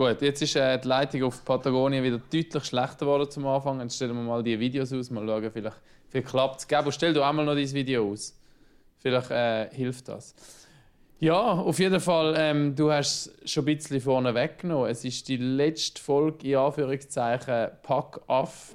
Gut, 0.00 0.22
jetzt 0.22 0.40
ist 0.40 0.56
äh, 0.56 0.78
die 0.78 0.88
Leitung 0.88 1.24
auf 1.24 1.44
Patagonien 1.44 2.02
wieder 2.02 2.16
deutlich 2.16 2.64
schlechter 2.64 3.04
geworden 3.04 3.30
zum 3.30 3.46
Anfang. 3.46 3.82
Jetzt 3.82 3.96
stellen 3.96 4.14
wir 4.14 4.22
mal 4.22 4.42
die 4.42 4.58
Videos 4.58 4.90
aus, 4.94 5.10
mal 5.10 5.26
schauen, 5.26 5.50
vielleicht, 5.52 5.76
vielleicht 6.08 6.26
klappt 6.26 6.60
es. 6.60 6.66
Gabo, 6.66 6.90
stell 6.90 7.12
du 7.12 7.22
einmal 7.22 7.44
noch 7.44 7.54
dieses 7.54 7.74
Video 7.74 8.10
aus. 8.10 8.34
Vielleicht 8.96 9.30
äh, 9.30 9.68
hilft 9.74 10.08
das. 10.08 10.34
Ja, 11.18 11.38
auf 11.38 11.78
jeden 11.78 12.00
Fall, 12.00 12.34
ähm, 12.38 12.74
du 12.74 12.90
hast 12.90 13.26
es 13.44 13.50
schon 13.50 13.64
ein 13.64 13.76
bisschen 13.76 14.00
vorne 14.00 14.34
weggenommen. 14.34 14.88
Es 14.88 15.04
ist 15.04 15.28
die 15.28 15.36
letzte 15.36 16.00
Folge, 16.00 16.48
in 16.48 16.56
Anführungszeichen, 16.56 17.68
Pack 17.82 18.22
off. 18.26 18.74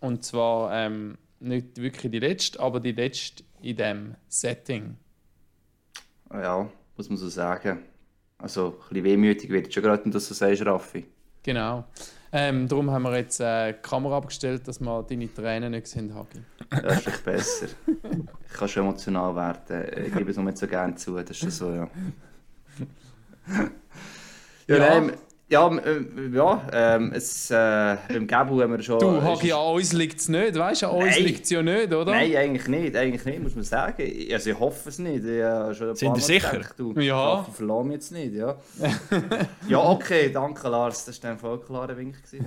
Und 0.00 0.24
zwar 0.24 0.72
ähm, 0.72 1.18
nicht 1.40 1.76
wirklich 1.76 2.12
die 2.12 2.18
letzte, 2.18 2.60
aber 2.60 2.80
die 2.80 2.92
letzte 2.92 3.44
in 3.60 3.76
diesem 3.76 4.14
Setting. 4.26 4.96
Ja, 6.32 6.66
muss 6.96 7.10
man 7.10 7.18
so 7.18 7.28
sagen. 7.28 7.89
Also 8.42 8.68
ein 8.68 8.88
bisschen 8.88 9.04
wehmütig 9.04 9.50
wird 9.50 9.72
schon 9.72 9.82
gerade, 9.82 10.08
dass 10.10 10.28
du 10.28 10.34
sagst, 10.34 10.64
Raffi. 10.64 11.06
Genau. 11.42 11.84
Ähm, 12.32 12.68
darum 12.68 12.90
haben 12.90 13.02
wir 13.02 13.16
jetzt 13.16 13.40
äh, 13.40 13.72
die 13.72 13.78
Kamera 13.80 14.18
abgestellt, 14.18 14.66
dass 14.68 14.80
wir 14.80 15.02
deine 15.02 15.32
Tränen 15.32 15.72
nicht 15.72 15.88
sehen, 15.88 16.14
Hagi. 16.14 16.40
Das 16.70 16.98
ist 16.98 17.02
vielleicht 17.02 17.24
besser. 17.24 17.66
Ich 18.46 18.52
kann 18.52 18.68
schon 18.68 18.84
emotional 18.84 19.34
werden. 19.34 20.06
Ich 20.06 20.14
gebe 20.14 20.30
es 20.30 20.36
nur 20.36 20.46
nicht 20.46 20.58
so 20.58 20.68
gerne 20.68 20.94
zu. 20.94 21.16
Das 21.16 21.42
ist 21.42 21.58
so, 21.58 21.72
ja. 21.72 21.90
Ja, 24.68 24.76
Ja. 24.76 25.00
Nein, 25.00 25.12
ja, 25.50 25.68
äh, 25.78 26.04
ja 26.32 26.66
ähm, 26.72 27.12
es, 27.12 27.50
äh, 27.50 27.96
beim 28.08 28.26
Gabu 28.26 28.62
haben 28.62 28.72
wir 28.72 28.82
schon... 28.82 29.00
Du, 29.00 29.16
es 29.16 29.22
Hagi, 29.22 29.52
an 29.52 29.74
uns 29.74 29.92
liegt 29.92 30.20
es 30.20 30.28
nicht, 30.28 30.54
weißt 30.54 30.82
du? 30.82 30.86
An 30.86 31.02
uns 31.02 31.18
liegt 31.18 31.44
es 31.44 31.50
ja 31.50 31.60
nicht, 31.60 31.92
oder? 31.92 32.12
Nein, 32.12 32.36
eigentlich 32.36 32.68
nicht, 32.68 32.96
eigentlich 32.96 33.24
nicht, 33.24 33.42
muss 33.42 33.56
man 33.56 33.64
sagen. 33.64 34.02
Also 34.32 34.50
ich 34.50 34.58
hoffe 34.58 34.88
es 34.88 34.98
nicht. 35.00 35.24
Ich 35.24 35.42
habe 35.42 35.74
schon 35.74 35.88
ein 35.90 35.96
Sind 35.96 36.16
ihr 36.16 36.22
sicher? 36.22 36.52
gedacht, 36.52 36.74
Du, 36.78 36.92
Ja. 37.00 37.34
Raffi, 37.34 37.50
verlass 37.50 37.84
mich 37.84 37.94
jetzt 37.94 38.12
nicht, 38.12 38.34
ja. 38.34 38.56
ja, 39.68 39.78
okay, 39.78 40.30
danke 40.32 40.68
Lars, 40.68 41.04
das 41.04 41.22
war 41.22 41.32
ein 41.32 41.38
voll 41.38 41.60
klarer 41.60 41.96
Wink. 41.96 42.16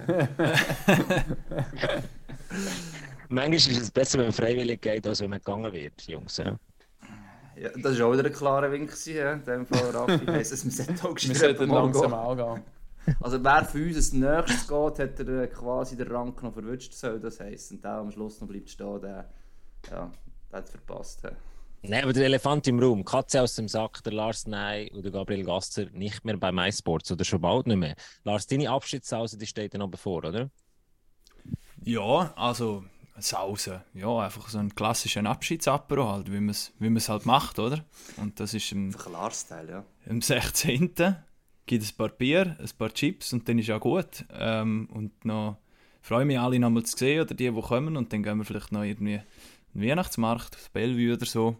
Manchmal 3.30 3.56
ist 3.56 3.82
es 3.82 3.92
besser, 3.92 4.20
wenn 4.20 4.28
man 4.28 4.34
freiwillig 4.34 4.82
geht, 4.82 5.06
als 5.06 5.20
wenn 5.22 5.30
man 5.30 5.40
gegangen 5.40 5.74
wird, 5.74 6.02
Jungs. 6.08 6.38
Ja. 6.38 6.58
Ja, 7.56 7.70
das 7.78 8.00
war 8.00 8.08
auch 8.08 8.14
wieder 8.14 8.26
ein 8.26 8.34
klarer 8.34 8.72
Wink, 8.72 8.92
ja. 9.06 9.34
in 9.34 9.44
dem 9.44 9.66
Fall 9.66 9.90
Raffi. 9.92 10.26
Heisst 10.26 10.54
das, 10.54 10.66
wir 10.66 10.72
sollten 10.72 11.06
auch 11.06 11.16
Wir 11.16 11.36
sollten 11.36 11.68
mal 11.68 11.82
langsam 11.84 12.38
gehen. 12.38 12.64
Also 13.20 13.44
wer 13.44 13.66
für 13.66 13.86
uns 13.86 13.96
als 13.96 14.14
nächstes 14.14 14.68
geht, 14.68 15.00
hat 15.00 15.20
er 15.20 15.44
äh, 15.44 15.48
quasi 15.48 15.96
den 15.98 16.08
Rang 16.08 16.36
noch 16.42 16.54
verwünscht, 16.54 16.94
soll 16.94 17.20
das 17.20 17.40
heißen. 17.40 17.78
Und 17.78 17.84
der 17.84 17.92
am 17.92 18.12
Schluss 18.12 18.40
noch 18.42 18.48
bleibt 18.48 18.70
stehen, 18.70 19.02
der, 19.02 19.30
ja, 19.90 20.12
der 20.52 20.58
hat 20.58 20.66
es 20.66 20.72
verpasst. 20.72 21.24
Nein, 21.86 22.04
aber 22.04 22.14
der 22.14 22.26
Elefant 22.26 22.66
im 22.68 22.80
Raum, 22.80 23.04
Katze 23.04 23.42
aus 23.42 23.56
dem 23.56 23.68
Sack, 23.68 24.02
der 24.04 24.14
Lars 24.14 24.48
Ney 24.48 24.90
und 24.94 25.04
der 25.04 25.12
Gabriel 25.12 25.44
Gasser 25.44 25.88
nicht 25.92 26.24
mehr 26.24 26.38
bei 26.38 26.52
MySports 26.52 27.12
oder 27.12 27.26
schon 27.26 27.42
bald 27.42 27.68
nicht 27.68 27.76
mehr. 27.76 27.96
Lars, 28.24 28.48
deine 28.48 28.70
Abschiedspause, 28.70 29.38
die 29.38 29.48
steht 29.48 29.74
ja 29.74 29.80
noch 29.80 29.90
bevor, 29.90 30.24
oder? 30.24 30.50
Ja, 31.84 32.34
also 32.38 32.86
Sausen. 33.18 33.82
Ja, 33.94 34.20
einfach 34.20 34.48
so 34.48 34.60
ein 34.60 34.74
klassischer 34.74 35.26
Abschiedsapero 35.26 36.10
halt, 36.10 36.32
wie 36.32 36.40
man 36.40 36.50
es 36.50 36.72
wie 36.80 36.90
man's 36.90 37.10
halt 37.10 37.26
macht, 37.26 37.60
oder? 37.60 37.84
Und 38.16 38.40
das 38.40 38.54
ist 38.54 38.72
Einfach 38.72 39.10
Lars-Teil, 39.12 39.70
ja. 39.70 39.86
am 40.10 40.22
16. 40.22 40.94
gibt 41.66 41.84
ein 41.84 41.96
paar 41.98 42.10
Bier, 42.10 42.58
ein 42.60 42.70
paar 42.78 42.94
Chips 42.94 43.34
und 43.34 43.48
dann 43.48 43.60
ist 43.60 43.72
auch 43.72 43.80
gut. 43.80 44.26
Ähm, 44.32 44.88
und 44.92 45.26
noch 45.26 45.58
freue 46.04 46.26
mich 46.26 46.38
alle 46.38 46.60
noch 46.60 46.70
mal 46.70 46.84
zu 46.84 46.98
sehen 46.98 47.22
oder 47.22 47.34
die, 47.34 47.50
die 47.50 47.62
kommen 47.62 47.98
und 47.98 48.12
dann 48.14 48.24
gehen 48.24 48.38
wir 48.38 48.46
vielleicht 48.46 48.72
noch 48.72 48.84
irgendwie 48.84 49.22
in 49.74 49.82
den 49.82 49.90
Weihnachtsmarkt, 49.90 50.56
auf 50.56 50.70
Bellevue 50.72 51.14
oder 51.14 51.26
so. 51.26 51.58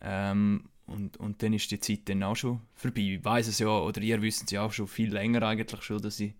Ähm, 0.00 0.64
und, 0.86 1.16
und 1.16 1.42
dann 1.42 1.54
ist 1.54 1.70
die 1.70 1.80
Zeit 1.80 2.00
dann 2.06 2.22
auch 2.24 2.36
schon 2.36 2.60
vorbei. 2.74 3.16
Ich 3.16 3.24
weiß 3.24 3.48
es 3.48 3.58
ja, 3.60 3.68
oder 3.68 4.02
ihr 4.02 4.20
wisst 4.20 4.44
es 4.44 4.50
ja 4.50 4.62
auch 4.62 4.72
schon 4.72 4.88
viel 4.88 5.10
länger 5.10 5.42
eigentlich 5.42 5.82
schon, 5.82 6.02
dass 6.02 6.20
ich, 6.20 6.34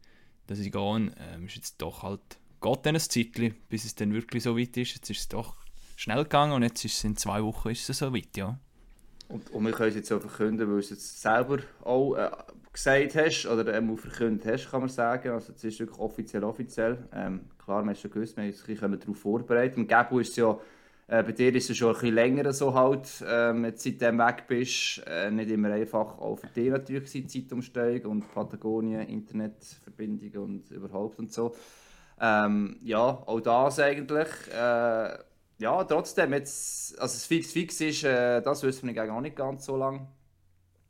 dass 0.46 0.58
ich 0.58 0.70
gehe. 0.70 1.12
Ähm, 1.18 1.46
ist 1.46 1.56
jetzt 1.56 1.80
doch 1.80 2.02
halt, 2.02 2.20
geht 2.60 2.86
dann 2.86 2.96
ein 2.96 3.00
Zeitchen, 3.00 3.54
bis 3.70 3.84
es 3.84 3.94
dann 3.94 4.12
wirklich 4.12 4.42
so 4.42 4.58
weit 4.58 4.76
ist. 4.76 4.94
Jetzt 4.94 5.08
ist 5.08 5.20
es 5.20 5.28
doch 5.28 5.56
schnell 5.96 6.24
gegangen 6.24 6.52
und 6.52 6.62
jetzt 6.62 6.84
ist 6.84 6.98
es 6.98 7.04
in 7.04 7.16
zwei 7.16 7.42
Wochen 7.42 7.70
ist 7.70 7.88
es 7.88 7.98
so 7.98 8.12
weit, 8.12 8.36
ja. 8.36 8.58
Und, 9.28 9.50
und 9.50 9.64
wir 9.64 9.72
können 9.72 9.88
es 9.90 9.94
jetzt 9.94 10.12
auch 10.12 10.20
verkünden, 10.20 10.70
weil 10.70 10.80
es 10.80 10.90
jetzt 10.90 11.22
selber 11.22 11.60
auch 11.82 12.14
äh, 12.16 12.30
gesagt 12.74 13.14
hast, 13.14 13.46
oder 13.46 13.72
ähm, 13.74 13.90
auch 13.92 13.98
verkündet 13.98 14.46
hast, 14.46 14.70
kann 14.70 14.80
man 14.80 14.88
sagen. 14.88 15.30
Also 15.30 15.52
es 15.54 15.64
ist 15.64 15.80
wirklich 15.80 15.98
offiziell, 15.98 16.44
offiziell. 16.44 17.08
Ähm, 17.14 17.46
klar, 17.56 17.78
haben 17.78 17.88
es 17.88 18.00
schon 18.00 18.10
gewusst, 18.10 18.36
wir 18.36 18.44
haben 18.44 18.92
uns 18.92 19.00
darauf 19.00 19.18
vorbereitet. 19.18 19.78
Im 19.78 19.86
Gebu 19.86 20.18
ist 20.18 20.30
es 20.30 20.36
ja, 20.36 20.58
äh, 21.06 21.22
bei 21.22 21.32
dir 21.32 21.54
ist 21.54 21.70
es 21.70 21.76
schon 21.76 21.88
ein 21.88 21.94
bisschen 21.94 22.14
länger 22.14 22.52
so 22.52 22.74
halt, 22.74 23.24
ähm, 23.26 23.64
jetzt 23.64 23.84
seitdem 23.84 24.18
weg 24.18 24.44
bist, 24.48 25.02
äh, 25.06 25.30
nicht 25.30 25.50
immer 25.50 25.70
einfach, 25.70 26.18
auch 26.18 26.36
für 26.36 26.48
dich 26.48 26.70
natürlich 26.70 27.04
gewesen, 27.04 27.28
Zeitumsteigung 27.28 28.10
und 28.10 28.34
Patagonien, 28.34 29.08
Internetverbindung 29.08 30.42
und 30.42 30.70
überhaupt 30.70 31.18
und 31.18 31.32
so. 31.32 31.54
Ähm, 32.20 32.76
ja, 32.82 32.98
auch 32.98 33.40
das 33.40 33.78
eigentlich. 33.78 34.28
Äh, 34.52 35.18
ja, 35.58 35.84
trotzdem, 35.84 36.32
jetzt, 36.32 36.98
also 37.00 37.14
es 37.14 37.26
fix 37.26 37.52
fix 37.52 37.80
ist, 37.80 38.02
äh, 38.02 38.42
das 38.42 38.62
wissen 38.64 38.88
wir 38.88 39.00
eigentlich 39.00 39.12
auch 39.12 39.20
nicht 39.20 39.36
ganz 39.36 39.64
so 39.64 39.76
lange. 39.76 40.08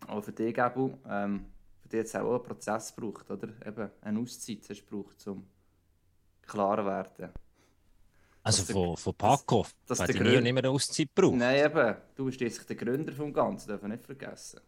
Aber 0.06 0.22
für 0.22 0.32
dich, 0.32 0.54
Gabu, 0.54 0.92
ähm, 1.08 1.46
für 1.84 1.88
dich 1.88 2.00
es 2.00 2.14
auch 2.16 2.30
einen 2.34 2.42
Prozess 2.42 2.94
gebraucht, 2.94 3.30
oder? 3.30 3.48
Eben 3.66 3.90
eine 4.00 4.18
Auszeit 4.20 4.60
hast 4.68 4.80
du 4.80 4.84
gebraucht, 4.86 5.26
um 5.26 5.46
klar 6.42 6.78
zu 6.78 6.84
werden. 6.86 7.32
Also 8.42 8.58
Dass 8.58 8.66
der- 8.66 8.74
von, 8.76 8.96
von 8.96 9.14
Paco, 9.14 9.66
dass 9.86 9.98
weil 10.00 10.06
der 10.08 10.16
Grund- 10.16 10.36
und 10.36 10.46
immer 10.46 10.58
eine 10.60 10.70
Auszeit 10.70 11.14
braucht. 11.14 11.36
Nein, 11.36 11.64
eben, 11.64 11.96
du 12.14 12.24
bist 12.26 12.40
jetzt 12.40 12.68
der 12.68 12.76
Gründer 12.76 13.12
vom 13.12 13.32
Ganzen, 13.32 13.68
dürfen 13.68 13.84
wir 13.88 13.96
nicht 13.96 14.04
vergessen. 14.04 14.60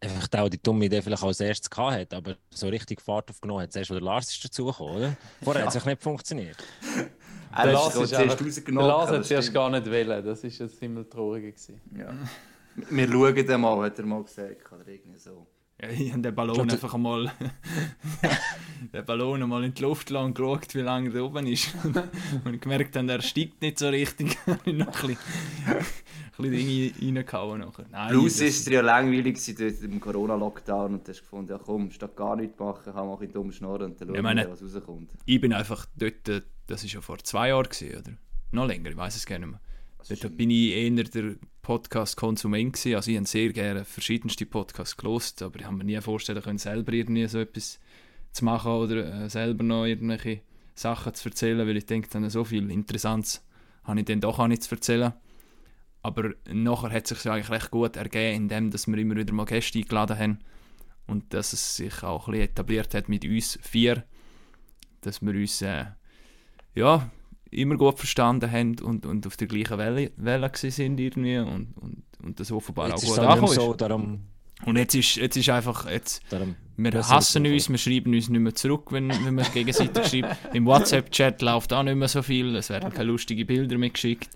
Einfach 0.00 0.28
der, 0.28 0.40
der 0.42 0.50
die 0.50 0.62
dumme 0.62 0.84
Idee 0.84 1.02
vielleicht 1.02 1.22
als 1.24 1.40
erstes 1.40 1.68
gehabt 1.70 1.92
hat, 1.96 2.14
aber 2.14 2.36
so 2.50 2.68
richtig 2.68 3.00
Fahrt 3.00 3.30
aufgenommen 3.30 3.62
hat, 3.62 3.72
zuerst, 3.72 3.90
wo 3.90 3.94
der 3.94 4.02
Lars 4.02 4.30
ist 4.30 4.44
dazugekommen, 4.44 4.96
oder? 4.96 5.16
Vorher 5.42 5.66
hat 5.66 5.74
es 5.74 5.84
nicht 5.84 6.02
funktioniert. 6.02 6.56
Er 7.50 7.64
Der 7.64 7.72
ist 7.72 7.78
Lars, 7.80 7.94
ist 7.96 8.14
einfach, 8.14 8.36
der 8.36 8.46
rausgenommen, 8.46 8.88
Lars 8.88 9.10
hat 9.10 9.24
zuerst 9.24 9.44
stimmt. 9.48 9.54
gar 9.54 9.70
nicht 9.70 9.86
wählen. 9.90 10.22
Das 10.24 10.44
war 10.44 10.50
ein 10.66 10.68
himmeltraurig. 10.78 11.54
gewesen. 11.56 11.80
Ja. 11.96 12.14
Wir 12.90 13.08
schauen 13.10 13.46
dann 13.46 13.60
mal, 13.62 13.82
hat 13.86 13.98
er 13.98 14.04
mal 14.04 14.22
gesagt, 14.22 14.70
oder 14.70 14.86
irgendwie 14.86 15.18
so. 15.18 15.46
Ja, 15.80 15.88
ich 15.90 16.10
habe 16.12 16.22
den 16.22 16.34
Ballon 16.34 16.68
einfach 16.68 16.92
einmal 16.94 17.30
den 18.92 19.04
Ballon 19.04 19.42
einmal 19.42 19.62
in 19.64 19.74
die 19.74 19.82
Luft 19.82 20.10
und 20.10 20.34
geschaut, 20.34 20.74
wie 20.74 20.80
lange 20.80 21.14
er 21.14 21.24
oben 21.24 21.46
ist. 21.46 21.72
und 22.44 22.54
ich 22.54 22.60
gemerkt 22.60 22.96
habe, 22.96 23.12
er 23.12 23.22
steigt 23.22 23.62
nicht 23.62 23.78
so 23.78 23.88
richtig. 23.88 24.36
habe 24.46 24.58
ich 24.64 24.74
noch 24.74 24.86
ein 24.86 24.92
bisschen, 24.92 25.16
ein 25.68 26.50
bisschen 26.50 26.92
Dinge 27.00 27.18
reingehauen. 27.18 27.64
Nein, 27.92 28.08
Plus 28.10 28.40
ist 28.40 28.66
es 28.66 28.72
ja 28.72 28.80
langweilig 28.80 29.38
dort 29.56 29.80
im 29.82 30.00
Corona-Lockdown 30.00 30.94
und 30.94 31.06
du 31.06 31.12
hast 31.12 31.20
gefunden, 31.20 31.52
ja 31.52 31.58
komm, 31.58 31.90
statt 31.92 32.16
gar 32.16 32.34
nichts 32.34 32.58
machen, 32.58 32.82
kann 32.84 32.94
man 32.94 33.08
auch 33.10 33.20
ein 33.20 33.32
dumm 33.32 33.52
schnurren 33.52 33.92
und 33.92 34.00
dann 34.00 34.08
schauen 34.08 34.22
meine- 34.22 34.50
was 34.50 34.62
rauskommt. 34.62 35.12
ich 35.26 35.40
bin 35.40 35.52
einfach 35.52 35.86
dort, 35.96 36.28
äh, 36.28 36.42
das 36.66 36.82
war 36.82 36.90
ja 36.90 37.00
vor 37.00 37.18
zwei 37.18 37.48
Jahren, 37.50 37.68
gewesen, 37.68 37.96
oder? 37.98 38.12
Noch 38.50 38.66
länger, 38.66 38.90
ich 38.90 38.96
weiß 38.96 39.14
es 39.14 39.26
gar 39.26 39.38
nicht 39.38 39.48
mehr. 39.48 39.60
Dort 40.08 40.36
bin 40.36 40.50
ich 40.50 40.70
eher 40.72 40.90
der 41.04 41.36
Podcast-Konsument 41.62 42.72
gewesen. 42.72 42.94
Also 42.94 43.10
ich 43.10 43.16
habe 43.16 43.26
sehr 43.26 43.52
gerne 43.52 43.84
verschiedenste 43.84 44.46
Podcasts 44.46 44.96
gelost, 44.96 45.42
aber 45.42 45.58
ich 45.60 45.66
habe 45.66 45.76
mir 45.76 45.84
nie 45.84 46.00
vorstellen 46.00 46.42
können, 46.42 46.58
selber 46.58 46.92
irgendwie 46.92 47.26
so 47.26 47.38
etwas 47.40 47.78
zu 48.32 48.44
machen 48.44 48.72
oder 48.72 49.24
äh, 49.24 49.28
selber 49.28 49.64
noch 49.64 49.84
irgendwelche 49.84 50.42
Sachen 50.74 51.12
zu 51.14 51.28
erzählen, 51.28 51.66
weil 51.66 51.76
ich 51.76 51.86
denke, 51.86 52.08
dann 52.10 52.28
so 52.30 52.44
viel 52.44 52.70
Interessantes 52.70 53.44
habe 53.84 54.00
ich 54.00 54.06
dann 54.06 54.20
doch 54.20 54.38
auch 54.38 54.46
nicht 54.46 54.62
zu 54.62 54.74
erzählen. 54.74 55.12
Aber 56.02 56.30
nachher 56.48 56.90
hat 56.90 57.10
es 57.10 57.22
sich 57.22 57.30
eigentlich 57.30 57.50
recht 57.50 57.70
gut 57.70 57.96
ergeben, 57.96 58.44
indem 58.44 58.70
dass 58.70 58.86
wir 58.86 58.96
immer 58.96 59.16
wieder 59.16 59.32
mal 59.32 59.44
Gäste 59.44 59.78
eingeladen 59.78 60.18
haben 60.18 60.38
und 61.06 61.34
dass 61.34 61.52
es 61.52 61.76
sich 61.76 62.02
auch 62.02 62.28
ein 62.28 62.32
bisschen 62.32 62.48
etabliert 62.50 62.94
hat 62.94 63.08
mit 63.08 63.24
uns 63.24 63.58
vier, 63.62 64.04
dass 65.00 65.20
wir 65.20 65.32
uns 65.32 65.60
äh, 65.62 65.86
ja, 66.74 67.10
immer 67.50 67.76
gut 67.76 67.98
verstanden 67.98 68.50
haben 68.50 68.78
und, 68.80 69.06
und 69.06 69.26
auf 69.26 69.36
der 69.36 69.48
gleichen 69.48 69.78
Welle, 69.78 70.12
Welle 70.16 70.50
sind 70.54 71.00
irgendwie 71.00 71.38
und, 71.38 71.74
und, 71.76 72.02
und 72.22 72.40
das 72.40 72.52
offenbar 72.52 72.88
Jetzt 72.88 73.04
auch 73.04 73.08
gut 73.08 73.18
angekommen 73.18 73.54
so, 73.54 73.74
darum, 73.74 74.20
Und 74.64 74.76
jetzt 74.76 74.94
ist, 74.94 75.16
jetzt 75.16 75.36
ist 75.36 75.48
einfach, 75.48 75.90
jetzt, 75.90 76.22
darum 76.30 76.56
wir 76.78 76.92
hassen 77.08 77.44
uns, 77.44 77.68
wir 77.68 77.78
schreiben 77.78 78.14
uns 78.14 78.28
nicht 78.28 78.40
mehr 78.40 78.54
zurück, 78.54 78.92
wenn, 78.92 79.08
wenn 79.08 79.34
wir 79.34 79.42
es 79.42 79.52
gegenseitig 79.52 80.06
schreiben. 80.22 80.36
Im 80.52 80.64
WhatsApp-Chat 80.64 81.42
läuft 81.42 81.72
auch 81.72 81.82
nicht 81.82 81.96
mehr 81.96 82.06
so 82.06 82.22
viel, 82.22 82.54
es 82.54 82.70
werden 82.70 82.92
keine 82.92 83.10
lustigen 83.10 83.46
Bilder 83.46 83.76
mehr 83.78 83.90
geschickt. 83.90 84.30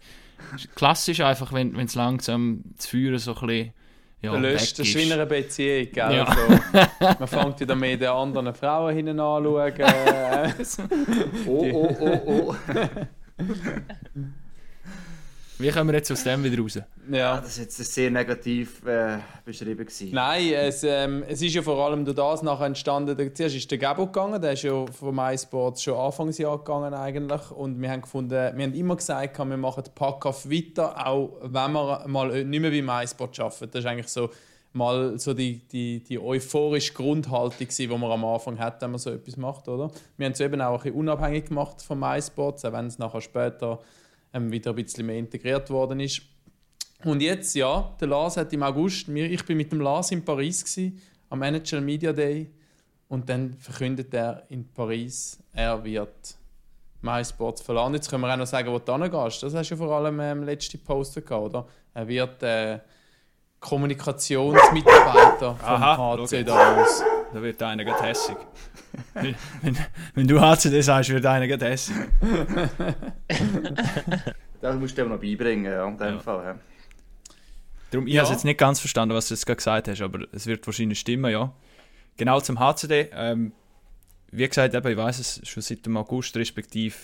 Klassisch 0.75 1.21
einfach, 1.21 1.53
wenn 1.53 1.77
es 1.77 1.95
langsam 1.95 2.63
das 2.77 2.87
Feuer 2.87 3.17
so 3.21 3.37
ein 3.37 3.47
bisschen 3.47 3.73
ja, 4.23 4.37
löscht, 4.37 4.79
das 4.79 4.87
ist 4.87 4.95
wie 4.95 5.03
in 5.03 5.13
einer 5.13 5.27
Beziehung, 5.27 5.89
gell? 5.93 6.15
Ja. 6.15 6.25
Also, 6.25 6.59
man 7.19 7.29
fängt 7.29 7.61
wieder 7.61 7.75
mit 7.75 8.01
den 8.01 8.09
anderen 8.09 8.55
Frauen 8.55 8.95
hinten 8.95 9.19
anschauen. 9.21 9.73
äh, 9.79 10.53
Oh, 11.47 11.67
oh, 11.73 11.97
oh, 12.01 12.21
oh. 12.27 12.55
Wie 15.63 15.71
kommen 15.71 15.91
wir 15.91 15.95
jetzt 15.95 16.11
aus 16.11 16.25
dem 16.25 16.43
wieder 16.43 16.61
raus? 16.61 16.75
Ja, 16.75 16.85
ja. 17.09 17.41
das 17.41 17.57
war 17.57 17.63
jetzt 17.63 17.77
sehr 17.77 18.11
negativ 18.11 18.85
äh, 18.85 19.19
beschrieben. 19.45 19.87
Gewesen. 19.87 20.11
Nein, 20.13 20.53
es, 20.55 20.83
ähm, 20.83 21.23
es 21.29 21.41
ist 21.41 21.55
ja 21.55 21.63
vor 21.63 21.79
allem 21.87 22.05
durch 22.05 22.17
das 22.17 22.43
nachher 22.43 22.67
entstanden. 22.67 23.17
Der, 23.17 23.33
zuerst 23.33 23.55
ist 23.55 23.71
der 23.71 23.79
Gabo 23.79 24.07
gegangen, 24.07 24.43
der 24.43 24.55
ist 24.55 24.63
ja 24.65 24.85
von 24.87 25.15
MySports 25.15 25.85
schon 25.85 25.95
Anfangsjahr 25.97 26.59
gegangen 26.59 26.93
eigentlich. 26.95 27.53
Und 27.53 27.81
wir 27.81 27.93
haben 27.93 28.03
gefunden, 28.03 28.31
wir 28.33 28.65
haben 28.65 28.75
immer 28.75 28.97
gesagt, 28.97 29.39
wir 29.39 29.57
machen 29.57 29.85
den 29.85 29.95
Pack-Off 29.95 30.51
weiter, 30.51 31.07
auch 31.07 31.39
wenn 31.43 31.73
wir 31.73 32.09
mal 32.09 32.45
nicht 32.45 32.61
mehr 32.61 32.71
bei 32.73 32.83
MySports 32.83 33.39
arbeiten. 33.39 33.71
Das 33.71 33.85
ist 33.85 33.87
eigentlich 33.87 34.09
so 34.09 34.31
mal 34.73 35.17
so 35.17 35.33
die, 35.33 35.61
die, 35.69 36.03
die 36.03 36.19
euphorische 36.19 36.93
Grundhaltung 36.93 37.69
die 37.69 37.87
man 37.87 38.03
am 38.11 38.25
Anfang 38.25 38.59
hat, 38.59 38.83
wenn 38.83 38.91
man 38.91 38.99
so 38.99 39.11
etwas 39.11 39.37
macht, 39.37 39.69
oder? 39.69 39.93
Wir 40.17 40.27
haben 40.27 40.33
es 40.33 40.41
eben 40.41 40.61
auch 40.61 40.73
ein 40.73 40.83
bisschen 40.83 40.95
unabhängig 40.99 41.45
gemacht 41.45 41.83
von 41.83 42.01
MySports, 42.01 42.65
auch 42.65 42.73
wenn 42.73 42.87
es 42.87 42.99
nachher 42.99 43.21
später 43.21 43.79
ähm, 44.33 44.51
wieder 44.51 44.71
ein 44.71 44.77
bisschen 44.77 45.07
mehr 45.07 45.19
integriert 45.19 45.71
worden 45.71 46.01
ist. 46.01 46.23
Und 47.05 47.21
jetzt, 47.21 47.55
ja, 47.55 47.95
der 48.01 48.09
Lars 48.09 48.37
hat 48.37 48.53
im 48.53 48.63
August, 48.63 49.09
ich 49.09 49.45
bin 49.45 49.57
mit 49.57 49.73
dem 49.73 49.81
Lars 49.81 50.13
in 50.13 50.25
Paris 50.25 50.65
gewesen, 50.65 51.01
am 51.31 51.43
NHL 51.43 51.81
Media 51.81 52.13
Day 52.13 52.51
und 53.09 53.29
dann 53.29 53.55
verkündet 53.59 54.15
er 54.15 54.45
in 54.49 54.69
Paris, 54.73 55.39
er 55.53 55.83
wird 55.83 56.37
MySports 57.01 57.63
verlassen. 57.63 57.95
Jetzt 57.95 58.09
können 58.09 58.23
wir 58.23 58.33
auch 58.33 58.37
noch 58.37 58.47
sagen, 58.47 58.71
wo 58.73 58.79
du 58.79 58.93
hingehst. 58.93 59.43
Das 59.43 59.55
hast 59.55 59.71
du 59.71 59.75
ja 59.75 59.77
vor 59.77 59.91
allem 59.97 60.15
im 60.15 60.39
ähm, 60.39 60.45
letzten 60.45 60.79
Post 60.83 61.15
gehabt, 61.15 61.33
oder? 61.33 61.67
Er 61.95 62.09
wird 62.09 62.43
äh, 62.43 62.79
Kommunikationsmitarbeiter 63.59 65.57
vom 65.57 66.27
HC 66.29 66.45
da 66.45 66.83
aus. 66.83 67.03
Da 67.33 67.43
wird 67.43 67.63
einer 67.63 67.85
gerade 67.85 68.03
hässig. 68.05 68.37
wenn, 69.15 69.35
wenn, 69.63 69.79
wenn 70.15 70.29
du 70.29 70.41
HCD 70.41 70.81
sagst, 70.83 71.11
wird 71.11 71.25
einer 71.27 71.47
gerade 71.49 71.67
hässig. 71.71 71.95
Das 74.61 74.77
musst 74.77 74.97
du 74.97 75.03
dir 75.03 75.09
noch 75.09 75.21
beibringen, 75.21 75.65
ja, 75.73 75.87
in 75.89 75.97
dem 75.99 76.15
Ja. 76.15 76.19
Fall. 76.21 76.45
Ja. 76.45 76.59
Darum, 77.91 78.07
ich 78.07 78.15
Ja. 78.15 78.23
habe 78.23 78.33
jetzt 78.33 78.45
nicht 78.45 78.59
ganz 78.59 78.81
verstanden, 78.81 79.15
was 79.15 79.29
du 79.29 79.35
jetzt 79.35 79.45
gerade 79.47 79.57
gesagt 79.57 79.89
hast, 79.89 80.01
aber 80.01 80.21
es 80.33 80.47
wird 80.47 80.65
wahrscheinlich 80.67 81.01
stimmen, 81.01 81.31
ja. 81.33 81.53
Genau 82.17 82.41
zum 82.41 82.59
HCD. 82.61 83.09
Ähm, 83.15 83.53
wie 84.31 84.47
gesagt, 84.49 84.75
eben, 84.75 84.89
ich 84.89 84.97
weiß 84.97 85.19
es 85.19 85.41
schon 85.49 85.63
seit 85.63 85.85
dem 85.85 85.97
August, 85.97 86.37
respektive 86.37 86.95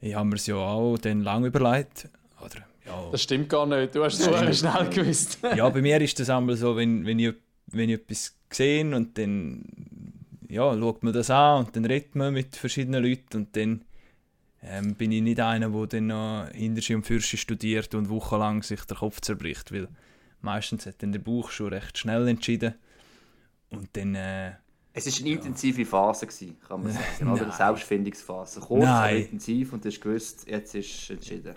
ich 0.00 0.14
habe 0.16 0.26
mir 0.28 0.34
es 0.34 0.46
ja 0.48 0.56
auch 0.56 0.98
dann 0.98 1.20
lange 1.20 1.46
überlegt. 1.46 2.08
Oder, 2.40 2.64
ja, 2.84 3.08
Das 3.12 3.22
stimmt 3.22 3.48
gar 3.48 3.66
nicht, 3.66 3.94
du 3.94 4.02
hast 4.02 4.18
es 4.18 4.24
so 4.24 4.52
schnell 4.52 4.88
gewusst. 4.90 5.38
ja, 5.56 5.68
bei 5.68 5.80
mir 5.80 6.00
ist 6.00 6.18
das 6.18 6.28
einmal 6.28 6.56
so, 6.56 6.76
wenn, 6.76 7.06
wenn, 7.06 7.20
ich, 7.20 7.32
wenn 7.76 7.88
ich 7.88 7.96
etwas 7.96 8.36
sehe 8.50 8.94
und 8.94 9.18
dann 9.18 9.64
ja, 10.48 10.78
schaut 10.78 11.02
man 11.02 11.12
das 11.12 11.30
an 11.30 11.64
und 11.64 11.76
dann 11.76 11.84
redet 11.86 12.14
man 12.14 12.34
mit 12.34 12.56
verschiedenen 12.56 13.02
Leuten 13.02 13.38
und 13.38 13.56
dann 13.56 13.84
ähm, 14.62 14.94
bin 14.94 15.10
ich 15.10 15.22
nicht 15.22 15.40
einer, 15.40 15.70
der 15.70 15.86
dann 15.86 16.06
noch 16.08 16.48
Hinterschi 16.52 16.94
und 16.94 17.06
Fürschi 17.06 17.36
studiert 17.36 17.94
und 17.94 18.10
wochenlang 18.10 18.62
sich 18.62 18.84
der 18.84 18.98
Kopf 18.98 19.20
zerbricht, 19.20 19.72
weil 19.72 19.88
meistens 20.40 20.86
hat 20.86 21.02
dann 21.02 21.12
der 21.12 21.20
Bauch 21.20 21.50
schon 21.50 21.72
recht 21.72 21.96
schnell 21.98 22.28
entschieden 22.28 22.74
und 23.70 23.88
dann 23.94 24.14
äh, 24.14 24.52
Es 24.92 25.06
war 25.06 25.26
eine 25.26 25.36
intensive 25.36 25.86
Phase, 25.86 26.26
gewesen, 26.26 26.58
kann 26.68 26.82
man 26.82 26.92
sagen. 26.92 27.32
Oder? 27.32 27.42
Eine. 27.42 27.52
Selbstfindungsphase. 27.52 28.60
Kurz, 28.60 28.84
aber 28.84 29.10
intensiv 29.10 29.72
und 29.72 29.84
du 29.84 29.88
hast 29.88 30.00
gewusst, 30.00 30.46
jetzt 30.46 30.74
ist 30.74 31.10
entschieden. 31.10 31.54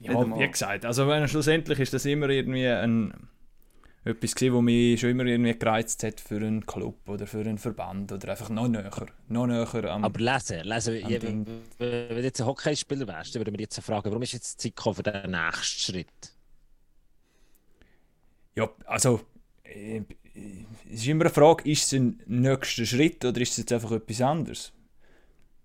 Ja, 0.00 0.38
wie 0.38 0.48
gesagt, 0.48 0.84
also 0.84 1.08
wenn, 1.08 1.26
schlussendlich 1.26 1.80
ist 1.80 1.94
das 1.94 2.04
immer 2.04 2.28
irgendwie 2.28 2.68
ein, 2.68 3.14
etwas 4.06 4.34
gewesen, 4.34 4.54
was 4.54 4.62
mich 4.62 5.00
schon 5.00 5.10
immer 5.10 5.24
irgendwie 5.26 5.58
gereizt 5.58 6.02
hat 6.02 6.20
für 6.20 6.36
einen 6.36 6.64
Club 6.64 7.08
oder 7.08 7.26
für 7.26 7.40
einen 7.40 7.58
Verband 7.58 8.12
oder 8.12 8.30
einfach 8.30 8.48
noch 8.48 8.68
näher, 8.68 8.90
noch 9.28 9.46
näher 9.46 9.84
am... 9.92 10.04
Aber 10.04 10.20
lesen, 10.20 10.60
lesen, 10.64 11.08
ja, 11.08 11.22
wenn 11.22 11.44
du 11.78 12.22
jetzt 12.22 12.40
ein 12.40 12.46
Hockeyspieler 12.46 13.06
wärst, 13.06 13.34
dann 13.34 13.40
würde 13.40 13.50
man 13.50 13.60
jetzt 13.60 13.78
fragen, 13.80 14.10
warum 14.10 14.22
ist 14.22 14.32
jetzt 14.32 14.60
Zeit 14.60 14.74
für 14.80 15.02
den 15.02 15.30
nächsten 15.30 15.92
Schritt? 15.92 16.36
ja, 18.56 18.68
also 18.86 19.20
äh, 19.64 20.02
es 20.90 21.00
ist 21.00 21.06
immer 21.06 21.24
eine 21.24 21.34
Frage, 21.34 21.70
ist 21.70 21.84
es 21.84 21.92
ein 21.92 22.20
nächster 22.26 22.84
Schritt 22.84 23.24
oder 23.24 23.40
ist 23.40 23.52
es 23.52 23.58
jetzt 23.58 23.72
einfach 23.72 23.92
etwas 23.92 24.20
anderes? 24.20 24.72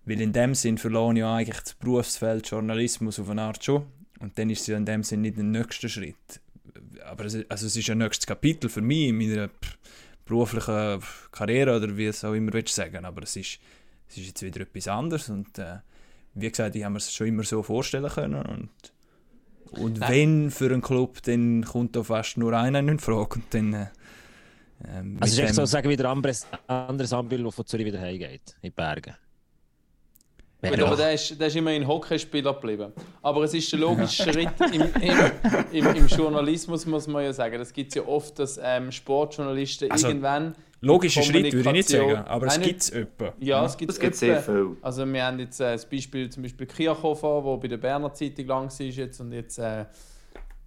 Weil 0.05 0.21
in 0.21 0.33
dem 0.33 0.55
Sinn 0.55 0.77
verloren 0.77 1.17
ja 1.17 1.35
eigentlich 1.35 1.61
das 1.61 1.73
Berufsfeld 1.73 2.49
Journalismus 2.49 3.19
auf 3.19 3.29
eine 3.29 3.43
Art 3.43 3.63
schon 3.63 3.85
und 4.19 4.37
dann 4.37 4.49
ist 4.49 4.61
es 4.61 4.67
ja 4.67 4.77
in 4.77 4.85
dem 4.85 5.03
Sinn 5.03 5.21
nicht 5.21 5.37
ein 5.37 5.51
nächster 5.51 5.89
Schritt. 5.89 6.41
Aber 7.05 7.25
es, 7.25 7.37
also 7.49 7.67
es 7.67 7.75
ist 7.75 7.89
ein 7.89 7.97
nächstes 7.97 8.25
Kapitel 8.25 8.69
für 8.69 8.81
mich 8.81 9.09
in 9.09 9.17
meiner 9.17 9.49
beruflichen 10.25 11.01
Karriere 11.31 11.77
oder 11.77 11.95
wie 11.97 12.05
es 12.05 12.23
auch 12.23 12.33
immer 12.33 12.53
willst 12.53 12.75
sagen, 12.75 13.05
aber 13.05 13.23
es 13.23 13.35
ist, 13.35 13.59
es 14.07 14.17
ist 14.17 14.27
jetzt 14.27 14.41
wieder 14.43 14.61
etwas 14.61 14.87
anderes 14.87 15.29
und 15.29 15.57
äh, 15.59 15.77
wie 16.33 16.49
gesagt, 16.49 16.75
ich 16.75 16.83
habe 16.83 16.93
mir 16.93 16.97
es 16.99 17.11
schon 17.11 17.27
immer 17.27 17.43
so 17.43 17.61
vorstellen 17.63 18.09
können 18.09 18.45
und 18.45 18.69
und 19.71 20.01
wenn 20.01 20.51
für 20.51 20.65
einen 20.65 20.81
Club, 20.81 21.23
dann 21.23 21.63
kommt 21.63 21.95
da 21.95 22.03
fast 22.03 22.37
nur 22.37 22.51
einer 22.51 22.79
in 22.79 22.99
Frage 22.99 23.35
und 23.35 23.53
dann 23.53 23.73
äh, 23.73 25.03
mit 25.03 25.21
Also 25.21 25.33
es 25.33 25.39
ist 25.39 25.39
echt 25.39 25.55
so, 25.55 25.65
sagen 25.65 25.89
wieder 25.89 26.09
anderes, 26.09 26.45
anderes 26.67 27.13
Anbild, 27.13 27.45
das 27.45 27.55
von 27.55 27.65
Zürich 27.65 27.85
wieder 27.85 28.01
heimgeht, 28.01 28.57
in 28.61 28.69
die 28.69 28.69
Berge. 28.71 29.15
Gut, 30.69 30.79
aber 30.79 30.91
doch- 30.91 30.97
der 30.97 31.13
ist, 31.13 31.39
der 31.39 31.47
ist 31.47 31.55
immerhin 31.55 31.87
Hockeyspieler 31.87 32.53
geblieben. 32.53 32.91
Aber 33.21 33.43
es 33.43 33.53
ist 33.53 33.71
der 33.71 33.79
logische 33.79 34.23
Schritt 34.31 34.49
im, 34.71 34.81
im, 35.01 35.17
im, 35.71 35.95
im 35.95 36.07
Journalismus, 36.07 36.85
muss 36.85 37.07
man 37.07 37.23
ja 37.23 37.33
sagen. 37.33 37.57
Das 37.57 37.73
gibt 37.73 37.89
es 37.89 37.95
ja 37.95 38.03
oft, 38.07 38.37
dass 38.37 38.59
ähm, 38.63 38.91
Sportjournalisten 38.91 39.89
Also, 39.91 40.07
irgendwann. 40.07 40.55
Logischer 40.83 41.21
Schritt 41.21 41.53
würde 41.53 41.69
ich 41.69 41.71
nicht 41.73 41.89
sagen, 41.89 42.15
aber 42.25 42.47
es 42.47 42.59
gibt 42.59 42.81
es 42.81 42.89
etwa. 42.89 43.33
Ja, 43.39 43.65
es 43.65 43.77
gibt 43.77 43.91
Es 43.91 44.19
sehr 44.19 44.41
viel. 44.41 44.77
Also 44.81 45.05
wir 45.05 45.23
haben 45.23 45.37
jetzt 45.39 45.59
äh, 45.61 45.73
das 45.73 45.87
Beispiel 45.87 46.29
zum 46.29 46.41
Beispiel 46.43 46.65
Kirchhofer, 46.65 47.41
der 47.45 47.57
bei 47.57 47.67
der 47.67 47.77
Berner 47.77 48.13
Zeitung 48.13 48.45
lang 48.47 48.69
war 48.69 48.85
jetzt 48.85 49.19
und 49.19 49.31
jetzt 49.31 49.59
äh, 49.59 49.85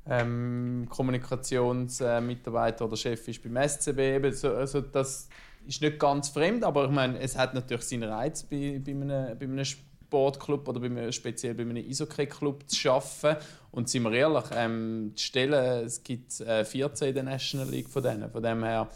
ähm, 0.08 0.86
Kommunikationsmitarbeiter 0.88 2.84
oder 2.84 2.96
Chef 2.96 3.26
ist 3.28 3.42
beim 3.42 3.68
SCB. 3.68 3.98
Eben 4.16 4.32
so, 4.32 4.48
also 4.54 4.80
das 4.80 5.28
ist 5.66 5.80
nicht 5.80 5.98
ganz 5.98 6.28
fremd, 6.28 6.64
aber 6.64 6.84
ich 6.84 6.90
meine, 6.90 7.18
es 7.18 7.36
hat 7.36 7.54
natürlich 7.54 7.84
seinen 7.84 8.08
Reiz 8.08 8.42
bei, 8.42 8.80
bei, 8.84 8.92
einem, 8.92 9.38
bei 9.38 9.44
einem 9.44 9.64
Sportclub 9.64 10.68
oder 10.68 10.80
bei 10.80 10.86
einem, 10.86 11.12
speziell 11.12 11.54
bei 11.54 11.62
einem 11.62 11.76
Eishockey-Club 11.76 12.68
zu 12.68 12.90
arbeiten. 12.90 13.44
Und 13.70 13.88
sind 13.88 14.04
wir 14.04 14.12
ehrlich, 14.12 14.44
ähm, 14.54 15.12
die 15.16 15.22
Stellen, 15.22 15.84
es 15.84 16.02
gibt 16.02 16.40
äh, 16.40 16.64
14 16.64 17.08
in 17.08 17.14
der 17.14 17.24
National 17.24 17.68
League 17.68 17.88
von 17.88 18.02
denen. 18.02 18.30
Von 18.30 18.42
dem 18.42 18.62
her, 18.62 18.88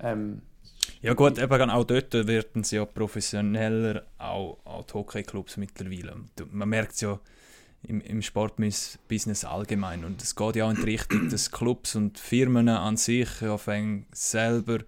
ähm, 0.00 0.42
Ja 1.02 1.14
gut, 1.14 1.38
eben 1.38 1.70
auch 1.70 1.84
dort 1.84 2.12
werden 2.14 2.64
sie 2.64 2.76
ja 2.76 2.84
professioneller, 2.84 4.04
auch, 4.18 4.58
auch 4.64 4.84
die 4.84 4.94
Hockeyclubs 4.94 5.56
mittlerweile. 5.56 6.16
Man 6.50 6.68
merkt 6.68 6.92
es 6.94 7.02
ja 7.02 7.20
im, 7.86 8.00
im 8.00 8.22
Sportbusiness 8.22 9.44
allgemein 9.44 10.04
und 10.04 10.22
es 10.22 10.34
geht 10.34 10.56
ja 10.56 10.66
auch 10.66 10.70
in 10.70 10.76
die 10.76 10.82
Richtung, 10.82 11.28
dass 11.28 11.50
Clubs 11.50 11.94
und 11.94 12.18
Firmen 12.18 12.68
an 12.68 12.96
sich 12.96 13.28
ein 13.42 14.06
selber 14.12 14.78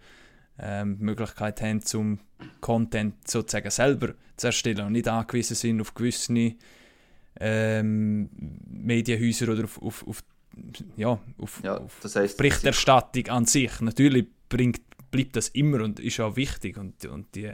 ähm, 0.58 0.98
die 0.98 1.04
Möglichkeit 1.04 1.60
haben, 1.62 1.82
zum 1.82 2.18
Content 2.60 3.28
sozusagen 3.28 3.70
selber 3.70 4.14
zu 4.36 4.48
erstellen 4.48 4.86
und 4.86 4.92
nicht 4.92 5.08
angewiesen 5.08 5.54
sind 5.54 5.80
auf 5.80 5.94
gewisse 5.94 6.54
ähm, 7.38 8.30
Medienhäuser 8.66 9.52
oder 9.52 9.64
auf, 9.64 9.82
auf, 9.82 10.06
auf, 10.06 10.24
ja, 10.96 11.18
auf, 11.38 11.60
Ja, 11.62 11.78
auf 11.78 11.98
das 12.02 12.16
heisst, 12.16 12.36
Berichterstattung 12.38 13.28
an 13.28 13.46
sich. 13.46 13.80
Natürlich 13.80 14.26
bringt, 14.48 14.80
bleibt 15.10 15.36
das 15.36 15.48
immer 15.48 15.82
und 15.82 16.00
ist 16.00 16.20
auch 16.20 16.36
wichtig 16.36 16.76
und, 16.78 17.04
und 17.06 17.34
die, 17.34 17.52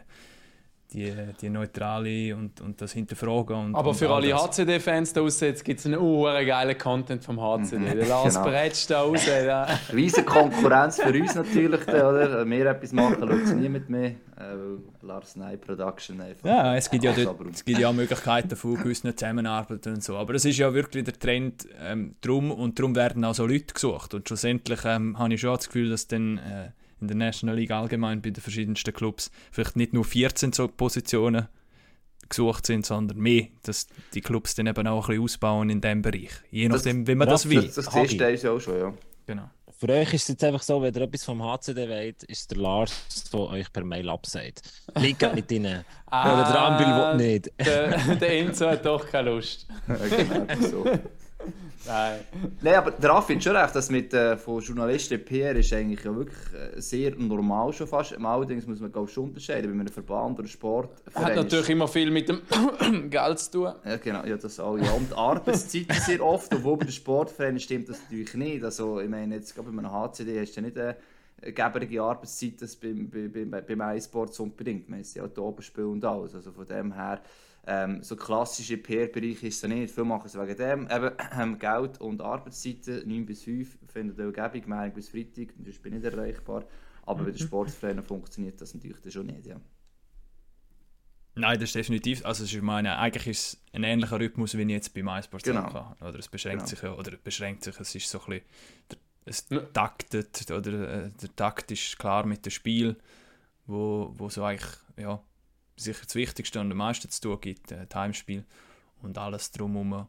die, 0.92 1.12
die 1.40 1.48
neutrale 1.48 2.36
und, 2.36 2.60
und 2.60 2.80
das 2.80 2.92
Hinterfragen. 2.92 3.56
Und, 3.56 3.74
Aber 3.74 3.90
und 3.90 3.96
für 3.96 4.08
all 4.08 4.22
alle. 4.22 4.34
HCD-Fans 4.34 5.12
da 5.12 5.20
draussen 5.20 5.54
gibt 5.64 5.80
es 5.80 5.86
einen 5.86 5.98
uh, 5.98 6.24
geilen 6.24 6.76
Content 6.78 7.24
vom 7.24 7.40
HCD. 7.40 7.78
Mhm, 7.78 7.84
Der 7.84 8.06
Lars 8.06 8.34
genau. 8.34 8.46
Bretsch 8.46 8.90
da 8.90 9.02
raus. 9.02 9.24
Der, 9.24 9.68
Riesen 9.92 10.24
Konkurrenz 10.24 11.00
für 11.00 11.12
uns 11.12 11.34
natürlich, 11.34 11.86
oder? 11.88 12.40
Wenn 12.40 12.50
wir 12.50 12.66
etwas 12.66 12.92
machen, 12.92 13.16
schaut 13.20 13.42
es 13.42 13.52
niemand 13.52 13.88
mehr. 13.90 14.10
Äh, 14.10 15.06
Lars 15.06 15.36
Nye 15.36 15.56
Production 15.56 16.20
einfach. 16.20 16.44
Ja, 16.44 16.76
es 16.76 16.90
gibt 16.90 17.04
ja, 17.04 17.12
dort, 17.12 17.40
es 17.52 17.64
gibt 17.64 17.78
ja 17.78 17.88
auch 17.88 17.92
Möglichkeiten 17.92 18.56
von 18.56 18.76
gewissen 18.76 19.16
Zusammenarbeiten 19.16 19.94
und 19.94 20.02
so. 20.02 20.16
Aber 20.16 20.34
es 20.34 20.44
ist 20.44 20.58
ja 20.58 20.72
wirklich 20.72 21.04
der 21.04 21.18
Trend 21.18 21.68
ähm, 21.80 22.16
drum 22.20 22.50
und 22.50 22.78
darum 22.78 22.94
werden 22.96 23.24
auch 23.24 23.34
so 23.34 23.46
Leute 23.46 23.74
gesucht. 23.74 24.14
Und 24.14 24.26
schlussendlich 24.28 24.80
ähm, 24.84 25.18
habe 25.18 25.34
ich 25.34 25.40
schon 25.40 25.54
das 25.54 25.66
Gefühl, 25.66 25.90
dass 25.90 26.06
dann 26.06 26.38
äh, 26.38 26.70
in 27.02 27.08
der 27.08 27.16
National 27.16 27.56
League 27.56 27.70
allgemein 27.70 28.22
bei 28.22 28.30
den 28.30 28.40
verschiedensten 28.42 28.92
Clubs 28.94 29.30
vielleicht 29.50 29.76
nicht 29.76 29.92
nur 29.92 30.04
14 30.04 30.52
so 30.52 30.68
Positionen 30.68 31.48
gesucht 32.28 32.64
sind, 32.66 32.86
sondern 32.86 33.18
mehr, 33.18 33.48
dass 33.64 33.88
die 34.14 34.20
Clubs 34.22 34.54
dann 34.54 34.66
eben 34.66 34.86
auch 34.86 35.04
ein 35.08 35.16
bisschen 35.16 35.24
ausbauen 35.24 35.68
in 35.68 35.80
diesem 35.82 36.00
Bereich. 36.02 36.30
Je 36.50 36.68
Das- 36.68 36.78
nachdem, 36.84 37.06
wie 37.06 37.14
man 37.14 37.28
das, 37.28 37.42
das- 37.42 37.50
will. 37.50 37.62
Das, 37.62 37.74
das 37.74 37.88
Hagi. 37.92 38.00
siehst 38.08 38.14
du 38.14 38.24
teilweise 38.24 38.50
auch 38.52 38.60
schon, 38.60 38.78
ja. 38.78 38.94
Genau. 39.26 39.50
Für 39.78 39.88
euch 39.88 40.14
ist 40.14 40.22
es 40.22 40.28
jetzt 40.28 40.44
einfach 40.44 40.62
so, 40.62 40.80
wenn 40.80 40.94
ihr 40.94 41.00
etwas 41.02 41.24
vom 41.24 41.42
HCD 41.42 41.88
wollt, 41.88 42.22
ist 42.22 42.50
der 42.52 42.58
Lars, 42.58 42.92
der 43.32 43.40
euch 43.40 43.72
per 43.72 43.84
Mail 43.84 44.08
absagt. 44.08 44.62
Liegt 44.96 45.34
nicht 45.34 45.50
drin. 45.50 45.84
Ah, 46.06 46.34
Oder 46.34 46.52
der 46.52 46.60
Anbild 46.62 47.20
will 47.20 47.32
nicht. 47.32 47.52
der, 47.58 48.16
der 48.16 48.38
Enzo 48.40 48.66
hat 48.68 48.84
doch 48.84 49.08
keine 49.10 49.30
Lust. 49.30 49.66
Ja, 49.88 49.96
genau, 49.96 50.60
so. 50.68 50.84
Nein. 51.86 52.20
Nein, 52.60 52.74
aber 52.74 52.90
der 52.92 53.10
Raffi 53.10 53.34
hat 53.34 53.42
schon 53.42 53.56
recht, 53.56 53.74
dass 53.74 53.90
mit 53.90 54.14
äh, 54.14 54.36
von 54.36 54.62
Journalisten 54.62 55.24
PR 55.24 55.56
ist 55.56 55.72
eigentlich 55.72 56.04
ja 56.04 56.14
wirklich 56.14 56.38
äh, 56.54 56.80
sehr 56.80 57.14
normal 57.16 57.72
schon 57.72 57.86
fast. 57.86 58.16
Allerdings 58.16 58.66
muss 58.66 58.80
man 58.80 58.92
glaube 58.92 59.08
schon 59.08 59.24
unterscheiden, 59.24 59.70
wenn 59.70 59.78
man 59.78 59.86
einen 59.86 59.92
Verband 59.92 60.38
oder 60.38 60.48
Sport 60.48 60.90
Hat 61.14 61.34
natürlich 61.34 61.70
immer 61.70 61.88
viel 61.88 62.10
mit 62.10 62.28
dem 62.28 62.40
Geld 63.10 63.38
zu 63.38 63.50
tun. 63.50 63.72
Ja, 63.84 63.96
genau, 63.96 64.24
ja, 64.24 64.36
das 64.36 64.60
auch. 64.60 64.76
Ja. 64.76 64.92
Und 64.92 65.10
die 65.10 65.14
Arbeitszeiten 65.14 65.96
sehr 66.00 66.24
oft, 66.24 66.54
obwohl 66.54 66.76
bei 66.76 66.84
den 66.84 66.92
Sportvereinen 66.92 67.58
stimmt 67.58 67.88
das 67.88 68.00
natürlich 68.02 68.34
nicht. 68.34 68.64
Also, 68.64 69.00
ich 69.00 69.08
meine, 69.08 69.34
jetzt 69.34 69.54
gerade 69.54 69.70
bei 69.70 69.78
einem 69.78 69.90
HCD 69.90 70.40
hast 70.40 70.56
du 70.56 70.60
ja 70.60 70.66
nicht 70.66 70.78
eine 70.78 70.96
geberige 71.50 72.02
Arbeitszeit, 72.02 72.60
das 72.60 72.76
beim, 72.76 73.10
bei, 73.10 73.44
bei, 73.44 73.60
beim 73.60 73.96
iSports 73.96 74.38
unbedingt. 74.38 74.88
Man 74.88 75.00
ist 75.00 75.16
ja 75.16 75.24
auch 75.24 75.28
die 75.28 75.40
Oberspiel 75.40 75.84
und 75.84 76.04
alles. 76.04 76.34
Also 76.34 76.52
von 76.52 76.66
dem 76.66 76.92
her 76.92 77.20
Ähm, 77.64 78.02
so 78.02 78.16
klassische 78.16 78.76
PR-Bereich 78.76 79.42
ist 79.44 79.62
es 79.62 79.68
nicht. 79.68 79.94
Viele 79.94 80.04
machen 80.06 80.26
es 80.26 80.36
wegen 80.36 80.56
dem. 80.56 80.88
Eben, 80.90 81.12
ähm, 81.38 81.58
Geld 81.58 82.00
und 82.00 82.20
Arbeitszeiten, 82.20 83.08
9 83.08 83.24
bis 83.24 83.44
5, 83.44 83.78
findet 83.86 84.18
ihr 84.18 84.32
Gebung, 84.32 84.68
Montag 84.68 84.94
bis 84.94 85.08
Freitag, 85.10 85.54
sonst 85.62 85.80
bin 85.82 85.94
ich 85.94 86.02
nicht 86.02 86.12
erreichbar. 86.12 86.64
Aber 87.04 87.24
bei 87.24 87.30
den 87.30 87.38
Sportvereinen 87.38 88.02
funktioniert 88.02 88.60
das 88.60 88.74
natürlich 88.74 89.12
schon 89.12 89.26
nicht. 89.26 89.46
Ja. 89.46 89.60
Nein, 91.34 91.58
das 91.58 91.70
ist 91.70 91.74
definitiv. 91.76 92.24
Also 92.26 92.44
ich 92.44 92.60
meine, 92.60 92.98
eigentlich 92.98 93.26
ist 93.28 93.54
es 93.54 93.62
ein 93.72 93.84
ähnlicher 93.84 94.20
Rhythmus, 94.20 94.56
wie 94.56 94.62
ich 94.62 94.68
jetzt 94.68 94.92
bei 94.92 95.02
MySports 95.02 95.44
Genau. 95.44 95.72
hatte. 95.72 96.04
Oder 96.04 96.18
es 96.18 96.28
beschränkt 96.28 96.58
Genau. 96.64 96.68
sich 96.68 96.82
ja, 96.82 96.94
oder 96.94 97.12
beschränkt 97.16 97.64
sich, 97.64 97.78
es 97.80 97.94
ist 97.94 98.08
so 98.10 98.20
ein 98.20 98.26
bisschen, 98.26 99.00
es 99.24 99.46
taktet, 99.72 100.50
oder 100.50 101.04
äh, 101.06 101.10
der 101.10 101.36
Takt 101.36 101.70
ist 101.70 101.98
klar 101.98 102.26
mit 102.26 102.44
dem 102.44 102.50
Spiel, 102.50 102.96
wo, 103.66 104.12
wo 104.16 104.28
so 104.28 104.44
eigentlich, 104.44 104.70
ja, 104.98 105.22
sicher 105.84 106.04
das 106.04 106.14
Wichtigste 106.14 106.60
und 106.60 106.70
am 106.70 106.78
meisten 106.78 107.08
zu 107.10 107.20
tun 107.20 107.40
gibt, 107.40 107.72
äh, 107.72 107.86
Heimspiel 107.94 108.44
und 109.02 109.18
alles 109.18 109.50
drumherum 109.50 110.06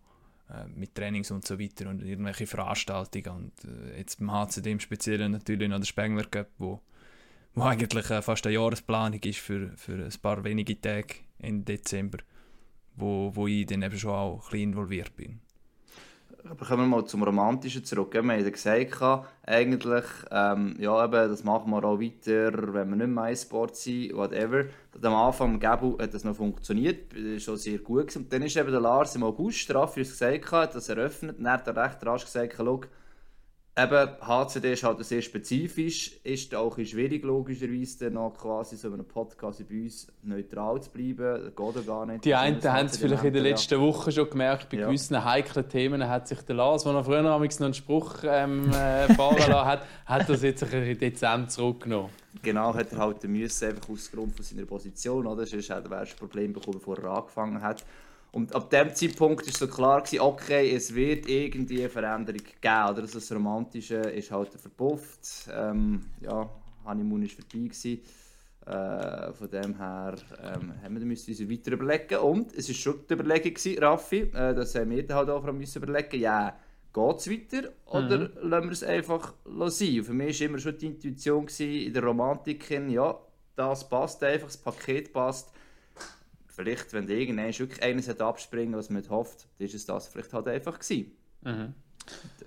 äh, 0.50 0.66
mit 0.76 0.96
Trainings 0.96 1.32
und 1.32 1.46
so 1.46 1.60
weiter 1.60 1.90
und 1.90 2.04
irgendwelche 2.04 2.48
Veranstaltungen 2.48 3.30
und 3.30 3.70
äh, 3.70 3.98
jetzt 3.98 4.20
beim 4.20 4.32
HCD 4.32 4.72
im 4.72 4.80
Speziellen 4.80 5.32
natürlich 5.32 5.70
noch 5.70 5.80
der 5.80 5.86
Spengler 5.86 6.26
Cup, 6.26 6.48
wo 6.58 6.82
wo 7.56 7.64
eigentlich 7.64 8.10
äh, 8.10 8.22
fast 8.22 8.46
eine 8.46 8.56
Jahresplanung 8.56 9.20
ist 9.22 9.40
für, 9.40 9.72
für 9.78 9.94
ein 9.94 10.22
paar 10.22 10.44
wenige 10.44 10.80
Tage 10.80 11.16
im 11.40 11.64
Dezember, 11.66 12.20
wo, 12.96 13.32
wo 13.36 13.48
ich 13.48 13.66
dann 13.66 13.82
eben 13.84 13.98
schon 13.98 14.12
auch 14.12 14.34
ein 14.34 14.40
bisschen 14.40 14.70
involviert 14.70 15.16
bin. 15.16 15.40
Aber 16.50 16.66
kommen 16.66 16.84
wir 16.84 16.98
mal 16.98 17.06
zum 17.06 17.24
Romantischen 17.24 17.86
zurück. 17.86 18.14
Wir 18.14 18.22
haben 18.22 18.52
gesagt, 18.52 19.02
eigentlich, 19.46 20.04
ähm, 20.30 20.76
ja, 20.78 21.06
eben, 21.06 21.30
das 21.30 21.44
machen 21.46 21.72
wir 21.72 21.84
auch 21.86 22.02
weiter, 22.02 22.74
wenn 22.74 22.90
wir 22.90 22.96
nicht 22.98 23.08
mehr 23.08 23.32
iSport 23.32 23.78
sind, 23.78 24.14
whatever. 24.14 24.66
Am 25.02 25.14
Anfang 25.14 25.58
Gabu 25.58 25.98
hat 26.00 26.14
das 26.14 26.26
noch 26.26 26.36
funktioniert, 26.36 27.14
das 27.14 27.24
war 27.24 27.40
schon 27.40 27.58
sehr 27.58 27.78
gut. 27.78 28.14
Und 28.18 28.34
dann 28.34 28.42
ist 28.42 28.58
eben 28.58 28.72
der 28.72 28.82
Lars 28.82 29.16
im 29.16 29.24
August, 29.24 29.74
hat 29.74 29.98
es 29.98 30.10
gesagt, 30.10 30.52
hat 30.52 30.76
das 30.76 30.90
eröffnet, 30.90 31.40
und 31.40 31.46
er 31.46 31.54
hat 31.54 31.68
recht 31.70 32.06
rasch 32.06 32.26
gesagt, 32.26 32.56
schau, 32.58 32.82
eben, 33.78 34.10
HCD 34.22 34.74
ist 34.74 34.84
halt 34.84 35.04
sehr 35.04 35.22
spezifisch, 35.22 36.20
ist 36.24 36.54
auch 36.54 36.78
schwierig, 36.78 37.24
logischerweise, 37.24 38.12
noch 38.12 38.34
quasi 38.38 38.76
so 38.78 38.88
in 38.90 38.96
einem 38.96 39.06
Podcast 39.06 39.68
bei 39.68 39.82
uns 39.82 40.08
neutral 40.22 40.82
zu 40.82 40.92
bleiben. 40.92 41.44
Das 41.46 41.56
geht 41.56 41.76
ja 41.76 41.82
gar 41.94 42.06
nicht. 42.06 42.26
Die 42.26 42.36
einen 42.36 42.60
Das 42.60 42.72
haben 42.72 42.86
es 42.86 42.98
vielleicht 42.98 43.24
in 43.24 43.34
den 43.34 43.44
ja. 43.44 43.52
letzten 43.52 43.80
Wochen 43.80 44.12
schon 44.12 44.30
gemerkt, 44.30 44.70
bei 44.70 44.78
Ja. 44.78 44.86
gewissen 44.88 45.24
heiklen 45.24 45.68
Themen 45.68 46.08
hat 46.08 46.28
sich 46.28 46.42
der 46.42 46.56
Lars, 46.56 46.84
der 46.84 47.04
früher 47.04 47.22
noch 47.22 47.42
einen 47.42 47.74
Spruch 47.74 48.18
ähm, 48.24 48.70
äh, 48.70 49.14
fahren 49.14 49.38
lassen 49.38 49.66
hat, 49.66 49.86
hat 50.06 50.30
das 50.30 50.42
jetzt 50.44 50.64
ein 50.64 50.70
bisschen 50.70 51.00
dezent 51.00 51.52
zurückgenommen. 51.52 52.10
Genau, 52.42 52.74
hat 52.74 52.92
er 52.92 52.98
halt 52.98 53.24
müssen, 53.24 53.70
einfach 53.70 53.90
aus 53.90 54.12
Grund 54.12 54.36
von 54.36 54.44
seiner 54.44 54.66
Position, 54.66 55.26
oder? 55.28 55.46
Sonst 55.46 55.70
hätte 55.70 55.90
er 55.90 56.00
ein 56.02 56.08
Problem 56.18 56.54
bekommen, 56.54 56.78
bevor 56.80 56.98
er 57.00 57.12
angefangen 57.12 57.62
hat. 57.62 57.84
Und 58.34 58.56
ab 58.56 58.72
dem 58.72 58.94
Zeitpunkt 58.96 59.46
war 59.46 59.54
so 59.54 59.68
klar, 59.68 60.02
gewesen, 60.02 60.22
okay, 60.22 60.76
es 60.76 60.94
wird 60.94 61.30
irgendwie 61.30 61.82
eine 61.82 61.90
Veränderung 61.90 62.42
geben, 62.42 62.90
oder? 62.90 63.02
Also 63.02 63.20
das 63.20 63.32
Romantische 63.32 63.98
ist 63.98 64.32
halt 64.32 64.50
verpufft. 64.50 65.48
Ähm, 65.54 66.08
ja, 66.20 66.50
Honeymoon 66.84 67.22
war 67.22 67.30
vorbei. 67.30 67.68
Gewesen. 67.68 68.02
Äh, 68.66 69.34
von 69.34 69.50
dem 69.50 69.78
her 69.78 70.16
ähm, 70.42 70.74
haben 70.82 71.00
wir 71.00 71.10
uns 71.10 71.28
weiter 71.28 71.74
überlegen. 71.74 72.18
Und 72.20 72.54
es 72.54 72.70
war 72.70 72.76
schon 72.76 73.02
die 73.08 73.14
Überlegung, 73.14 73.54
gewesen, 73.54 73.84
Raffi, 73.84 74.22
äh, 74.22 74.56
das 74.56 74.74
haben 74.76 74.90
wir 74.90 75.16
halt 75.16 75.30
auch 75.30 75.44
müssen 75.52 75.84
überlegen, 75.84 76.20
ja, 76.20 76.58
geht 76.94 77.18
es 77.18 77.30
weiter 77.30 77.70
oder 77.86 78.30
lassen 78.42 78.66
wir 78.66 78.72
es 78.72 78.84
einfach 78.84 79.34
sein? 79.46 80.00
Und 80.00 80.06
für 80.06 80.14
mich 80.14 80.40
war 80.40 80.48
immer 80.48 80.60
schon 80.60 80.78
die 80.78 80.88
Intuition 80.88 81.46
gewesen, 81.46 81.88
in 81.88 81.94
der 81.94 82.04
Romantik, 82.04 82.70
ja, 82.72 83.20
das 83.56 83.88
passt 83.88 84.24
einfach, 84.24 84.48
das 84.48 84.58
Paket 84.58 85.12
passt. 85.12 85.52
Vielleicht, 86.56 86.94
wenn 86.94 87.10
irgendwann 87.10 87.58
wirklich 87.58 87.82
eines 87.82 88.08
hat 88.08 88.22
abspringen, 88.22 88.76
was 88.76 88.92
man 88.92 89.08
hofft, 89.10 89.48
dann 89.58 89.66
ist 89.66 89.74
es 89.74 89.88
das 89.88 90.08
vielleicht 90.08 90.34
halt 90.34 90.48
einfach 90.48 90.78
gewesen. 90.80 91.12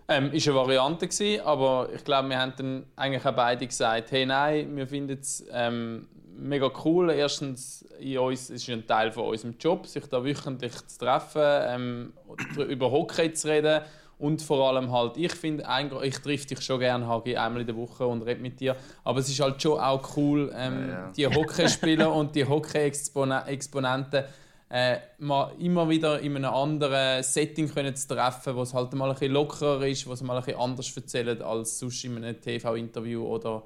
Ähm, 0.08 0.32
ist 0.32 0.46
eine 0.46 0.56
Variante 0.56 1.08
gewesen, 1.08 1.44
aber 1.44 1.88
ich 1.92 2.04
glaube, 2.04 2.28
wir 2.28 2.38
haben 2.38 2.52
dann 2.56 2.86
eigentlich 2.94 3.26
auch 3.26 3.34
beide 3.34 3.66
gesagt, 3.66 4.12
hey 4.12 4.24
nein, 4.24 4.76
wir 4.76 4.86
finden 4.86 5.18
es 5.18 5.44
ähm, 5.50 6.06
mega 6.36 6.70
cool. 6.84 7.10
Erstens, 7.10 7.82
in 7.98 8.18
uns, 8.18 8.42
es 8.50 8.62
ist 8.62 8.70
ein 8.70 8.86
Teil 8.86 9.10
von 9.10 9.24
unserem 9.24 9.56
Job, 9.58 9.86
sich 9.88 10.06
da 10.06 10.24
wöchentlich 10.24 10.86
zu 10.86 10.98
treffen, 10.98 11.42
ähm, 11.42 12.12
über 12.56 12.92
Hockey 12.92 13.32
zu 13.32 13.48
reden 13.48 13.82
und 14.18 14.40
vor 14.40 14.68
allem 14.68 14.90
halt, 14.90 15.16
ich 15.16 15.32
finde, 15.32 15.64
ich 16.02 16.18
treffe 16.18 16.46
dich 16.46 16.60
schon 16.62 16.80
gerne, 16.80 17.06
Hagi, 17.06 17.36
einmal 17.36 17.60
in 17.60 17.66
der 17.66 17.76
Woche 17.76 18.06
und 18.06 18.22
rede 18.22 18.40
mit 18.40 18.58
dir, 18.60 18.74
aber 19.04 19.20
es 19.20 19.28
ist 19.28 19.40
halt 19.40 19.60
schon 19.60 19.78
auch 19.78 20.16
cool, 20.16 20.52
ähm, 20.56 20.88
Ja, 20.88 20.94
ja. 20.94 21.12
die 21.16 21.26
Hockeyspieler 21.26 22.12
und 22.12 22.34
die 22.34 22.44
Hockey-Exponenten 22.46 24.24
äh, 24.68 24.96
mal 25.18 25.52
immer 25.58 25.88
wieder 25.88 26.20
in 26.20 26.36
einem 26.36 26.52
anderen 26.52 27.22
Setting 27.22 27.72
können 27.72 27.94
zu 27.94 28.08
treffen, 28.08 28.56
wo 28.56 28.62
es 28.62 28.74
halt 28.74 28.92
mal 28.94 29.08
ein 29.08 29.14
bisschen 29.14 29.32
lockerer 29.32 29.86
ist, 29.86 30.06
wo 30.06 30.12
es 30.12 30.22
mal 30.22 30.36
ein 30.36 30.42
bisschen 30.44 30.60
anders 30.60 30.96
erzählen 30.96 31.40
als 31.42 31.78
sonst 31.78 32.04
in 32.04 32.16
einem 32.16 32.40
TV-Interview 32.40 33.24
oder 33.24 33.62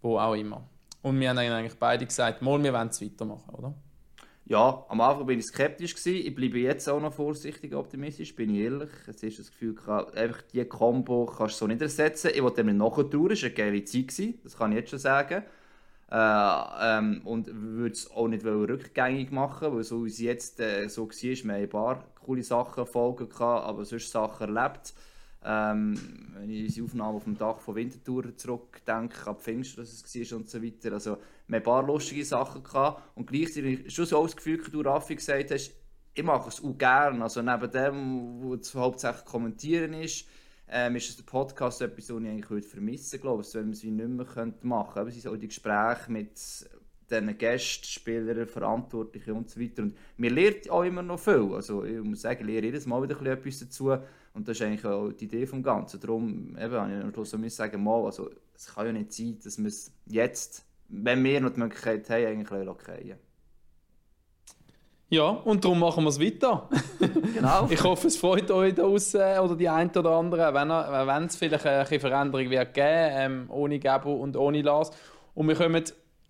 wo 0.00 0.18
auch 0.18 0.34
immer. 0.34 0.62
Und 1.02 1.20
wir 1.20 1.28
haben 1.30 1.38
eigentlich 1.38 1.78
beide 1.78 2.06
gesagt, 2.06 2.40
mal, 2.40 2.62
wir 2.62 2.72
wollen 2.72 2.88
es 2.88 3.02
weitermachen, 3.02 3.54
oder? 3.54 3.74
Ja, 4.48 4.86
am 4.88 5.02
Anfang 5.02 5.26
bin 5.26 5.38
ich 5.38 5.44
skeptisch 5.44 5.94
gewesen. 5.94 6.26
Ich 6.26 6.34
bleibe 6.34 6.58
jetzt 6.58 6.88
auch 6.88 7.00
noch 7.00 7.12
vorsichtig 7.12 7.74
optimistisch, 7.74 8.34
bin 8.34 8.54
ich 8.54 8.62
ehrlich. 8.62 8.88
Es 9.06 9.22
ist 9.22 9.38
das 9.38 9.50
Gefühl, 9.50 9.76
einfach 10.14 10.40
die 10.40 10.64
Combo 10.64 11.26
kannst 11.26 11.56
du 11.56 11.58
so 11.58 11.66
nicht 11.66 11.82
ersetzen. 11.82 12.30
Ich 12.34 12.42
wollte 12.42 12.64
dem 12.64 12.74
nachher 12.78 13.10
tun, 13.10 13.30
es 13.30 13.42
war 13.42 13.48
eine 13.48 13.54
geile 13.54 13.84
Zeit, 13.84 14.08
gewesen, 14.08 14.40
das 14.42 14.56
kann 14.56 14.72
ich 14.72 14.78
jetzt 14.78 14.90
schon 14.90 14.98
sagen. 15.00 15.44
Äh, 16.10 16.16
ähm, 16.80 17.20
und 17.26 17.48
würde 17.52 17.92
es 17.92 18.10
auch 18.10 18.26
nicht 18.26 18.42
rückgängig 18.42 19.30
machen, 19.32 19.74
weil 19.74 19.84
so 19.84 20.06
wie 20.06 20.08
es 20.08 20.18
jetzt 20.18 20.60
äh, 20.60 20.88
so 20.88 21.06
war, 21.06 21.12
wir 21.12 21.36
haben 21.36 21.50
ein 21.50 21.68
paar 21.68 22.04
coole 22.24 22.42
Sachen 22.42 22.86
Folgen 22.86 23.28
gehabt, 23.28 23.66
aber 23.66 23.84
sonst 23.84 24.10
Sachen 24.10 24.56
erlebt. 24.56 24.94
Ähm, 25.44 25.98
wenn 26.34 26.50
ich 26.50 26.64
unsere 26.64 26.86
Aufnahme 26.86 27.16
auf 27.16 27.24
dem 27.24 27.38
Dach 27.38 27.60
von 27.60 27.76
Winterthur 27.76 28.36
zurückdenke, 28.36 29.26
ab 29.26 29.40
Pfingsten, 29.40 29.80
dass 29.80 29.92
es 29.92 30.30
war 30.30 30.38
und 30.38 30.48
so 30.48 30.62
weiter. 30.62 30.92
Also, 30.92 31.18
wir 31.46 31.56
ein 31.56 31.62
paar 31.62 31.86
lustige 31.86 32.24
Sachen 32.24 32.62
gehabt 32.62 33.02
und 33.16 33.26
gleichzeitig 33.26 33.92
schon 33.94 34.06
so 34.06 34.22
das 34.22 34.36
Gefühl, 34.36 34.64
wie 34.66 34.70
du 34.70 34.80
Raffi 34.80 35.14
gesagt 35.14 35.50
hast, 35.50 35.72
ich 36.14 36.24
mache 36.24 36.48
es 36.48 36.62
auch 36.62 36.76
gerne. 36.76 37.22
Also 37.22 37.42
neben 37.42 37.70
dem, 37.70 38.50
was 38.50 38.74
hauptsächlich 38.74 39.24
kommentieren 39.24 39.94
ist, 39.94 40.26
ähm, 40.68 40.96
ist 40.96 41.08
es 41.08 41.16
der 41.16 41.24
Podcast 41.24 41.80
etwas, 41.80 42.10
was 42.10 42.20
ich 42.20 42.28
eigentlich 42.28 42.50
würde 42.50 42.66
vermissen 42.66 43.20
glaube 43.20 43.42
ich, 43.42 43.54
wenn 43.54 43.62
man 43.62 43.72
es 43.72 43.82
nicht 43.82 43.94
mehr 43.94 44.08
machen 44.62 44.94
könnte. 44.94 45.08
Es 45.08 45.22
sind 45.22 45.32
auch 45.32 45.36
die 45.36 45.48
Gespräche 45.48 46.10
mit 46.10 46.32
diesen 47.10 47.38
Gästen, 47.38 47.86
Spielern, 47.86 48.46
Verantwortlichen 48.46 49.32
und 49.32 49.48
so 49.48 49.60
weiter. 49.60 49.82
Und 49.82 49.96
mir 50.18 50.30
lernt 50.30 50.68
auch 50.68 50.82
immer 50.82 51.02
noch 51.02 51.18
viel. 51.18 51.54
Also 51.54 51.84
ich 51.84 52.02
muss 52.02 52.22
sagen, 52.22 52.40
ich 52.40 52.46
lerne 52.46 52.66
jedes 52.66 52.84
Mal 52.84 53.02
wieder 53.02 53.20
etwas 53.22 53.60
dazu. 53.60 53.96
Und 54.38 54.46
das 54.46 54.56
ist 54.56 54.64
eigentlich 54.64 54.84
auch 54.84 55.10
die 55.10 55.24
Idee 55.24 55.46
vom 55.46 55.64
Ganzen. 55.64 55.98
Darum 55.98 56.56
eben, 56.56 56.72
habe 56.72 56.92
ich 56.92 57.02
am 57.02 57.12
Schluss 57.12 57.56
sagen, 57.56 57.82
mal, 57.82 58.04
also, 58.04 58.30
es 58.54 58.72
kann 58.72 58.86
ja 58.86 58.92
nicht 58.92 59.12
sein, 59.12 59.36
dass 59.42 59.58
wir 59.58 59.66
es 59.66 59.92
jetzt, 60.06 60.64
wenn 60.88 61.24
wir 61.24 61.40
noch 61.40 61.50
die 61.50 61.58
Möglichkeit 61.58 62.08
haben, 62.08 62.24
eigentlich 62.24 62.64
lassen. 62.64 63.14
Ja, 65.08 65.28
und 65.28 65.64
darum 65.64 65.80
machen 65.80 66.04
wir 66.04 66.10
es 66.10 66.20
weiter. 66.20 66.68
Genau. 67.34 67.66
Ich 67.68 67.82
hoffe, 67.82 68.06
es 68.06 68.16
freut 68.16 68.50
euch 68.50 68.74
da 68.74 68.82
draussen 68.82 69.20
oder 69.20 69.56
die 69.56 69.68
einen 69.68 69.90
oder 69.90 70.10
anderen, 70.10 70.54
wenn, 70.54 71.24
es 71.24 71.36
vielleicht 71.36 71.66
eine 71.66 72.00
Veränderung 72.00 72.50
wird 72.50 72.74
geben, 72.74 72.86
ähm, 72.86 73.46
ohne 73.48 73.78
Gabo 73.78 74.12
und 74.12 74.36
ohne 74.36 74.62
Lars. 74.62 74.90
Und 75.34 75.48
wir 75.48 75.54
kommen 75.56 75.82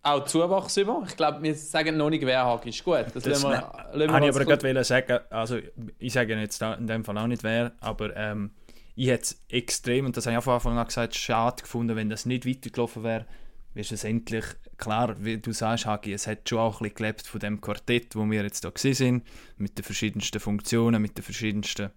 auch 0.08 0.24
Zuwachs 0.24 0.76
über. 0.76 1.04
Ich 1.06 1.16
glaube, 1.16 1.42
wir 1.42 1.54
sagen 1.54 1.96
noch 1.96 2.10
nicht, 2.10 2.24
wer 2.24 2.44
Hagi 2.44 2.70
ist. 2.70 2.84
Gut, 2.84 3.06
das, 3.14 3.22
Das 3.22 3.42
wir, 3.42 3.50
ne- 3.50 4.12
Habe 4.12 4.24
ich 4.26 4.34
aber 4.34 4.44
gerade 4.44 4.84
sagen, 4.84 5.18
also 5.30 5.58
ich 5.98 6.12
sage 6.12 6.34
jetzt 6.38 6.60
in 6.62 6.86
dem 6.86 7.04
Fall 7.04 7.18
auch 7.18 7.26
nicht 7.26 7.42
wer, 7.42 7.72
aber 7.80 8.16
ähm, 8.16 8.50
ich 8.94 9.08
hätte 9.08 9.22
es 9.22 9.42
extrem, 9.48 10.06
und 10.06 10.16
das 10.16 10.26
habe 10.26 10.34
ich 10.34 10.38
auch 10.38 10.44
von 10.44 10.54
Anfang 10.54 10.78
an 10.78 10.86
gesagt, 10.86 11.14
schade 11.14 11.62
gefunden, 11.62 11.96
wenn 11.96 12.10
das 12.10 12.26
nicht 12.26 12.46
weitergelaufen 12.46 13.04
wäre, 13.04 13.26
wäre 13.74 13.94
es 13.94 14.04
endlich 14.04 14.44
klar, 14.76 15.14
wie 15.20 15.38
du 15.38 15.52
sagst, 15.52 15.86
Hagi, 15.86 16.12
es 16.12 16.26
hat 16.26 16.48
schon 16.48 16.58
auch 16.58 16.80
ein 16.80 16.84
bisschen 16.84 16.96
gelebt 16.96 17.26
von 17.26 17.40
dem 17.40 17.60
Quartett, 17.60 18.16
wo 18.16 18.24
wir 18.28 18.42
jetzt 18.42 18.64
da 18.64 18.70
gewesen 18.70 18.94
sind, 18.94 19.26
mit 19.56 19.78
den 19.78 19.84
verschiedensten 19.84 20.40
Funktionen, 20.40 21.00
mit 21.00 21.16
den 21.16 21.22
verschiedensten 21.22 21.90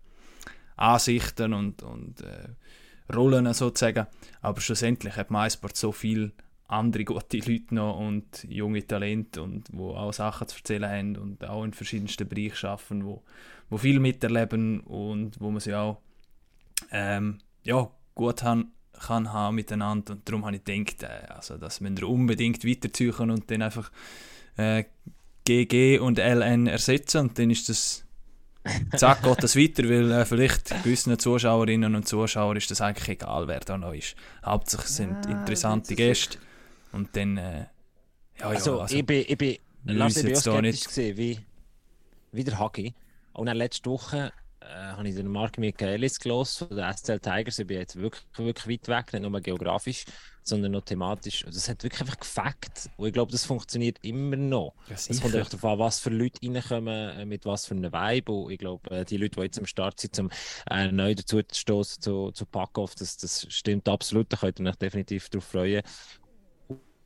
Ansichten 0.75 1.53
und, 1.53 1.84
und 1.84 2.22
äh, 2.22 3.13
Rollen 3.13 3.51
sozusagen, 3.53 4.08
aber 4.41 4.62
schlussendlich 4.62 5.15
hat 5.15 5.32
MySport 5.32 5.75
so 5.75 5.91
viel 5.91 6.32
andere 6.72 7.04
gute 7.06 7.38
Leute 7.38 7.75
noch 7.75 7.98
und 8.00 8.46
junge 8.50 8.86
Talente 8.86 9.42
und 9.42 9.68
wo 9.74 9.92
auch 9.96 10.13
Sachen 10.13 10.48
zu 10.48 10.58
erzählen 10.58 10.90
haben 10.90 11.16
und 11.18 11.46
auch 11.46 11.63
in 11.63 11.74
verschiedensten 11.74 12.28
Bereichen 12.28 12.66
arbeiten, 12.68 13.06
wo, 13.06 13.22
wo 13.70 13.78
viel 13.78 14.00
miterleben 14.00 14.80
und 14.82 15.40
wo 15.40 15.51
man 15.51 15.60
sie 15.60 15.75
auch 15.75 16.00
ähm, 16.92 17.40
ja, 17.63 17.90
gut 18.16 18.44
haben, 18.44 18.72
kann 19.06 19.32
haben 19.34 19.56
miteinander 19.56 20.13
und 20.13 20.28
darum 20.30 20.46
habe 20.46 20.56
ich 20.58 20.63
gedacht, 20.63 21.04
äh, 21.04 21.28
also, 21.34 21.58
dass 21.58 21.82
wir 21.82 22.08
unbedingt 22.08 22.66
weiterziehen 22.66 23.32
und 23.32 23.50
dann 23.51 23.62
einfach 23.63 23.92
äh, 24.58 24.84
GG 25.46 26.00
und 26.00 26.20
LN 26.20 26.68
ersetzen 26.68 27.22
und 27.22 27.40
dann 27.40 27.50
ist 27.50 27.68
das 27.68 28.06
zack, 28.96 29.24
geht 29.24 29.44
das 29.44 29.56
weiter, 29.56 29.84
weil 29.90 30.12
äh, 30.12 30.25
vielleicht 30.25 30.70
gewissen 30.84 31.18
Zuschauerinnen 31.18 31.96
und 31.96 32.08
Zuschauern 32.08 32.58
ist 32.58 32.70
das 32.70 32.80
eigentlich 32.82 33.10
egal, 33.10 33.48
wer 33.48 33.60
da 33.62 33.78
noch 33.78 33.94
ist. 33.94 34.16
Hauptsächlich 34.46 34.90
sind 34.90 35.25
Ja, 35.25 35.32
interessante 35.34 35.82
das 35.82 35.90
ist- 35.92 35.98
Gäste 35.98 36.38
und 36.91 37.15
dann, 37.15 37.38
äh, 37.38 37.60
ja, 37.60 37.67
ja, 38.39 38.45
Also, 38.48 38.81
also, 38.81 38.95
ich 38.95 39.05
bin, 39.05 39.25
ich 39.27 39.38
bin, 39.38 39.57
Lars, 39.86 40.17
ich 40.17 40.24
bin 40.25 40.36
skeptisch 40.36 40.62
nicht- 40.62 40.89
gewesen, 40.89 41.17
wie, 41.17 41.39
wieder 42.31 42.57
Hagi. 42.60 42.93
Und 43.33 43.45
dann 43.48 43.57
letzte 43.57 43.89
Woche 43.89 44.31
äh, 44.62 44.65
habe 44.65 45.07
ich 45.10 45.15
den 45.15 45.27
Mark 45.27 45.57
Michaelis 45.57 46.19
gelesen 46.19 46.67
von 46.67 46.77
den 46.77 46.93
SCL 46.93 47.19
Tigers. 47.19 47.60
Ich 47.60 47.67
bin 47.67 47.77
jetzt 47.79 47.95
wirklich, 47.95 48.24
wirklich 48.38 48.79
weit 48.88 48.88
weg, 49.05 49.13
nicht 49.13 49.29
nur 49.29 49.41
geografisch, 49.41 50.05
sondern 50.43 50.74
noch 50.74 50.81
thematisch. 50.83 51.43
Und 51.45 51.55
das 51.55 51.67
hat 51.67 51.81
wirklich 51.83 52.01
einfach 52.01 52.19
gefackt. 52.19 52.89
Und 52.98 53.07
ich 53.07 53.13
glaube, 53.13 53.31
das 53.31 53.43
funktioniert 53.45 53.98
immer 54.03 54.36
noch. 54.36 54.74
Ja, 54.88 54.95
Es 54.95 55.19
kommt 55.21 55.33
echt 55.36 55.53
darauf 55.53 55.65
an, 55.65 55.79
was 55.79 56.00
für 56.00 56.10
Leute 56.12 56.39
reinkommen, 56.43 57.10
äh, 57.19 57.25
mit 57.25 57.45
was 57.45 57.65
für 57.65 57.74
einem 57.74 57.91
Vibe. 57.91 58.31
Und 58.31 58.51
ich 58.51 58.60
glaube, 58.60 58.89
äh, 58.91 59.03
die 59.03 59.17
Leute, 59.17 59.38
die 59.39 59.41
jetzt 59.45 59.60
am 59.60 59.65
Start 59.65 60.00
sind, 60.00 60.15
zum 60.15 60.29
äh, 60.69 60.91
neu 60.91 61.15
dazu 61.15 61.41
zu 61.41 61.60
stoßen 61.60 62.01
zu, 62.01 62.31
zu 62.31 62.45
Packoff, 62.45 62.93
das, 62.95 63.17
das 63.17 63.48
stimmt 63.50 63.89
absolut. 63.89 64.31
Da 64.31 64.38
könnt 64.38 64.60
ihr 64.60 64.69
euch 64.69 64.75
definitiv 64.75 65.29
darauf 65.29 65.45
freuen. 65.45 65.81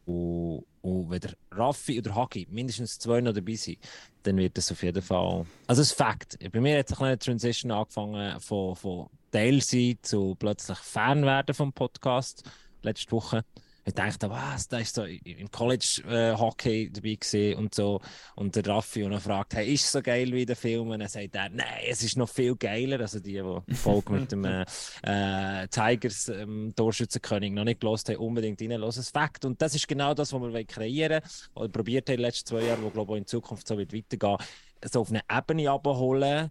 Und, 0.06 0.66
und 0.82 1.10
wenn 1.10 1.20
der 1.20 1.34
Raffi 1.52 2.00
oder 2.00 2.16
Hagi 2.16 2.48
mindestens 2.50 3.00
zwei 3.00 3.22
noch 3.22 3.34
dabei 3.34 3.56
sind, 3.56 3.80
dann 4.24 4.38
wird 4.38 4.58
das 4.58 4.72
auf 4.72 4.84
jeden 4.84 5.02
Fall. 5.02 5.46
Also, 5.68 5.82
es 5.82 5.90
ist 5.90 5.98
Fakt. 5.98 6.38
Bei 6.52 6.60
mir 6.60 6.80
hat 6.80 6.92
es 6.92 7.00
eine 7.00 7.18
Transition 7.18 7.72
angefangen 7.72 8.40
von, 8.40 8.76
von 8.76 9.08
Teil 9.32 9.62
sein 9.62 9.98
zu 10.02 10.36
plötzlich 10.36 10.78
Fan 10.78 11.26
werden 11.26 11.54
vom 11.54 11.74
Podcast 11.74 12.44
letzte 12.84 13.12
Woche. 13.12 13.44
Ich 13.88 13.94
dachte, 13.94 14.32
was, 14.32 14.68
da 14.68 14.80
ist 14.80 14.96
so 14.96 15.04
im 15.04 15.52
College 15.52 16.02
äh, 16.10 16.36
Hockey 16.36 16.92
dabei 16.92 17.56
und 17.56 17.76
so. 17.76 18.02
Und 18.34 18.56
der 18.56 18.66
Raffi 18.66 19.04
und 19.04 19.12
er 19.12 19.20
fragt, 19.20 19.54
hey, 19.54 19.72
ist 19.72 19.86
es 19.86 19.92
so 19.92 20.02
geil 20.02 20.34
wie 20.34 20.44
der 20.44 20.56
Film? 20.56 20.90
Und 20.90 21.00
dann 21.02 21.08
sagt 21.08 21.36
er, 21.36 21.50
nein, 21.50 21.68
es 21.88 22.02
ist 22.02 22.18
noch 22.18 22.28
viel 22.28 22.56
geiler. 22.56 23.00
Also 23.00 23.20
die, 23.20 23.44
die 23.68 23.76
Folge 23.76 24.12
mit 24.12 24.32
dem 24.32 24.44
äh, 24.44 24.66
äh, 25.04 25.68
Tigers 25.68 26.30
ähm, 26.30 26.74
Torschützenkönig 26.76 27.52
noch 27.52 27.64
nicht 27.64 27.80
gelost 27.80 28.10
haben, 28.10 28.18
unbedingt 28.18 28.60
reinhören. 28.60 28.82
Das 28.82 29.10
Fakt. 29.12 29.46
Und 29.46 29.62
das 29.62 29.76
ist 29.76 29.88
genau 29.88 30.16
das, 30.16 30.34
was 30.34 30.42
wir 30.42 30.66
kreieren. 30.66 31.22
Oder 31.54 31.70
probiert 31.70 32.10
haben 32.10 32.16
in 32.16 32.22
den 32.22 32.26
letzten 32.26 32.48
zwei 32.48 32.64
Jahren, 32.64 32.84
wo 32.84 32.90
glaube 32.90 33.14
ich 33.14 33.20
in 33.20 33.28
Zukunft 33.28 33.68
so 33.68 33.78
wird 33.78 33.94
weitergehen, 33.94 34.38
so 34.84 35.02
auf 35.02 35.12
eine 35.12 35.22
Ebene 35.32 35.70
abholen, 35.70 36.50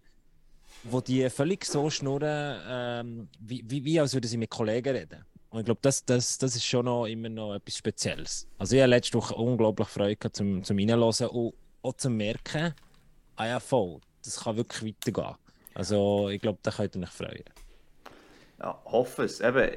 wo 0.84 1.00
die 1.00 1.28
völlig 1.30 1.64
so 1.64 1.90
schnurren, 1.90 2.60
ähm, 2.68 3.28
wie, 3.40 3.64
wie, 3.66 3.84
wie 3.84 3.98
als 3.98 4.14
würden 4.14 4.28
sie 4.28 4.36
mit 4.36 4.50
Kollegen 4.50 4.94
reden. 4.94 5.24
Und 5.54 5.60
ich 5.60 5.66
glaube, 5.66 5.78
das, 5.82 6.04
das, 6.04 6.36
das 6.38 6.56
ist 6.56 6.64
schon 6.64 6.86
noch 6.86 7.06
immer 7.06 7.28
noch 7.28 7.54
etwas 7.54 7.76
Spezielles. 7.76 8.48
Also 8.58 8.74
ich 8.74 8.82
hatte 8.82 8.90
letzte 8.90 9.18
Woche 9.18 9.36
unglaublich 9.36 9.86
Freude 9.86 10.32
zum, 10.32 10.64
zum 10.64 10.76
Reinhören 10.76 11.00
und 11.04 11.54
auch 11.80 11.92
zum 11.96 12.16
Merken, 12.16 12.74
ah 13.36 13.46
ja 13.46 13.60
voll, 13.60 14.00
das 14.24 14.40
kann 14.40 14.56
wirklich 14.56 14.96
weitergehen. 14.96 15.36
Also 15.74 16.28
ich 16.30 16.40
glaube, 16.40 16.58
da 16.60 16.72
könnt 16.72 16.96
ihr 16.96 17.02
euch 17.02 17.10
freuen. 17.10 17.44
Ja, 18.58 18.80
hoffe 18.86 19.24
es. 19.24 19.40
Eben, 19.40 19.70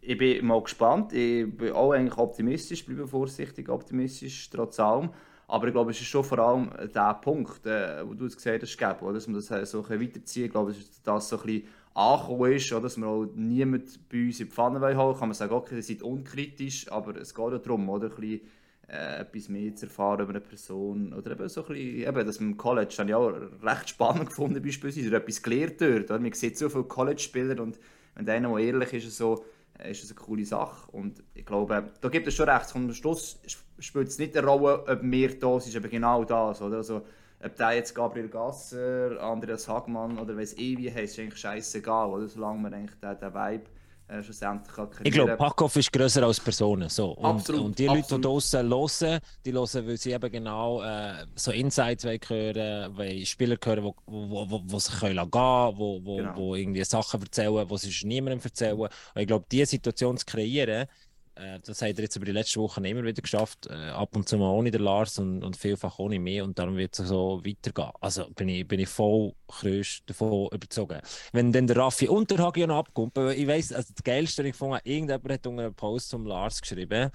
ich- 0.00 0.18
bin 0.18 0.44
mal 0.46 0.62
gespannt. 0.62 1.12
Ich 1.14 1.50
bin 1.56 1.72
auch 1.72 1.92
eigentlich 1.92 2.18
optimistisch, 2.18 2.84
bleibe 2.84 3.06
vorsichtig 3.08 3.68
optimistisch, 3.70 4.50
trotz 4.50 4.78
allem. 4.78 5.10
Aber 5.48 5.66
ich 5.66 5.72
glaube, 5.72 5.90
es 5.92 6.00
ist 6.00 6.06
schon 6.06 6.24
vor 6.24 6.38
allem 6.38 6.70
der 6.94 7.14
Punkt, 7.14 7.64
äh, 7.66 8.06
wo 8.06 8.14
du 8.14 8.26
es 8.26 8.36
gesagt 8.36 8.62
hast, 8.62 8.76
Gabo, 8.78 9.12
dass 9.12 9.26
man 9.26 9.40
das 9.42 9.70
so 9.70 9.88
weiterziehen 9.88 10.46
Ich 10.46 10.50
glaube, 10.50 10.70
es 10.72 10.78
ist, 10.78 11.06
dass 11.06 11.28
so 11.28 11.38
ein 11.38 11.42
bisschen 11.46 11.68
angekommen 11.94 12.52
ist, 12.52 12.72
oder? 12.72 12.82
dass 12.82 12.96
wir 12.96 13.06
auch 13.06 13.26
niemand 13.34 14.08
bei 14.08 14.26
uns 14.26 14.40
in 14.40 14.46
die 14.46 14.52
Pfanne 14.52 14.80
wollen 14.80 14.98
holen. 14.98 15.16
Kann 15.16 15.28
man 15.28 15.34
sagen, 15.34 15.54
okay, 15.54 15.76
ihr 15.76 15.82
seid 15.82 16.02
unkritisch, 16.02 16.90
aber 16.90 17.16
es 17.16 17.34
geht 17.34 17.52
ja 17.52 17.58
darum, 17.58 17.88
oder? 17.88 18.06
Ein 18.06 18.16
bisschen, 18.16 18.40
äh, 18.88 19.20
etwas 19.20 19.48
mehr 19.48 19.74
zu 19.74 19.86
erfahren 19.86 20.20
über 20.20 20.30
eine 20.30 20.40
Person. 20.40 21.12
Oder 21.14 21.32
eben 21.32 21.48
so 21.48 21.62
ein 21.62 21.68
bisschen, 21.68 22.08
eben, 22.08 22.26
dass 22.26 22.40
man 22.40 22.50
im 22.50 22.56
College, 22.56 22.94
habe 22.98 23.08
ich 23.08 23.14
auch 23.14 23.32
recht 23.62 23.88
spannend 23.88 24.28
gefunden 24.28 24.62
beispielsweise, 24.62 25.08
oder 25.08 25.18
etwas 25.18 25.42
gelernt 25.42 25.80
dort. 25.80 26.10
Oder? 26.10 26.18
Man 26.18 26.32
sieht 26.32 26.58
so 26.58 26.68
viele 26.68 26.84
College-Spieler 26.84 27.62
und 27.62 27.78
wenn 28.14 28.28
einer, 28.28 28.48
der 28.48 28.58
ehrlich 28.58 28.92
ist, 28.92 29.06
ist 29.06 29.16
so, 29.16 29.44
äh, 29.78 29.90
ist 29.90 30.02
das 30.02 30.10
eine 30.10 30.20
coole 30.20 30.44
Sache. 30.44 30.90
Und 30.92 31.22
ich 31.34 31.46
glaube, 31.46 31.90
da 32.00 32.08
gibt 32.08 32.26
es 32.26 32.34
schon 32.34 32.48
recht. 32.48 32.74
Am 32.74 32.92
Schluss 32.92 33.40
spielt 33.78 34.08
es 34.08 34.18
nicht 34.18 34.36
eine 34.36 34.46
Rolle, 34.46 34.84
ob 34.86 35.02
mehr 35.02 35.30
da 35.30 35.56
ist, 35.56 35.76
aber 35.76 35.88
genau 35.88 36.24
das. 36.24 36.60
Oder? 36.60 36.78
Also, 36.78 37.02
ob 37.44 37.56
der 37.56 37.72
jetzt 37.72 37.94
Gabriel 37.94 38.28
Gasser, 38.28 39.20
Andreas 39.20 39.68
Hagmann 39.68 40.18
oder 40.18 40.36
weiss 40.36 40.54
ich 40.54 40.78
wie 40.78 40.90
heißt, 40.92 41.14
ist 41.14 41.18
eigentlich 41.18 41.40
scheißegal, 41.40 42.08
oder? 42.08 42.28
Solange 42.28 42.60
man 42.60 42.74
eigentlich 42.74 42.98
den, 43.00 43.18
den 43.18 43.34
Vibe 43.34 43.64
äh, 44.06 44.22
schlussendlich 44.22 44.74
kann 44.74 44.88
Ich 45.02 45.12
glaube, 45.12 45.36
Packoff 45.36 45.76
ist 45.76 45.92
grösser 45.92 46.22
als 46.24 46.40
Personen. 46.40 46.88
So. 46.90 47.12
Und, 47.12 47.24
Absolut, 47.24 47.64
und 47.64 47.78
die 47.78 47.86
Leute, 47.86 48.18
die 48.18 48.18
absolut. 48.18 48.24
draußen 48.24 48.70
hören, 48.70 49.20
die 49.44 49.52
hören, 49.52 49.86
weil 49.86 49.96
sie 49.96 50.12
eben 50.12 50.30
genau 50.32 50.82
äh, 50.82 51.26
so 51.34 51.52
Insights 51.52 52.04
wollen 52.04 52.20
hören, 52.26 52.96
weil 52.96 53.24
Spieler 53.24 53.56
hören, 53.62 53.82
wo, 53.84 53.94
wo, 54.06 54.50
wo, 54.50 54.62
wo 54.64 54.78
sich 54.78 54.98
können 55.00 55.16
lassen 55.16 55.30
gehen 55.30 55.40
wo, 55.40 56.00
wo, 56.04 56.16
Genau. 56.16 56.36
wo 56.36 56.54
irgendwie 56.54 56.84
Sachen 56.84 57.20
erzählen, 57.22 57.66
die 57.66 57.78
sie 57.78 58.06
niemandem 58.06 58.40
erzählen. 58.44 58.78
Und 58.78 58.90
ich 59.16 59.26
glaube, 59.26 59.46
diese 59.50 59.66
Situation 59.66 60.16
zu 60.18 60.26
kreieren, 60.26 60.86
äh, 61.36 61.58
das 61.60 61.82
hat 61.82 61.96
er 61.98 62.04
jetzt 62.04 62.16
über 62.16 62.26
die 62.26 62.32
letzten 62.32 62.60
Wochen 62.60 62.84
immer 62.84 63.02
wieder 63.02 63.20
geschafft. 63.20 63.66
Äh, 63.66 63.90
ab 63.90 64.14
und 64.16 64.28
zu 64.28 64.36
mal 64.38 64.50
ohne 64.50 64.70
den 64.70 64.82
Lars 64.82 65.18
und, 65.18 65.42
und 65.42 65.56
vielfach 65.56 65.98
ohne 65.98 66.18
mich. 66.18 66.42
Und 66.42 66.58
darum 66.58 66.76
wird 66.76 66.98
es 66.98 67.08
so 67.08 67.40
weitergehen. 67.44 67.90
Also 68.00 68.28
bin 68.30 68.48
ich, 68.48 68.66
bin 68.66 68.80
ich 68.80 68.88
voll 68.88 69.34
kröst 69.48 70.02
davon 70.06 70.48
überzogen. 70.52 71.00
Wenn 71.32 71.52
dann 71.52 71.66
der 71.66 71.76
Raffi 71.76 72.08
und 72.08 72.30
der 72.30 72.38
Hagi 72.38 72.66
noch 72.66 72.78
abkommt, 72.78 73.16
ich 73.18 73.46
weiss, 73.46 73.72
also 73.72 73.92
das 73.94 74.04
Geilste, 74.04 74.42
ich 74.42 74.52
gefunden 74.52 74.78
irgendjemand 74.84 75.32
hat 75.32 75.46
unter 75.46 75.64
einem 75.64 75.74
Post 75.74 76.10
zum 76.10 76.26
Lars 76.26 76.60
geschrieben, 76.60 77.10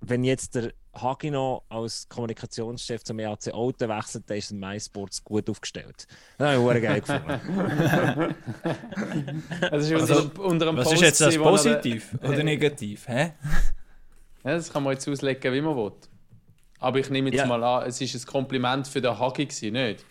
wenn 0.00 0.24
jetzt 0.24 0.54
der 0.54 0.72
Hagi 0.94 1.30
noch 1.30 1.64
als 1.68 2.08
Kommunikationschef 2.08 3.02
zum 3.04 3.18
EAC 3.18 3.52
Auto 3.52 3.88
wechselt, 3.88 4.24
dann 4.28 4.36
ist 4.38 4.50
der 4.50 4.58
MySports 4.58 5.22
gut 5.24 5.48
aufgestellt. 5.50 6.06
Das 6.38 6.56
habe 6.58 6.76
ich 6.78 6.82
geil 6.82 7.00
gefunden. 7.00 8.34
Das 9.70 9.84
ist 9.88 9.92
Also, 9.92 10.14
unter, 10.22 10.40
unter 10.42 10.68
einem 10.68 10.76
Was 10.78 10.84
Post 10.84 10.94
ist 10.96 11.00
jetzt 11.02 11.20
das 11.20 11.36
positiv 11.36 12.16
oder 12.22 12.42
negativ? 12.42 13.08
Hä? 13.08 13.32
Ja, 14.44 14.52
das 14.52 14.72
kann 14.72 14.82
man 14.82 14.92
jetzt 14.92 15.08
auslegen, 15.08 15.52
wie 15.52 15.60
man 15.60 15.76
will. 15.76 15.92
Aber 16.80 16.98
ich 16.98 17.08
nehme 17.10 17.30
jetzt 17.30 17.38
Ja. 17.38 17.46
mal 17.46 17.62
an, 17.64 17.88
es 17.88 18.00
war 18.00 18.20
ein 18.20 18.26
Kompliment 18.26 18.86
für 18.88 19.00
den 19.00 19.18
Hagi, 19.18 19.70
nicht? 19.70 20.04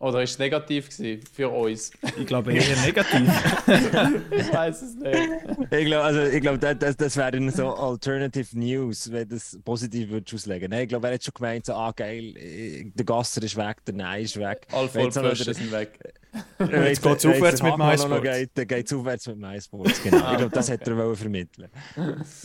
Oder 0.00 0.22
ist 0.22 0.30
es 0.32 0.38
negativ 0.38 0.88
für 1.32 1.48
uns? 1.48 1.90
Ich 2.16 2.26
glaube 2.26 2.52
eher 2.52 2.76
negativ. 2.84 3.28
Ich 4.30 4.52
weiß 4.52 4.82
es 4.82 4.94
nicht. 4.94 5.72
ich 5.72 5.86
glaube, 5.86 6.04
also, 6.04 6.22
ich 6.22 6.40
glaub, 6.40 6.60
das, 6.60 6.78
das, 6.78 6.96
das 6.96 7.16
wäre 7.16 7.32
dann 7.32 7.50
so 7.50 7.74
Alternative 7.74 8.56
News, 8.56 9.10
wenn 9.10 9.28
das 9.28 9.58
positiv 9.64 10.10
würdest 10.10 10.34
auslegen. 10.34 10.70
Nein, 10.70 10.82
ich 10.82 10.88
glaube, 10.88 11.08
er 11.08 11.14
hat 11.14 11.24
schon 11.24 11.34
gemeint, 11.34 11.66
so, 11.66 11.74
ah 11.74 11.92
geil, 11.94 12.36
äh, 12.36 12.84
der 12.94 13.04
Gasser 13.04 13.42
ist 13.42 13.56
weg, 13.56 13.84
der 13.86 13.94
Nein 13.94 14.22
ist 14.22 14.36
weg. 14.38 14.66
Der- 14.70 14.88
Vollpfosten 14.88 15.54
sind 15.54 15.72
weg. 15.72 15.98
Jetzt 16.60 17.02
geht's 17.02 17.26
aufwärts 17.26 17.62
mit 17.62 17.76
MySports. 17.76 18.22
Geht, 18.22 18.50
dann 18.54 18.66
geht 18.68 18.86
es 18.86 18.92
aufwärts 18.92 19.26
mit 19.26 19.38
MySports, 19.38 20.02
genau. 20.02 20.30
Ich 20.32 20.38
glaube, 20.38 20.50
das 20.50 20.70
hätte 20.70 20.90
er 20.92 20.96
wollen 20.96 21.16
vermitteln. 21.16 21.68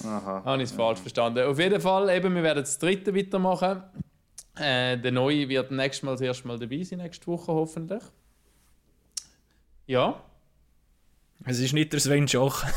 Aha. 0.04 0.42
Habe 0.44 0.64
ich 0.64 0.70
es 0.70 0.76
falsch 0.76 1.00
verstanden. 1.00 1.44
Auf 1.46 1.60
jeden 1.60 1.80
Fall, 1.80 2.10
eben, 2.16 2.34
wir 2.34 2.42
werden 2.44 2.64
das 2.64 2.80
dritte 2.80 3.14
weitermachen. 3.16 3.84
Äh, 4.56 4.98
der 4.98 5.12
Neue 5.12 5.50
wird 5.50 5.72
nächstes 5.72 6.04
Mal 6.04 6.12
das 6.12 6.22
erste 6.22 6.48
Mal 6.48 6.60
dabei 6.60 6.84
sein, 6.84 7.00
nächste 7.00 7.28
Woche 7.28 7.52
hoffentlich. 7.52 8.04
Ja. 9.88 10.24
Es 11.46 11.60
ist 11.60 11.74
nicht 11.74 11.92
der 11.92 12.00
Sven 12.00 12.28
Schoch. 12.28 12.64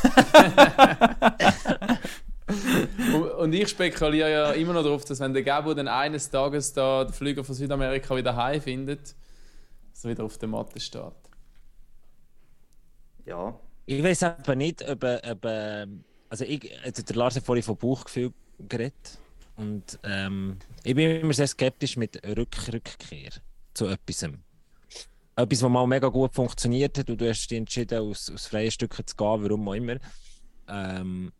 Und, 3.37 3.53
ich 3.53 3.69
spekuliere 3.69 4.31
ja 4.31 4.51
immer 4.53 4.73
noch 4.73 4.83
darauf, 4.83 5.05
dass 5.05 5.19
wenn 5.19 5.33
der 5.33 5.43
Gabo 5.43 5.73
dann 5.73 5.87
eines 5.87 6.29
Tages 6.29 6.73
da 6.73 7.03
den 7.03 7.13
Flüger 7.13 7.43
von 7.43 7.55
Südamerika 7.55 8.15
wieder 8.15 8.35
heim 8.35 8.61
findet, 8.61 9.15
dass 9.91 10.05
er 10.05 10.11
wieder 10.11 10.23
auf 10.23 10.37
der 10.37 10.49
Matte 10.49 10.79
steht. 10.79 11.01
Ja. 13.25 13.59
Ich 13.85 14.03
weiß 14.03 14.23
aber 14.23 14.55
nicht, 14.55 14.87
ob, 14.87 15.03
ob 15.03 15.45
ähm, 15.45 16.03
also 16.29 16.45
ich, 16.45 16.71
also 16.83 17.03
der 17.03 17.15
Lars 17.15 17.35
hat 17.35 17.43
vorhin 17.43 17.63
von 17.63 17.77
Bauchgefühl 17.77 18.33
geredet 18.59 19.19
und 19.57 19.99
ähm, 20.03 20.57
ich 20.83 20.95
bin 20.95 21.21
immer 21.21 21.33
sehr 21.33 21.47
skeptisch 21.47 21.97
mit 21.97 22.25
Rück 22.25 22.55
Rückkehr 22.71 23.31
zu 23.73 23.87
etwas. 23.87 24.29
Etwas, 25.35 25.61
was 25.61 25.69
mal 25.69 25.85
mega 25.87 26.07
gut 26.07 26.33
funktioniert 26.33 26.97
hat 26.97 27.09
und 27.09 27.19
du 27.19 27.29
hast 27.29 27.47
dich 27.47 27.57
entschieden, 27.57 27.99
aus, 27.99 28.31
aus 28.31 28.47
freien 28.47 28.71
Stücken 28.71 29.05
zu 29.05 29.15
gehen, 29.15 29.43
warum 29.43 29.67
auch 29.67 29.73
immer. 29.73 29.97
Ähm, 30.67 31.31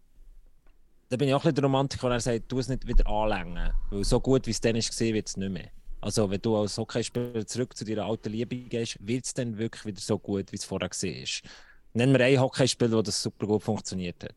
da 1.10 1.16
bin 1.16 1.28
ich 1.28 1.34
auch 1.34 1.40
ein 1.40 1.44
bisschen 1.44 1.56
der 1.56 1.64
Romantiker, 1.64 2.08
und 2.08 2.14
er 2.14 2.20
sagt, 2.20 2.52
du 2.52 2.60
es 2.60 2.68
nicht 2.68 2.86
wieder 2.88 3.08
anlängen, 3.08 3.72
weil 3.92 4.04
so 4.04 4.20
gut 4.20 4.46
wie 4.46 4.52
es 4.52 4.62
dann 4.62 4.76
ist, 4.76 5.00
wird 5.00 5.28
es 5.28 5.38
nicht 5.38 5.52
mehr. 5.52 5.70
Also 6.02 6.30
wenn 6.30 6.42
du 6.42 6.58
als 6.58 6.78
Hockeyspieler 6.78 7.46
zurück 7.46 7.76
zu 7.76 7.86
deiner 7.86 8.06
alten 8.06 8.32
Liebe 8.32 8.56
gehst, 8.56 8.98
wird 9.00 9.26
es 9.26 9.34
dann 9.34 9.58
wirklich 9.58 9.86
wieder 9.86 10.02
so 10.02 10.20
gut, 10.20 10.52
wie 10.52 10.58
es 10.58 10.66
vorher 10.66 10.90
war. 10.90 11.52
Nennen 11.94 12.14
wir 12.14 12.26
einen 12.26 12.40
Hockeyspieler, 12.40 12.98
wo 12.98 13.02
das 13.02 13.22
super 13.22 13.48
gut 13.48 13.64
funktioniert 13.64 14.24
hat. 14.24 14.36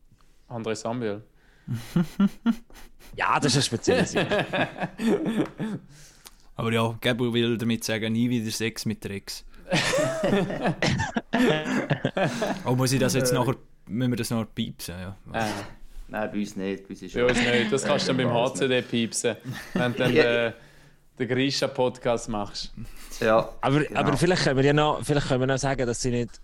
André 0.49 0.75
Sambiel. 0.75 1.23
Ja, 3.17 3.39
das 3.39 3.53
ist 3.53 3.57
ein 3.57 3.63
spezielles 3.63 4.13
Jahr. 4.13 4.27
Aber 6.55 6.71
ja, 6.71 6.95
Gabo 7.01 7.33
will 7.33 7.57
damit 7.57 7.83
sagen, 7.83 8.13
nie 8.13 8.29
wieder 8.29 8.49
Sex 8.51 8.85
mit 8.85 9.03
der 9.03 9.11
Ex. 9.11 9.43
oh, 12.65 12.75
muss 12.75 12.91
ich 12.93 12.99
das 12.99 13.13
jetzt 13.13 13.33
nachher, 13.33 13.55
müssen 13.87 14.11
wir 14.11 14.17
das 14.17 14.29
nachher 14.29 14.45
piepsen? 14.45 14.95
Ja. 14.99 15.17
Äh, 15.33 15.45
Nein, 16.07 16.29
bei 16.31 16.39
uns 16.39 16.55
nicht. 16.55 16.83
Bei 16.83 16.89
uns 16.89 17.01
ist 17.01 17.13
bei 17.13 17.25
uns 17.25 17.37
nicht. 17.39 17.71
Das 17.71 17.83
kannst 17.83 18.07
du 18.07 18.13
dann 18.13 18.25
beim 18.25 18.33
HCD 18.33 18.81
piepsen, 18.81 19.35
wenn 19.73 19.93
du 19.93 19.99
dann 19.99 20.13
den, 20.13 20.53
den 21.19 21.27
Grisha-Podcast 21.27 22.29
machst. 22.29 22.73
Ja, 23.19 23.49
Aber, 23.61 23.83
Genau. 23.83 23.99
aber 23.99 24.17
vielleicht, 24.17 24.43
können 24.43 24.57
wir 24.57 24.65
ja 24.65 24.73
noch, 24.73 25.03
vielleicht 25.03 25.27
können 25.27 25.41
wir 25.41 25.47
noch 25.47 25.57
sagen, 25.57 25.85
dass 25.85 26.01
sie 26.01 26.11
nicht 26.11 26.41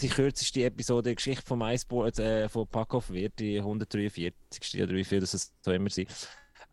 die 0.00 0.08
kürzeste 0.08 0.64
Episode 0.64 1.04
der 1.04 1.14
Geschichte 1.14 1.44
von 1.44 1.58
MySport 1.58 2.18
äh, 2.18 2.48
von 2.48 2.66
Packoff 2.66 3.10
wird, 3.10 3.38
die 3.38 3.58
143. 3.58 4.82
oder 4.82 4.94
wie 4.94 5.04
viel 5.04 5.20
das 5.20 5.52
so 5.62 5.72
immer 5.72 5.90
sein. 5.90 6.06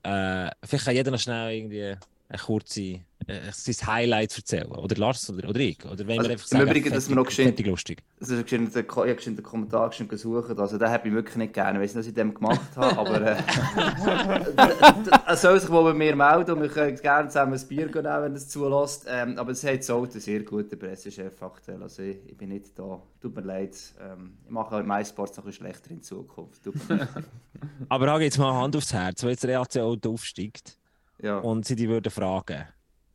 Äh, 0.04 0.52
vielleicht 0.64 0.86
kann 0.86 0.96
jeder 0.96 1.12
noch 1.12 1.20
schnell 1.20 1.56
irgendwie 1.56 1.96
eine 2.34 2.42
kurze, 2.42 2.82
äh, 3.28 3.52
sein 3.52 3.88
Highlight 3.88 4.36
erzählen. 4.36 4.72
Oder 4.72 4.96
Lars 4.96 5.30
oder, 5.30 5.48
oder 5.48 5.60
ich. 5.60 5.86
Oder 5.86 6.08
wenn 6.08 6.18
Also, 6.18 6.30
wir 6.30 6.34
einfach 6.34 6.52
im 6.52 6.58
sagen, 6.58 6.70
Übrigen, 6.70 6.94
dass 6.94 7.08
wir 7.10 7.16
noch 7.16 7.30
fertig 7.30 7.68
lustig. 7.68 8.02
Das 8.20 8.30
ist 8.30 8.42
geschehen, 8.44 8.72
der, 8.74 8.82
ich 8.84 8.90
habe 8.90 9.16
den 9.16 9.44
Kommentar 9.44 9.90
geschehen 9.90 10.08
gesucht, 10.08 10.58
also 10.58 10.78
den 10.78 10.90
habe 10.90 11.08
ich 11.08 11.14
wirklich 11.14 11.36
nicht 11.36 11.54
gerne. 11.54 11.78
Ich 11.78 11.84
weiß 11.84 11.96
nicht, 11.96 12.00
was 12.00 12.08
ich 12.08 12.14
dem 12.16 12.34
gemacht 12.34 12.76
habe, 12.76 12.98
aber 12.98 13.22
äh, 13.22 13.38
er 15.28 15.38
soll 15.38 15.60
sich 15.60 15.70
wohl 15.70 15.84
bei 15.84 15.94
mir 15.94 16.16
melden 16.16 16.52
und 16.56 16.62
wir 16.64 16.70
können 16.70 16.98
gerne 16.98 17.30
zusammen 17.30 17.54
ein 17.54 17.68
Bier 17.68 17.88
gehen, 17.88 18.04
wenn 18.04 18.06
er 18.06 18.34
es 18.34 18.50
zulässt. 18.50 19.06
Ähm, 19.08 19.38
aber 19.38 19.52
es 19.52 19.64
hat 19.64 19.84
so 19.84 20.02
einen 20.02 20.12
sehr 20.12 20.42
guten 20.42 20.78
Pressechef 20.78 21.42
aktuell, 21.42 21.84
also 21.84 22.02
ich, 22.02 22.18
ich 22.26 22.36
bin 22.36 22.50
nicht 22.50 22.78
da. 22.78 23.00
Tut 23.22 23.36
mir 23.36 23.42
leid, 23.42 23.78
ähm, 24.02 24.38
ich 24.44 24.52
mache 24.52 24.72
halt 24.72 24.88
MySports 24.88 25.38
noch 25.38 25.46
ein 25.46 25.54
schlechter 25.54 25.92
in 25.92 26.02
Zukunft. 26.02 26.62
Aber 27.90 28.06
da 28.06 28.20
jetzt 28.20 28.38
mal 28.38 28.54
Hand 28.54 28.76
aufs 28.76 28.92
Herz, 28.92 29.24
wenn 29.24 29.30
jetzt 29.30 29.44
der 29.44 29.62
EAC 29.62 29.78
Auto 29.78 30.12
aufsteigt 30.12 30.78
Ja, 31.24 31.40
und 31.40 31.66
sie 31.66 31.76
die 31.76 31.90
würden 31.90 32.12
fragen, 32.12 32.68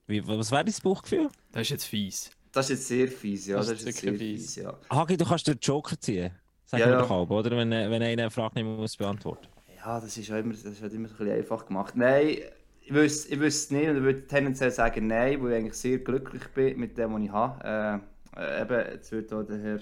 wie, 0.07 0.27
was 0.27 0.51
wäre 0.53 0.65
dein 0.65 0.75
Bauchgefühl? 0.83 1.31
Das 1.53 1.63
ist 1.63 1.71
jetzt 1.71 1.85
fies. 1.87 2.31
das 2.53 2.71
ist 2.71 2.79
jetzt 2.79 2.89
sehr 2.89 3.09
fies, 3.09 3.47
ja, 3.47 3.57
Das 3.57 3.67
das, 3.67 3.81
ist 3.83 3.85
jetzt 3.87 4.01
sehr 4.01 4.15
fies. 4.15 4.15
fies, 4.15 4.57
ja. 4.57 4.79
Hagi, 4.91 5.17
du 5.17 5.25
kannst 5.27 5.47
den 5.49 5.59
Joker 5.61 5.99
ziehen. 6.01 6.33
Sag 6.65 6.81
Ja, 6.81 6.87
mir 6.87 6.95
ja. 6.95 6.99
doch 6.99 7.11
halb, 7.11 7.31
oder? 7.31 7.51
Wenn, 7.57 7.71
wenn 7.71 8.03
einer 8.03 8.07
eine 8.25 8.31
Frage 8.31 8.55
nicht 8.63 8.65
muss 8.79 8.97
beantworten 8.97 9.49
Ja, 9.77 10.01
das 10.01 10.17
ist 10.17 10.29
ja 10.29 10.39
immer, 10.39 10.53
das 10.55 10.65
ist 10.65 10.83
halt 10.83 10.93
immer 10.93 11.09
ein 11.09 11.17
bisschen 11.17 11.31
einfach 11.31 11.67
gemacht. 11.67 11.95
Nein, 11.97 12.39
ich 12.81 12.93
wüsste, 12.95 13.33
ich 13.35 13.41
wüsste 13.41 13.75
es 13.77 13.81
nicht 13.81 13.91
und 13.91 13.97
ich 13.99 14.03
würde 14.03 14.27
tendenziell 14.27 14.71
sagen 14.71 15.07
nein, 15.07 15.43
weil 15.43 15.53
ich 15.53 15.57
eigentlich 15.59 15.75
sehr 15.75 15.99
glücklich 15.99 16.49
bin 16.49 16.79
mit 16.79 16.97
dem, 16.99 17.13
was 17.15 17.23
ich 17.23 17.31
habe. 17.31 18.03
Äh, 18.37 18.41
äh, 18.41 18.63
eben, 18.63 18.93
jetzt 18.93 19.13
wird 19.13 19.33
auch 19.33 19.43
der 19.45 19.59
Herr, 19.59 19.81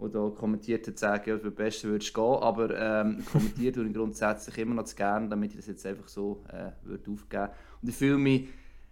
der 0.00 0.08
da 0.08 0.30
kommentiert 0.30 0.86
hat, 0.86 0.98
sagen, 0.98 1.30
ja, 1.30 1.38
für 1.38 1.50
das 1.50 1.54
Beste 1.54 1.88
würdest 1.88 2.16
du 2.16 2.20
gehen, 2.20 2.42
aber 2.42 2.78
ähm, 2.78 3.24
kommentiert 3.32 3.76
und 3.78 3.92
grundsätzlich 3.92 4.58
immer 4.58 4.74
noch 4.74 4.84
zu 4.84 4.96
gern, 4.96 5.30
damit 5.30 5.50
ich 5.50 5.56
das 5.56 5.66
jetzt 5.66 5.84
einfach 5.86 6.08
so 6.08 6.42
äh, 6.48 6.70
würde 6.86 7.10
aufgeben 7.10 7.48
Und 7.82 7.88
ich 7.88 7.96
fühle 7.96 8.18
mich 8.18 8.48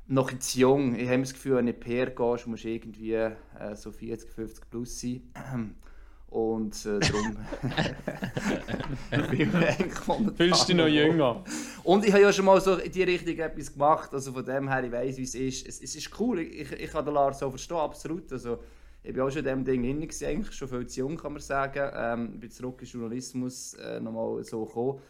noch 0.07 0.31
jetzt 0.31 0.55
jung. 0.55 0.95
Ich 0.97 1.09
habe 1.09 1.21
das 1.21 1.35
Gefühl, 1.35 1.57
wenn 1.57 1.67
du 1.67 1.73
in 1.73 1.81
PR 1.81 2.11
gehst, 2.11 2.47
musst 2.47 2.65
du 2.65 2.69
irgendwie 2.69 3.15
äh, 3.15 3.35
so 3.75 3.93
40, 3.93 4.31
50 4.31 4.71
plus 4.71 5.01
sein. 5.01 5.23
Und 6.29 6.85
äh, 6.85 6.99
darum 6.99 7.37
bin 9.31 9.41
ich 9.41 10.37
Fühlst 10.37 10.63
du 10.63 10.67
dich 10.67 10.77
noch 10.77 10.87
jünger? 10.87 11.43
und 11.85 12.05
ich 12.05 12.13
habe 12.13 12.23
ja 12.23 12.33
schon 12.33 12.45
mal 12.45 12.61
so 12.61 12.77
in 12.77 12.93
die 12.93 13.03
Richtung 13.03 13.39
etwas 13.39 13.73
gemacht, 13.73 14.13
also 14.13 14.33
von 14.33 14.45
dem 14.45 14.69
her, 14.69 14.85
ich 14.85 14.93
weiß, 14.93 15.17
wie 15.17 15.23
es 15.23 15.35
ist. 15.35 15.67
Es, 15.67 15.81
es 15.81 15.97
ist 15.97 16.21
cool, 16.21 16.41
ich, 16.41 16.71
ich 16.71 16.91
kann 16.91 17.07
den 17.07 17.15
Lars 17.15 17.39
so 17.39 17.49
verstehen, 17.49 17.79
absolut. 17.79 18.31
Also, 18.31 18.59
ich 19.09 19.15
bin 19.15 19.23
auch 19.23 19.31
schon 19.31 19.39
in 19.39 19.45
diesem 19.45 19.65
Ding 19.65 19.83
drin, 19.83 20.01
gewesen, 20.03 20.27
eigentlich 20.27 20.55
schon 20.55 20.69
viel 20.69 20.87
zu 20.87 21.01
jung, 21.01 21.17
kann 21.17 21.33
man 21.33 21.41
sagen. 21.41 21.91
Ähm, 21.95 22.33
ich 22.35 22.41
bin 22.41 22.51
zurück 22.51 22.83
in 22.83 22.87
den 22.87 22.93
Journalismus 22.93 23.73
äh, 23.75 24.01
nochmal 24.01 24.45
so 24.45 24.67
gekommen. 24.67 25.01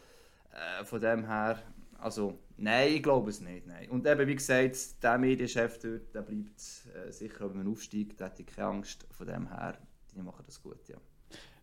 Äh, 0.53 0.85
von 0.85 1.01
dem 1.01 1.27
her, 1.27 1.61
also, 1.97 2.39
nein, 2.55 2.93
ich 2.93 3.03
glaube 3.03 3.29
es 3.29 3.41
nicht. 3.41 3.67
Nein. 3.67 3.89
Und 3.89 4.07
eben, 4.07 4.25
wie 4.25 4.35
gesagt, 4.35 5.03
der 5.03 5.17
Medienchef 5.17 5.79
dort, 5.79 6.15
der 6.15 6.21
bleibt 6.21 6.61
äh, 6.95 7.11
sicher, 7.11 7.49
wenn 7.49 7.57
man 7.57 7.67
aufsteigt, 7.67 8.21
da 8.21 8.27
hätte 8.27 8.43
ich 8.43 8.47
keine 8.47 8.69
Angst. 8.69 9.05
Von 9.11 9.27
dem 9.27 9.49
her, 9.49 9.77
die 10.15 10.21
machen 10.21 10.43
das 10.45 10.63
gut, 10.63 10.87
ja. 10.87 10.95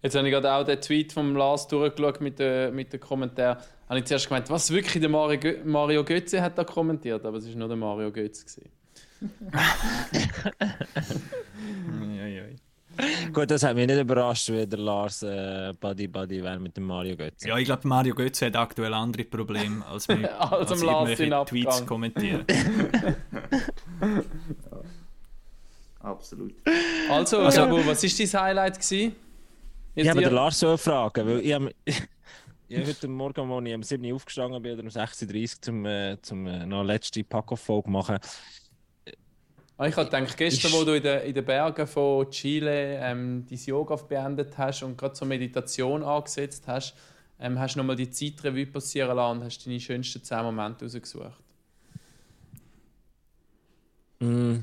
Jetzt 0.02 0.14
habe 0.14 0.28
ich 0.28 0.34
gerade 0.34 0.52
auch 0.52 0.64
den 0.64 0.78
Tweet 0.78 1.14
vom 1.14 1.34
Lars 1.36 1.66
durchgeschaut 1.68 2.20
mit 2.20 2.38
den 2.38 2.74
mit 2.74 2.92
den 2.92 3.00
Kommentaren. 3.00 3.62
Habe 3.88 3.98
ich 3.98 4.04
zuerst 4.04 4.28
gemeint, 4.28 4.50
was 4.50 4.70
wirklich 4.70 5.00
der 5.00 5.08
Mario, 5.08 5.40
Gö 5.40 5.64
Mario 5.64 6.04
Götze 6.04 6.42
hat 6.42 6.58
da 6.58 6.64
kommentiert, 6.64 7.24
aber 7.24 7.38
es 7.38 7.48
war 7.48 7.56
nur 7.56 7.68
der 7.68 7.78
Mario 7.78 8.12
Götze. 8.12 8.60
Gut, 13.32 13.50
das 13.50 13.62
hat 13.62 13.74
mich 13.76 13.86
nicht 13.86 14.00
überrascht, 14.00 14.48
wie 14.50 14.66
der 14.66 14.78
Lars 14.78 15.22
äh, 15.22 15.72
Buddy 15.80 16.06
Buddy 16.08 16.42
wäre 16.42 16.58
mit 16.58 16.76
dem 16.76 16.84
Mario 16.84 17.16
Götze. 17.16 17.48
Ja, 17.48 17.56
ich 17.58 17.64
glaube, 17.66 17.86
Mario 17.88 18.14
Götze 18.14 18.46
hat 18.46 18.56
aktuell 18.56 18.92
andere 18.94 19.24
Probleme, 19.24 19.84
als, 19.86 20.08
mit, 20.08 20.24
Als 20.38 20.70
als 20.72 20.82
irgendwelche. 20.82 21.44
Tweets 21.46 21.84
kommentieren. 21.86 22.44
Absolut. 26.00 26.54
Also, 27.10 27.38
Also- 27.40 27.60
Gabo, 27.62 27.78
was 27.86 28.02
war 28.02 28.10
dein 28.26 28.42
Highlight? 28.42 28.74
Gewesen? 28.80 29.16
Ich 29.94 30.04
Jetzt 30.04 30.10
habe 30.10 30.20
ihr- 30.22 30.28
den 30.28 30.34
Lars 30.34 30.58
so 30.58 30.76
fragen, 30.76 31.26
weil 31.26 31.40
ich 31.40 31.52
habe 31.54 31.70
ich 32.68 32.76
habe 32.78 32.86
heute 32.88 33.08
Morgen, 33.08 33.50
als 33.50 33.66
ich 33.66 33.74
um 33.74 33.82
7 33.82 34.04
Uhr 34.04 34.14
aufgestanden 34.16 34.62
bin, 34.62 34.72
oder 34.74 34.82
um 34.82 34.88
6.30 34.88 35.34
Uhr, 35.56 35.62
zum, 35.62 35.86
äh, 35.86 36.16
zum 36.22 36.46
äh, 36.46 36.66
noch 36.66 36.84
letzte 36.84 37.24
Pack-Off-Folge 37.24 37.90
machen. 37.90 38.18
Ah, 39.78 39.86
ich 39.86 39.96
habe 39.96 40.08
gedacht, 40.08 40.36
gestern, 40.38 40.72
wo 40.72 40.84
du 40.84 40.96
in 40.96 41.02
den, 41.02 41.20
in 41.22 41.34
den 41.34 41.44
Bergen 41.44 41.86
von 41.86 42.30
Chile 42.30 42.98
ähm, 42.98 43.44
dein 43.48 43.58
Yoga 43.58 43.96
beendet 43.96 44.56
hast 44.56 44.82
und 44.82 44.96
gerade 44.96 45.12
zur 45.12 45.26
Meditation 45.26 46.02
angesetzt 46.02 46.64
hast, 46.66 46.94
ähm, 47.38 47.58
hast 47.58 47.74
du 47.74 47.80
nochmal 47.80 47.96
die 47.96 48.08
Zeitrevue 48.08 48.64
passieren 48.66 49.14
lassen 49.14 49.38
und 49.38 49.44
hast 49.44 49.66
deine 49.66 49.78
schönsten 49.78 50.22
10 50.22 50.42
Momente 50.44 50.86
rausgesucht. 50.86 51.42
Mm. 54.20 54.56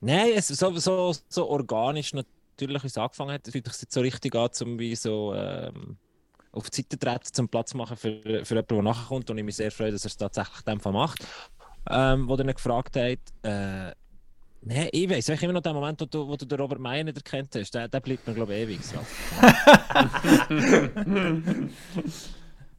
Nein, 0.00 0.32
es 0.36 0.48
so, 0.48 0.78
so, 0.78 1.14
so 1.28 1.48
organisch 1.48 2.12
natürlich, 2.12 2.82
wie 2.84 2.86
es 2.86 2.98
angefangen 2.98 3.32
hat, 3.32 3.48
fühlt 3.48 3.66
sich 3.66 3.82
jetzt 3.82 3.92
so 3.92 4.00
richtig 4.00 4.36
an, 4.36 4.50
um 4.62 4.78
wie 4.78 4.94
so 4.94 5.34
ähm, 5.34 5.96
auf 6.52 6.70
die 6.70 6.82
Seite 6.82 6.98
treten, 6.98 7.32
zum 7.32 7.48
Platz 7.48 7.74
machen 7.74 7.96
für, 7.96 8.20
für 8.22 8.54
jemanden, 8.54 8.74
der 8.74 8.82
nachkommt. 8.82 9.30
Und 9.30 9.38
ich 9.38 9.44
mich 9.44 9.56
sehr 9.56 9.72
freue, 9.72 9.90
dass 9.90 10.04
er 10.04 10.08
es 10.08 10.16
tatsächlich 10.16 10.58
in 10.58 10.72
dem 10.72 10.80
Fall 10.80 10.92
macht. 10.92 11.26
Ähm, 11.90 12.28
wo 12.28 12.36
ihn 12.36 12.46
gefragt 12.46 12.96
hat, 12.96 13.18
äh, 13.42 13.92
Nein, 14.64 14.88
ich 14.92 15.10
weiß, 15.10 15.28
ich 15.28 15.42
immer 15.42 15.54
noch 15.54 15.60
den 15.62 15.74
Moment, 15.74 16.00
wo 16.00 16.04
du, 16.04 16.26
wo 16.28 16.36
du 16.36 16.44
den 16.46 16.58
Robert 16.60 16.78
Meyer 16.78 17.02
nicht 17.02 17.16
erkannt 17.16 17.52
hast, 17.56 17.72
der, 17.74 17.88
der 17.88 17.98
bleibt 18.00 18.26
mir, 18.26 18.34
glaube 18.34 18.54
ich, 18.54 18.60
ewig. 18.62 18.80
So. 18.84 18.96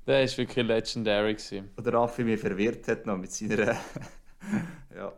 Der 0.06 0.20
war 0.30 0.38
wirklich 0.38 0.68
legendary. 0.68 1.34
Gewesen. 1.36 1.70
Oder 1.78 1.94
Raffi 1.94 2.24
mich 2.24 2.40
verwirrt 2.40 2.88
hat 2.88 3.06
noch 3.06 3.18
mit 3.18 3.32
seiner. 3.32 3.78
ja. 4.96 5.14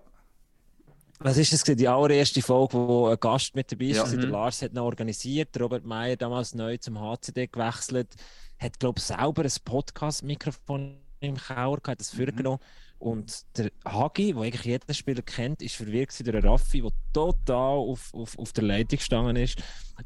Was 1.20 1.38
ist 1.38 1.54
das? 1.54 1.64
Die 1.64 1.88
allererste 1.88 2.42
Folge, 2.42 2.74
wo 2.74 3.08
ein 3.08 3.18
Gast 3.20 3.56
mit 3.56 3.72
dabei 3.72 3.86
ist, 3.86 3.98
Ja. 3.98 4.04
also 4.04 4.16
der 4.18 4.28
Mhm. 4.28 4.32
Lars 4.34 4.62
hat 4.62 4.74
noch 4.74 4.84
organisiert. 4.86 5.56
Der 5.56 5.64
Robert 5.64 5.86
Meyer 5.86 6.16
damals 6.18 6.54
neu 6.54 6.78
zum 6.78 7.00
HCD 7.00 7.48
gewechselt, 7.48 8.14
hat 8.60 8.80
glaube 8.80 9.00
ich 9.00 9.06
selber 9.06 9.44
ein 9.44 9.52
Podcast-Mikrofon 9.64 10.98
im 11.20 11.38
Keller 11.38 11.78
gehabt, 11.78 12.00
das 12.02 12.12
vorgenommen. 12.14 12.60
Und 12.98 13.46
der 13.58 13.72
Hagi, 13.86 14.34
der 14.34 14.42
eigentlich 14.44 14.66
jeden 14.66 14.94
Spieler 14.94 15.22
kennt, 15.22 15.62
ist 15.62 15.76
verwirrt 15.76 16.18
durch 16.18 16.32
den 16.32 16.48
Raffi, 16.48 16.82
der 16.82 16.92
total 17.14 17.78
auf, 17.78 18.14
auf, 18.14 18.38
auf 18.40 18.54
der 18.54 18.64
Leitung 18.64 18.98
gestanden 18.98 19.36
ist. 19.36 19.62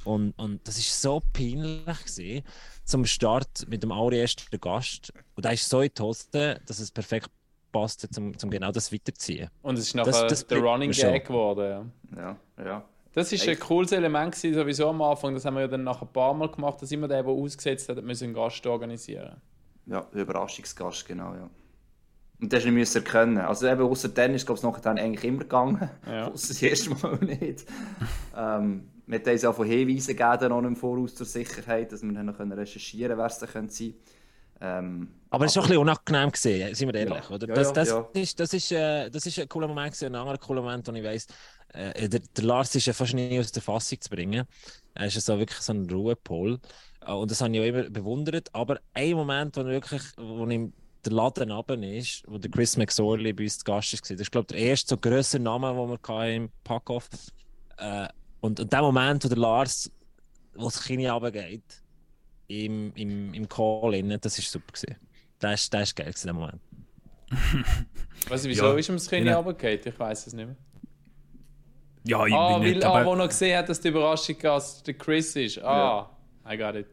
Und, 0.06 0.32
und 0.38 0.68
das 0.68 0.78
ist 0.78 1.02
so 1.02 1.22
peinlich 1.34 1.86
gewesen, 1.86 2.44
zum 2.84 3.06
Start 3.06 3.68
mit 3.68 3.84
dem 3.84 3.92
allerersten 3.92 4.60
Gast. 4.60 5.14
Und 5.36 5.46
der 5.46 5.54
ist 5.54 5.70
so 5.70 5.82
in 5.82 5.92
die 5.96 6.02
Hose, 6.02 6.60
dass 6.66 6.80
es 6.80 6.92
perfekt 6.92 7.30
passt, 7.72 8.08
um, 8.18 8.34
um 8.42 8.50
genau 8.50 8.72
das 8.72 8.92
weiterzuziehen. 8.92 9.50
Und 9.62 9.78
es 9.78 9.88
ist 9.88 9.96
nachher 9.96 10.28
das 10.28 10.46
der 10.46 10.56
bleibt 10.58 10.68
Running. 10.68 10.92
Gag 10.92 11.26
geworden. 11.26 11.92
Ja. 12.16 12.38
Ja, 12.58 12.66
ja. 12.66 12.86
Das 13.14 13.32
ist 13.32 13.48
ein 13.48 13.60
cooles 13.60 13.92
Element 13.92 14.36
gewesen, 14.36 14.54
sowieso 14.54 14.90
am 14.90 15.02
Anfang. 15.02 15.34
Das 15.34 15.46
haben 15.46 15.56
wir 15.56 15.62
ja 15.62 15.68
dann 15.68 15.84
nach 15.84 16.02
ein 16.02 16.08
paar 16.08 16.34
Mal 16.34 16.50
gemacht, 16.50 16.82
dass 16.82 16.92
immer 16.92 17.08
der, 17.08 17.24
der 17.24 17.32
ausgesetzt 17.32 17.90
hat, 17.90 18.02
müssen 18.04 18.26
einen 18.26 18.34
Gast 18.34 18.66
organisieren. 18.66 19.42
Ja, 19.88 20.02
der 20.14 20.22
Überraschungsgast, 20.22 21.08
genau, 21.08 21.34
ja. 21.34 21.50
Und 22.42 22.54
das 22.54 22.66
musst 22.66 22.96
du 22.96 23.00
erkennen. 23.00 23.40
Also 23.40 23.68
eben, 23.68 23.82
außer 23.82 24.10
dann 24.10 24.34
ist 24.34 24.50
es 24.50 24.64
nachher 24.64 24.82
dann 24.82 24.98
eigentlich 24.98 25.26
immer 25.26 25.40
gegangen. 25.40 25.90
Ja. 26.06 26.28
Ausser 26.32 26.50
das 26.50 26.62
erste 26.62 26.90
Mal 26.92 27.18
nicht. 27.22 27.66
ähm, 28.36 28.90
wir 29.08 29.20
haben 29.20 29.32
uns 29.32 29.46
auch 29.46 29.56
von 29.56 29.68
Hinweisen 29.68 30.16
gegeben, 30.16 30.50
noch 30.50 30.64
im 30.64 30.76
Voraus 30.76 31.16
zur 31.16 31.26
Sicherheit, 31.26 31.92
dass 31.92 32.04
wir 32.04 32.14
dann 32.14 32.28
noch 32.28 32.40
recherchieren 32.40 33.10
können, 33.10 33.20
wer 33.20 33.26
es 33.26 33.40
dann 33.40 33.50
könnte 33.50 33.74
sein 33.74 33.94
ähm, 34.62 35.08
Aber 35.32 35.46
es 35.46 35.56
war 35.56 35.64
schon 35.64 35.72
ein 35.72 35.80
bisschen 35.80 35.82
unangenehm, 35.82 36.32
gewesen, 36.32 36.76
sind 36.76 36.94
wir 36.94 37.00
ehrlich. 37.00 37.30
Ja. 37.30 37.36
Oder? 37.36 37.48
Ja, 37.48 37.54
das, 37.56 37.68
ja, 37.68 37.74
das, 37.74 37.90
ja. 37.90 38.10
Ist, 38.14 38.40
das, 38.40 38.54
ist, 38.54 38.72
äh, 38.72 39.10
das 39.10 39.26
ist 39.26 39.40
ein 39.40 39.50
cooler 39.50 39.68
Moment, 39.68 39.94
gewesen. 39.94 40.14
ein 40.14 40.16
anderer 40.16 40.38
cooler 40.38 40.62
Moment, 40.62 40.88
wo 40.88 40.92
ich 40.92 41.04
weiss, 41.04 41.28
äh, 41.74 42.08
der, 42.08 42.20
der 42.20 42.44
Lars 42.44 42.76
ist 42.76 42.86
ja 42.86 42.94
fast 42.94 43.14
nie 43.14 43.40
aus 43.40 43.52
der 43.52 43.62
Fassung 43.64 44.00
zu 44.00 44.10
bringen. 44.10 44.46
Er 44.94 45.08
ist 45.08 45.16
ja 45.16 45.22
so 45.22 45.40
wirklich 45.40 45.60
so 45.60 45.74
ein 45.74 45.90
Ruhepol. 45.90 46.60
Äh, 47.06 47.14
Und 47.14 47.32
das 47.32 47.42
habe 47.42 47.54
ich 47.56 47.62
auch 47.62 47.66
immer 47.66 47.90
bewundert. 47.90 48.50
Aber 48.54 48.80
ein 48.94 49.14
Moment, 49.14 49.58
wo, 49.58 49.66
wirklich, 49.66 50.04
wo 50.18 50.46
ihm 50.48 50.74
der 51.06 51.14
Laden 51.14 51.52
runter 51.52 51.82
ist, 51.82 52.24
wo 52.28 52.38
der 52.38 52.52
Chris 52.52 52.76
McSorley 52.78 53.34
bei 53.34 53.44
uns 53.44 53.60
zu 53.60 53.64
Gast 53.66 53.94
war, 53.94 54.00
das 54.02 54.10
ist, 54.12 54.32
glaube 54.32 54.48
ich, 54.52 54.58
der 54.58 54.70
erste 54.70 54.90
so 54.90 54.98
grössere 54.98 55.42
Name, 55.42 55.68
den 55.70 55.90
wir 55.90 55.94
hatten 55.94 56.32
im 56.34 56.50
Pack-Off 56.64 57.08
äh, 57.78 58.08
Und, 58.42 58.60
und 58.60 58.72
der 58.74 58.82
Moment, 58.82 59.24
wo 59.24 59.28
der 59.30 59.38
Lars, 59.38 59.92
wo 60.56 60.66
das 60.66 60.84
Kinn 60.84 61.06
runtergeht, 61.10 61.64
im, 62.48 62.92
im, 62.96 63.34
im 63.34 63.48
Call, 63.48 63.94
innen, 63.96 64.20
das 64.20 64.38
war 64.38 64.44
super. 64.46 64.74
Gewesen. 64.74 64.96
Das 65.40 65.62
ist, 65.62 65.74
das 65.74 65.84
ist 65.84 65.96
geil, 65.96 66.08
gewesen, 66.08 66.28
der 66.28 66.34
Moment. 66.34 66.62
Weißt 68.28 68.46
du, 68.46 68.50
wieso 68.50 68.66
Ja. 68.66 68.76
ist 68.78 68.90
ihm 68.90 68.96
das 68.96 69.10
Kind 69.10 69.26
Ja. 69.28 69.38
runtergefallen? 69.38 69.80
Ich 69.86 70.00
weiß 70.00 70.28
es 70.28 70.34
nicht 70.34 70.46
mehr. 70.48 70.56
Ja, 72.06 72.26
ich 72.26 72.34
Ah, 72.34 72.54
bin 72.58 72.64
weil 72.68 72.74
nicht, 72.74 72.84
ah, 72.86 73.06
wo 73.06 73.12
aber... 73.12 73.16
noch 73.18 73.28
gesehen 73.28 73.58
hat, 73.58 73.70
dass 73.70 73.80
die 73.82 73.90
Überraschungsgast 73.90 74.88
der 74.88 74.94
Chris 74.96 75.36
ist. 75.36 75.60
Ah, 75.62 76.10
I 76.50 76.58
got 76.58 76.76
it. 76.76 76.88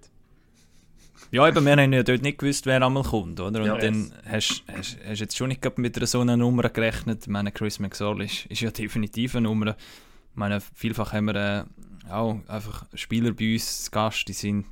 Ja, 1.31 1.49
eben, 1.49 1.65
wir 1.65 1.73
haben 1.77 1.93
ja 1.93 2.03
dort 2.03 2.23
nicht 2.23 2.39
gewusst, 2.39 2.67
wer 2.67 2.81
einmal 2.85 3.03
kommt, 3.03 3.41
oder? 3.41 3.61
Und 3.61 3.67
Ja. 3.67 3.79
dann 3.79 4.13
hast 4.29 4.63
du 4.67 4.73
hast, 4.77 4.97
hast 5.07 5.21
jetzt 5.21 5.37
schon 5.37 5.49
nicht 5.49 5.79
mit 5.79 5.97
einer 5.97 6.07
so 6.07 6.21
einer 6.21 6.37
Nummer 6.37 6.69
gerechnet. 6.69 7.23
Ich 7.23 7.29
meine, 7.29 7.53
Chris 7.53 7.79
McSorley 7.79 8.27
ist, 8.27 8.47
ist 8.47 8.61
ja 8.61 8.71
definitiv 8.71 9.35
eine 9.35 9.49
Nummer. 9.49 9.71
Ich 9.71 10.37
meine, 10.37 10.61
vielfach 10.61 11.13
haben 11.13 11.27
wir 11.27 11.35
äh, 11.35 12.11
auch 12.11 12.39
einfach 12.47 12.87
Spieler 12.95 13.33
bei 13.33 13.55
uns 13.55 13.85
zu 13.85 13.91
Gast, 13.91 14.29
die 14.29 14.33
sind 14.33 14.67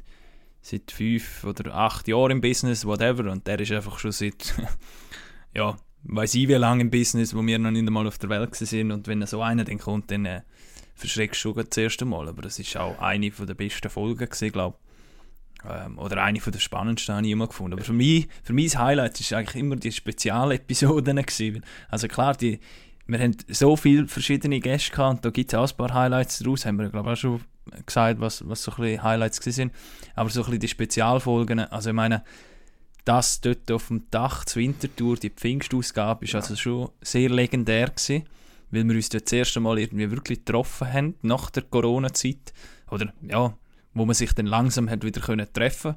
seit 0.61 0.91
fünf 0.91 1.45
oder 1.45 1.75
acht 1.75 2.09
Jahren 2.09 2.31
im 2.33 2.41
Business, 2.41 2.87
whatever, 2.87 3.31
und 3.31 3.47
der 3.47 3.61
ist 3.61 3.73
einfach 3.73 3.99
schon 3.99 4.13
seit, 4.13 4.55
ja, 5.55 5.77
weiß 6.05 6.35
ich 6.35 6.49
wie 6.49 6.55
lange 6.55 6.83
im 6.83 6.91
Business, 6.91 7.35
wo 7.35 7.45
wir 7.45 7.59
noch 7.59 7.71
nicht 7.71 7.87
einmal 7.87 8.07
auf 8.07 8.19
der 8.19 8.31
Welt 8.31 8.55
sind 8.55 8.91
und 8.93 9.07
wenn 9.07 9.27
so 9.27 9.43
einer 9.43 9.65
dann 9.65 9.79
kommt, 9.79 10.11
dann 10.11 10.25
äh, 10.25 10.41
verschreckst 10.95 11.45
du 11.45 11.53
schon 11.55 11.65
das 11.69 11.77
erste 11.77 12.05
Mal, 12.05 12.29
aber 12.29 12.43
das 12.43 12.59
ist 12.59 12.77
auch 12.77 12.99
eine 12.99 13.31
von 13.31 13.47
der 13.47 13.55
besten 13.55 13.91
Folgen 13.91 14.29
glaube 14.53 14.79
ähm, 15.69 15.99
oder 15.99 16.23
eine 16.23 16.41
von 16.41 16.53
der 16.53 16.61
spannendsten 16.61 17.15
habe 17.15 17.27
ich 17.27 17.33
immer 17.33 17.47
gefunden. 17.47 17.75
Aber 17.75 17.85
für 17.85 17.93
mich, 17.93 18.29
für 18.43 18.53
mich 18.53 18.73
das 18.73 18.81
Highlight 18.81 19.21
ist 19.21 19.33
eigentlich 19.33 19.57
immer 19.57 19.77
die 19.77 19.93
Spezialepisoden 19.93 21.17
gewesen. 21.23 21.65
Also 21.89 22.09
klar, 22.09 22.35
die, 22.35 22.61
wir 23.07 23.19
haben 23.19 23.37
so 23.49 23.77
viele 23.77 24.07
verschiedene 24.07 24.61
Gäste 24.61 24.93
gehabt 24.93 25.17
und 25.17 25.25
da 25.25 25.31
gibt 25.31 25.53
es 25.53 25.59
auch 25.59 25.71
ein 25.71 25.77
paar 25.77 25.95
Highlights 25.95 26.39
daraus, 26.39 26.67
haben 26.67 26.79
wir 26.79 26.89
glaube 26.89 27.13
auch 27.13 27.17
schon 27.17 27.41
gesagt, 27.87 28.21
was, 28.21 28.47
was 28.49 28.63
so 28.63 28.73
ein 28.73 28.77
bisschen 28.77 29.03
Highlights 29.03 29.43
sind. 29.43 29.73
Aber 30.15 30.31
so 30.31 30.41
ein 30.41 30.45
bisschen 30.45 30.61
die 30.61 30.69
Spezialfolgen, 30.69 31.61
also 31.61 31.91
ich 31.91 31.97
meine, 31.97 32.23
das 33.05 33.41
dort 33.41 33.71
auf 33.71 33.89
dem 33.89 34.09
Dach 34.11 34.45
zur 34.45 34.63
Wintertour, 34.63 35.17
die 35.17 35.31
Pfingstausgabe, 35.31 36.25
ist 36.25 36.35
also 36.35 36.57
schon 36.57 36.91
sehr 37.03 37.29
legendär 37.29 37.89
gewesen, 37.89 38.25
weil 38.71 38.89
wir 38.89 38.97
uns 38.97 39.11
dort 39.11 39.27
das 39.27 39.33
erste 39.33 39.61
Mal 39.61 39.79
irgendwie 39.79 40.11
wirklich 40.11 40.45
getroffen 40.45 40.93
haben, 40.93 41.15
nach 41.23 41.51
der 41.51 41.65
Corona-Zeit. 41.65 42.53
Oder 42.91 43.13
ja, 43.23 43.55
wo 43.95 44.05
man 44.05 44.15
sich 44.15 44.33
dann 44.33 44.47
langsam 44.47 44.91
hat 44.91 45.05
wieder 45.05 45.21
können 45.21 45.47
treffen 45.53 45.95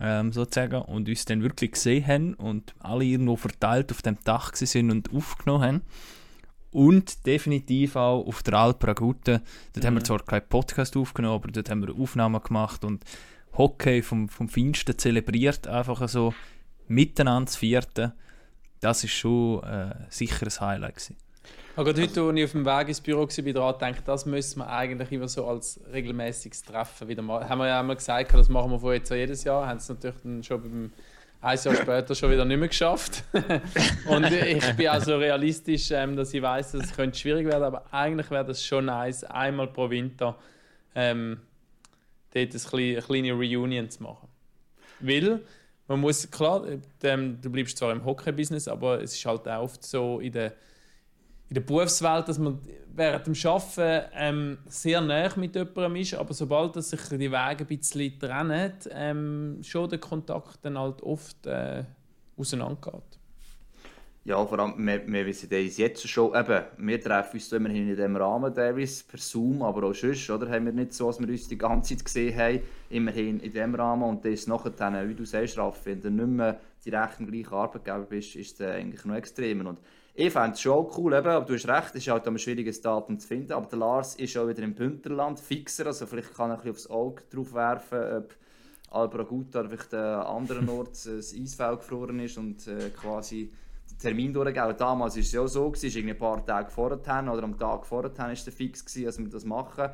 ähm, 0.00 0.32
sozusagen 0.32 0.82
und 0.82 1.08
uns 1.08 1.24
dann 1.24 1.42
wirklich 1.42 1.72
gesehen 1.72 2.06
haben 2.06 2.34
und 2.34 2.74
alle 2.80 3.04
irgendwo 3.04 3.36
verteilt 3.36 3.90
auf 3.92 4.02
dem 4.02 4.18
Dach 4.24 4.54
sind 4.54 4.90
und 4.90 5.12
aufgenommen 5.12 5.62
haben. 5.64 5.82
Und 6.70 7.24
definitiv 7.26 7.96
auch 7.96 8.26
auf 8.26 8.42
der 8.42 8.54
Alp 8.54 8.86
Ragute. 8.86 9.40
Dort 9.72 9.82
mhm. 9.82 9.86
haben 9.86 9.94
wir 9.94 10.04
zwar 10.04 10.18
keinen 10.18 10.48
Podcast 10.48 10.96
aufgenommen, 10.96 11.36
aber 11.36 11.50
dort 11.50 11.70
haben 11.70 11.86
wir 11.86 11.94
Aufnahmen 11.94 12.42
gemacht 12.42 12.84
und 12.84 13.04
Hockey 13.56 14.02
vom, 14.02 14.28
vom 14.28 14.48
Feinsten 14.48 14.98
zelebriert, 14.98 15.66
einfach 15.66 16.06
so 16.08 16.34
miteinander 16.86 17.50
zu 17.50 17.60
vierten. 17.60 18.12
Das 18.80 19.04
ist 19.04 19.12
schon 19.12 19.62
äh, 19.62 19.94
sicher 20.10 20.46
ein 20.46 20.60
Highlight 20.60 20.96
gewesen. 20.96 21.16
Aber 21.74 21.84
gerade 21.84 22.02
heute, 22.02 22.20
als 22.22 22.36
ich 22.36 22.44
auf 22.44 22.52
dem 22.52 22.64
Weg 22.64 22.88
ins 22.88 23.00
Büro 23.00 23.20
war, 23.20 23.52
daran 23.52 23.78
denke, 23.78 24.02
das 24.04 24.24
müssen 24.24 24.60
wir 24.60 24.68
eigentlich 24.68 25.12
immer 25.12 25.28
so 25.28 25.46
als 25.46 25.80
regelmäßiges 25.92 26.62
Treffen 26.62 27.06
wieder 27.08 27.22
machen. 27.22 27.48
Haben 27.48 27.58
wir 27.58 27.68
ja 27.68 27.80
einmal 27.80 27.96
gesagt, 27.96 28.32
das 28.32 28.48
machen 28.48 28.70
wir 28.70 28.80
vorher 28.80 28.98
jetzt 28.98 29.10
jedes 29.10 29.44
Jahr, 29.44 29.66
haben 29.66 29.76
es 29.76 29.88
natürlich 29.88 30.16
dann 30.22 30.42
schon 30.42 30.62
beim 30.62 30.90
ein 31.42 31.58
Jahr 31.62 31.74
später 31.74 32.14
schon 32.14 32.30
wieder 32.30 32.44
nicht 32.44 32.58
mehr 32.58 32.68
geschafft. 32.68 33.22
und 34.08 34.24
ich 34.32 34.72
bin 34.74 34.88
auch 34.88 35.00
so 35.00 35.16
realistisch, 35.16 35.90
ähm, 35.90 36.16
dass 36.16 36.32
ich 36.34 36.42
weiß, 36.42 36.72
dass 36.72 36.86
es 36.86 36.96
könnte 36.96 37.18
schwierig 37.18 37.46
werden, 37.46 37.62
aber 37.62 37.84
eigentlich 37.92 38.30
wäre 38.30 38.44
das 38.44 38.64
schon 38.64 38.86
nice, 38.86 39.24
einmal 39.24 39.68
pro 39.68 39.90
Winter 39.90 40.36
ähm, 40.94 41.40
dort 42.32 42.74
eine 42.74 43.02
kleine 43.02 43.32
Reunion 43.32 43.90
zu 43.90 44.02
machen. 44.02 44.28
Weil 45.00 45.42
man 45.88 46.00
muss, 46.00 46.28
klar, 46.30 46.64
ähm, 47.02 47.38
du 47.40 47.50
bleibst 47.50 47.78
zwar 47.78 47.92
im 47.92 48.04
Hockey-Business, 48.04 48.66
aber 48.66 49.02
es 49.02 49.14
ist 49.14 49.24
halt 49.24 49.46
auch 49.46 49.62
oft 49.62 49.84
so 49.84 50.20
in 50.20 50.32
der 50.32 50.52
in 51.48 51.54
der 51.54 51.60
Berufswelt, 51.60 52.28
dass 52.28 52.38
man 52.38 52.58
während 52.94 53.26
dem 53.26 53.34
Arbeiten 53.44 54.08
ähm, 54.14 54.58
sehr 54.66 55.00
nah 55.00 55.30
mit 55.36 55.54
jemandem 55.54 55.96
ist, 55.96 56.14
aber 56.14 56.34
sobald 56.34 56.76
dass 56.76 56.90
sich 56.90 57.00
die 57.10 57.30
Wege 57.30 57.32
ein 57.32 57.66
bisschen 57.66 58.18
trennen, 58.18 58.72
ähm, 58.90 59.58
schon 59.62 59.88
der 59.88 59.98
Kontakt 59.98 60.58
dann 60.62 60.78
halt 60.78 61.02
oft 61.02 61.46
äh, 61.46 61.84
auseinandergeht. 62.36 63.18
Ja, 64.24 64.44
vor 64.44 64.58
allem, 64.58 64.74
wir, 64.84 65.06
wir 65.06 65.24
wissen 65.24 65.48
das 65.48 65.76
jetzt 65.76 66.08
schon, 66.08 66.34
eben, 66.34 66.64
wir 66.78 67.00
treffen 67.00 67.36
uns 67.36 67.52
immerhin 67.52 67.88
in 67.88 67.94
diesem 67.94 68.16
Rahmen, 68.16 68.52
Davis, 68.52 69.04
per 69.04 69.20
Zoom, 69.20 69.62
aber 69.62 69.86
auch 69.86 69.94
sonst, 69.94 70.28
oder, 70.28 70.50
haben 70.50 70.66
wir 70.66 70.72
nicht 70.72 70.94
so, 70.94 71.06
als 71.06 71.20
wir 71.20 71.28
uns 71.28 71.46
die 71.46 71.56
ganze 71.56 71.94
Zeit 71.94 72.04
gesehen 72.04 72.36
haben, 72.36 72.60
immerhin 72.90 73.38
in 73.38 73.52
diesem 73.52 73.76
Rahmen 73.76 74.02
und 74.02 74.24
das 74.24 74.48
nachher 74.48 75.08
wie 75.08 75.14
du 75.14 75.24
sagst, 75.24 75.56
Raffi, 75.58 75.90
wenn 75.90 76.00
du 76.00 76.10
nicht 76.10 76.26
mehr 76.26 76.58
direkt 76.84 77.20
im 77.20 77.30
gleichen 77.30 77.52
Arbeitgeber 77.52 78.00
bist, 78.00 78.34
ist 78.34 78.60
es 78.60 78.66
eigentlich 78.66 79.04
noch 79.04 79.14
extremer. 79.14 79.70
Und 79.70 79.78
ich 80.18 80.32
fände 80.32 80.52
es 80.52 80.62
schon 80.62 80.86
cool, 80.96 81.12
eben, 81.12 81.26
aber 81.26 81.44
du 81.44 81.54
hast 81.54 81.68
recht, 81.68 81.90
es 81.90 81.96
ist 81.96 82.08
halt 82.08 82.26
ein 82.26 82.38
schwieriges 82.38 82.80
Datum 82.80 83.18
zu 83.18 83.28
finden. 83.28 83.52
Aber 83.52 83.66
der 83.66 83.78
Lars 83.78 84.14
ist 84.14 84.36
auch 84.38 84.48
wieder 84.48 84.62
im 84.62 84.74
Bündnerland 84.74 85.38
fixer, 85.38 85.86
also 85.86 86.06
vielleicht 86.06 86.34
kann 86.34 86.50
er 86.50 86.54
ein 86.54 86.62
bisschen 86.62 86.72
aufs 86.72 86.90
Auge 86.90 87.22
drauf 87.30 87.52
werfen, 87.52 87.98
ob 88.16 88.34
Albraguta 88.90 89.60
oder 89.60 89.68
vielleicht 89.68 89.92
an 89.92 90.22
anderen 90.22 90.68
Ort 90.70 90.92
das 91.04 91.34
Eisfeld 91.34 91.80
gefroren 91.80 92.18
ist 92.20 92.38
und 92.38 92.66
äh, 92.66 92.88
quasi 92.90 93.52
den 93.90 93.98
Termin 93.98 94.32
durchgehen. 94.32 94.74
Damals 94.78 95.16
war 95.16 95.20
es 95.20 95.32
ja 95.32 95.46
so, 95.46 95.70
gewesen, 95.70 95.98
irgendwie 95.98 96.14
ein 96.14 96.18
paar 96.18 96.46
Tage 96.46 96.70
vorher 96.70 96.98
oder 96.98 97.42
am 97.42 97.58
Tag 97.58 97.84
vorher 97.84 98.16
war 98.16 98.32
es 98.32 98.42
fix, 98.44 98.86
gewesen, 98.86 99.04
dass 99.04 99.18
wir 99.18 99.28
das 99.28 99.44
machen. 99.44 99.90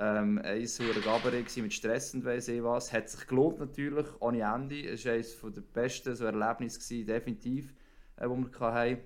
Ähm, 0.00 0.40
eins 0.42 0.80
war 0.80 1.00
Gabaret 1.00 1.56
mit 1.58 1.72
Stress 1.72 2.12
und 2.14 2.24
weiss 2.24 2.48
ich 2.48 2.62
was. 2.62 2.92
Hat 2.92 3.08
sich 3.08 3.24
gelohnt 3.26 3.60
natürlich, 3.60 4.06
ohne 4.18 4.40
Ende. 4.40 4.88
Es 4.88 5.04
war 5.04 5.12
eines 5.12 5.36
der 5.40 5.60
besten 5.60 6.16
so 6.16 6.24
Erlebnisse, 6.24 7.04
definitiv, 7.04 7.72
äh, 8.16 8.26
die 8.26 8.60
wir 8.60 8.72
hatten 8.72 8.98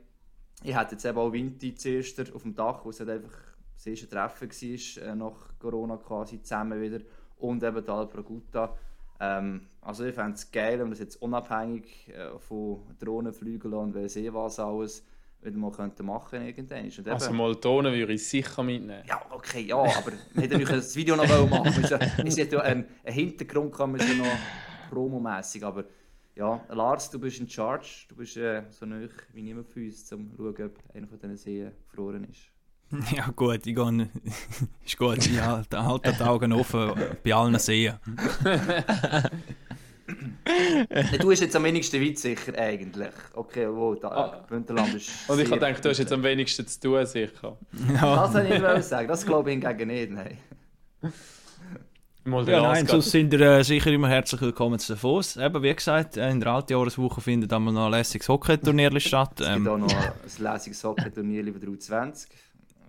ich 0.62 0.74
hatte 0.74 0.94
jetzt 0.94 1.04
eben 1.04 1.18
auch 1.18 1.32
Winter 1.32 1.74
zuerst 1.76 2.32
auf 2.32 2.42
dem 2.42 2.54
Dach, 2.54 2.84
wo 2.84 2.90
es 2.90 3.00
halt 3.00 3.10
einfach 3.10 3.36
das 3.74 3.86
erste 3.86 4.08
Treffen 4.08 4.50
war, 4.50 5.02
äh, 5.02 5.14
nach 5.14 5.58
Corona 5.58 5.96
quasi 5.96 6.40
zusammen 6.40 6.80
wieder. 6.80 7.00
Und 7.38 7.62
eben 7.62 7.84
die 7.84 7.90
Alpra 7.90 8.20
Gutta. 8.22 8.76
Ähm, 9.20 9.66
also 9.80 10.04
ich 10.04 10.14
fände 10.14 10.34
es 10.34 10.50
geil, 10.50 10.78
wenn 10.78 10.86
wir 10.86 10.90
das 10.90 11.00
jetzt 11.00 11.20
unabhängig 11.20 12.08
äh, 12.08 12.38
von 12.38 12.82
Drohnenflügeln 12.98 13.74
und 13.74 13.94
wer 13.94 14.04
eh 14.04 14.32
was 14.32 14.58
alles 14.58 15.04
wieder 15.44 15.58
mal 15.58 15.70
könnten 15.70 16.06
machen 16.06 16.46
irgendwann. 16.46 16.84
Und 16.84 17.08
also 17.08 17.32
mal 17.32 17.54
Drohnen 17.54 17.92
würde 17.92 18.14
ich 18.14 18.26
sicher 18.26 18.62
mitnehmen. 18.62 19.02
Ja, 19.06 19.20
okay, 19.30 19.60
ja, 19.60 19.76
aber 19.76 20.12
wir 20.32 20.42
hätten 20.42 20.64
das 20.64 20.96
Video 20.96 21.16
noch 21.16 21.50
machen 21.50 21.84
Es 22.24 22.36
hätte 22.38 22.56
ja 22.56 22.62
einen, 22.62 22.86
einen 23.04 23.14
Hintergrund 23.14 23.74
kann 23.74 23.92
man 23.92 24.00
noch 24.18 24.26
promomässig, 24.90 25.62
aber 25.64 25.84
ja, 26.36 26.60
Lars, 26.68 27.10
du 27.10 27.18
bist 27.18 27.38
in 27.40 27.48
Charge. 27.48 28.06
Du 28.08 28.16
bist 28.16 28.36
äh, 28.36 28.62
so 28.70 28.86
nah 28.86 29.00
wie 29.32 29.42
niemand 29.42 29.68
von 29.68 29.84
uns, 29.84 30.12
um 30.12 30.30
zu 30.30 30.36
schauen, 30.36 30.66
ob 30.66 30.94
einer 30.94 31.06
von 31.06 31.18
diesen 31.18 31.36
Seen 31.36 31.70
gefroren 31.88 32.24
ist. 32.24 32.50
Ja 33.16 33.28
gut, 33.34 33.66
ich 33.66 33.74
gehe, 33.74 34.10
ist 34.84 34.98
gut, 34.98 35.26
ich 35.26 35.40
halte, 35.40 36.12
die 36.12 36.22
Augen 36.22 36.52
offen 36.52 36.92
bei 37.24 37.34
allen 37.34 37.58
Seen. 37.58 37.94
du 41.18 41.30
hast 41.30 41.40
jetzt 41.40 41.56
am 41.56 41.64
wenigsten 41.64 42.00
weit 42.00 42.18
sicher 42.18 42.56
eigentlich. 42.58 43.14
Okay, 43.32 43.66
wo, 43.68 43.94
da, 43.94 44.08
ah. 44.08 44.44
Bündnerland 44.48 44.94
ist 44.94 45.10
Und 45.28 45.40
ich 45.40 45.50
gedacht, 45.50 45.84
du 45.84 45.88
hast 45.88 45.98
jetzt 45.98 46.12
am 46.12 46.22
wenigsten 46.22 46.66
zu 46.66 46.80
tun 46.80 47.06
sicher. 47.06 47.56
Ja. 47.94 48.16
Das 48.16 48.34
wollte 48.34 48.54
ich 48.54 48.60
nicht 48.60 48.84
sagen, 48.84 49.08
das 49.08 49.24
glaube 49.24 49.50
ich 49.50 49.60
hingegen 49.60 49.88
nicht, 49.88 50.10
nein. 50.12 50.38
Mal 52.26 52.48
ja, 52.48 52.62
nein, 52.62 52.86
sonst 52.86 53.10
sind 53.10 53.34
ihr 53.34 53.40
äh, 53.40 53.62
sicher 53.62 53.92
immer 53.92 54.08
herzlich 54.08 54.40
willkommen 54.40 54.78
zu 54.78 54.94
Davos. 54.94 55.36
Eben, 55.36 55.62
wie 55.62 55.74
gesagt, 55.74 56.16
äh, 56.16 56.30
in 56.30 56.40
der 56.40 56.52
Altjahreswoche 56.52 57.20
findet 57.20 57.52
einmal 57.52 57.74
noch 57.74 57.84
ein 57.84 57.90
lässiges 57.90 58.26
Hockeyturnier 58.30 58.98
statt. 59.00 59.40
Es 59.40 59.46
gibt 59.46 59.58
ähm, 59.58 59.68
auch 59.68 59.76
noch 59.76 59.92
ein 59.92 60.12
lässiges 60.38 60.82
Hockeyturnier 60.84 61.44
über 61.44 61.58
23. 61.58 62.30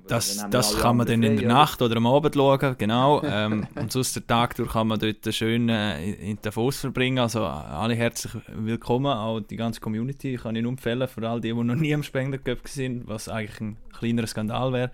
Das, 0.08 0.48
das 0.50 0.78
kann 0.78 0.96
man 0.96 1.08
dann 1.08 1.22
in 1.22 1.36
der 1.36 1.50
Nacht 1.50 1.82
oder 1.82 1.98
am 1.98 2.08
Abend 2.08 2.36
schauen, 2.36 2.76
genau. 2.78 3.24
ähm, 3.26 3.68
und 3.76 3.92
sonst 3.92 4.16
den 4.16 4.26
Tag 4.26 4.56
durch 4.56 4.72
kann 4.72 4.88
man 4.88 5.00
dort 5.00 5.34
schön 5.34 5.68
äh, 5.68 6.12
in 6.12 6.38
Davos 6.42 6.78
verbringen. 6.78 7.20
Also 7.20 7.44
alle 7.44 7.96
herzlich 7.96 8.32
willkommen, 8.48 9.12
auch 9.12 9.42
die 9.42 9.58
ganze 9.58 9.82
Community 9.82 10.38
kann 10.38 10.56
ich 10.56 10.62
nur 10.62 10.72
empfehlen, 10.72 11.10
für 11.10 11.28
all 11.28 11.42
die, 11.42 11.52
die 11.52 11.62
noch 11.62 11.76
nie 11.76 11.94
am 11.94 12.04
Spengler 12.04 12.38
Cup 12.38 12.70
sind, 12.70 13.06
was 13.08 13.28
eigentlich 13.28 13.60
ein 13.60 13.78
kleinerer 13.98 14.28
Skandal 14.28 14.72
wäre. 14.72 14.92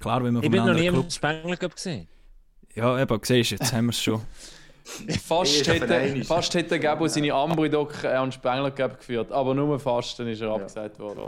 Klar, 0.00 0.24
wenn 0.24 0.34
man 0.34 0.42
Ich 0.42 0.50
bin 0.50 0.64
noch 0.64 0.72
nie 0.72 0.86
im 0.86 1.10
Spengler 1.10 1.56
Cup 1.58 1.74
gesehen. 1.74 2.08
Ja, 2.78 3.00
eben, 3.00 3.20
siehst 3.22 3.50
du, 3.50 3.54
jetzt 3.56 3.72
haben 3.72 3.86
wir 3.86 3.90
es 3.90 4.00
schon. 4.00 4.22
fast, 5.26 5.66
hätte, 5.66 6.24
fast 6.24 6.54
hätte 6.54 6.78
Gabo 6.78 7.08
seine 7.08 7.34
Ambridok 7.34 8.04
äh, 8.04 8.08
an 8.08 8.30
Spengler 8.30 8.70
geführt, 8.70 9.32
aber 9.32 9.52
nur 9.54 9.78
fast, 9.80 10.18
dann 10.18 10.28
ist 10.28 10.40
er 10.40 10.48
ja. 10.48 10.54
abgesagt 10.54 10.98
worden. 10.98 11.26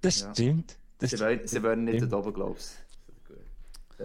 Das 0.00 0.26
stimmt. 0.32 0.76
Das 1.00 1.10
sie, 1.10 1.20
wollen, 1.20 1.40
sie 1.44 1.62
wollen 1.62 1.84
nicht 1.84 2.10
da 2.10 2.16
oben, 2.16 2.32
glaubst 2.32 2.78
du. 3.98 4.04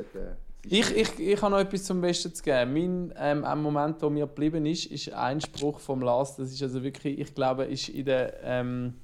Ich, 0.66 0.96
ich, 0.96 1.20
ich 1.20 1.42
habe 1.42 1.52
noch 1.52 1.60
etwas 1.60 1.84
zum 1.84 2.02
Besten 2.02 2.34
zu 2.34 2.42
geben. 2.42 2.74
Mein 2.74 3.14
ähm, 3.46 3.62
Moment, 3.62 4.02
wo 4.02 4.10
mir 4.10 4.26
geblieben 4.26 4.66
ist, 4.66 4.88
ist 4.88 5.14
ein 5.14 5.40
Spruch 5.40 5.80
vom 5.80 6.02
Lars. 6.02 6.38
Das 6.38 6.52
ist 6.52 6.64
also 6.64 6.82
wirklich, 6.82 7.20
ich 7.20 7.36
glaube, 7.36 7.66
ist 7.66 7.90
in 7.90 8.06
der 8.06 8.42
ähm, 8.44 8.96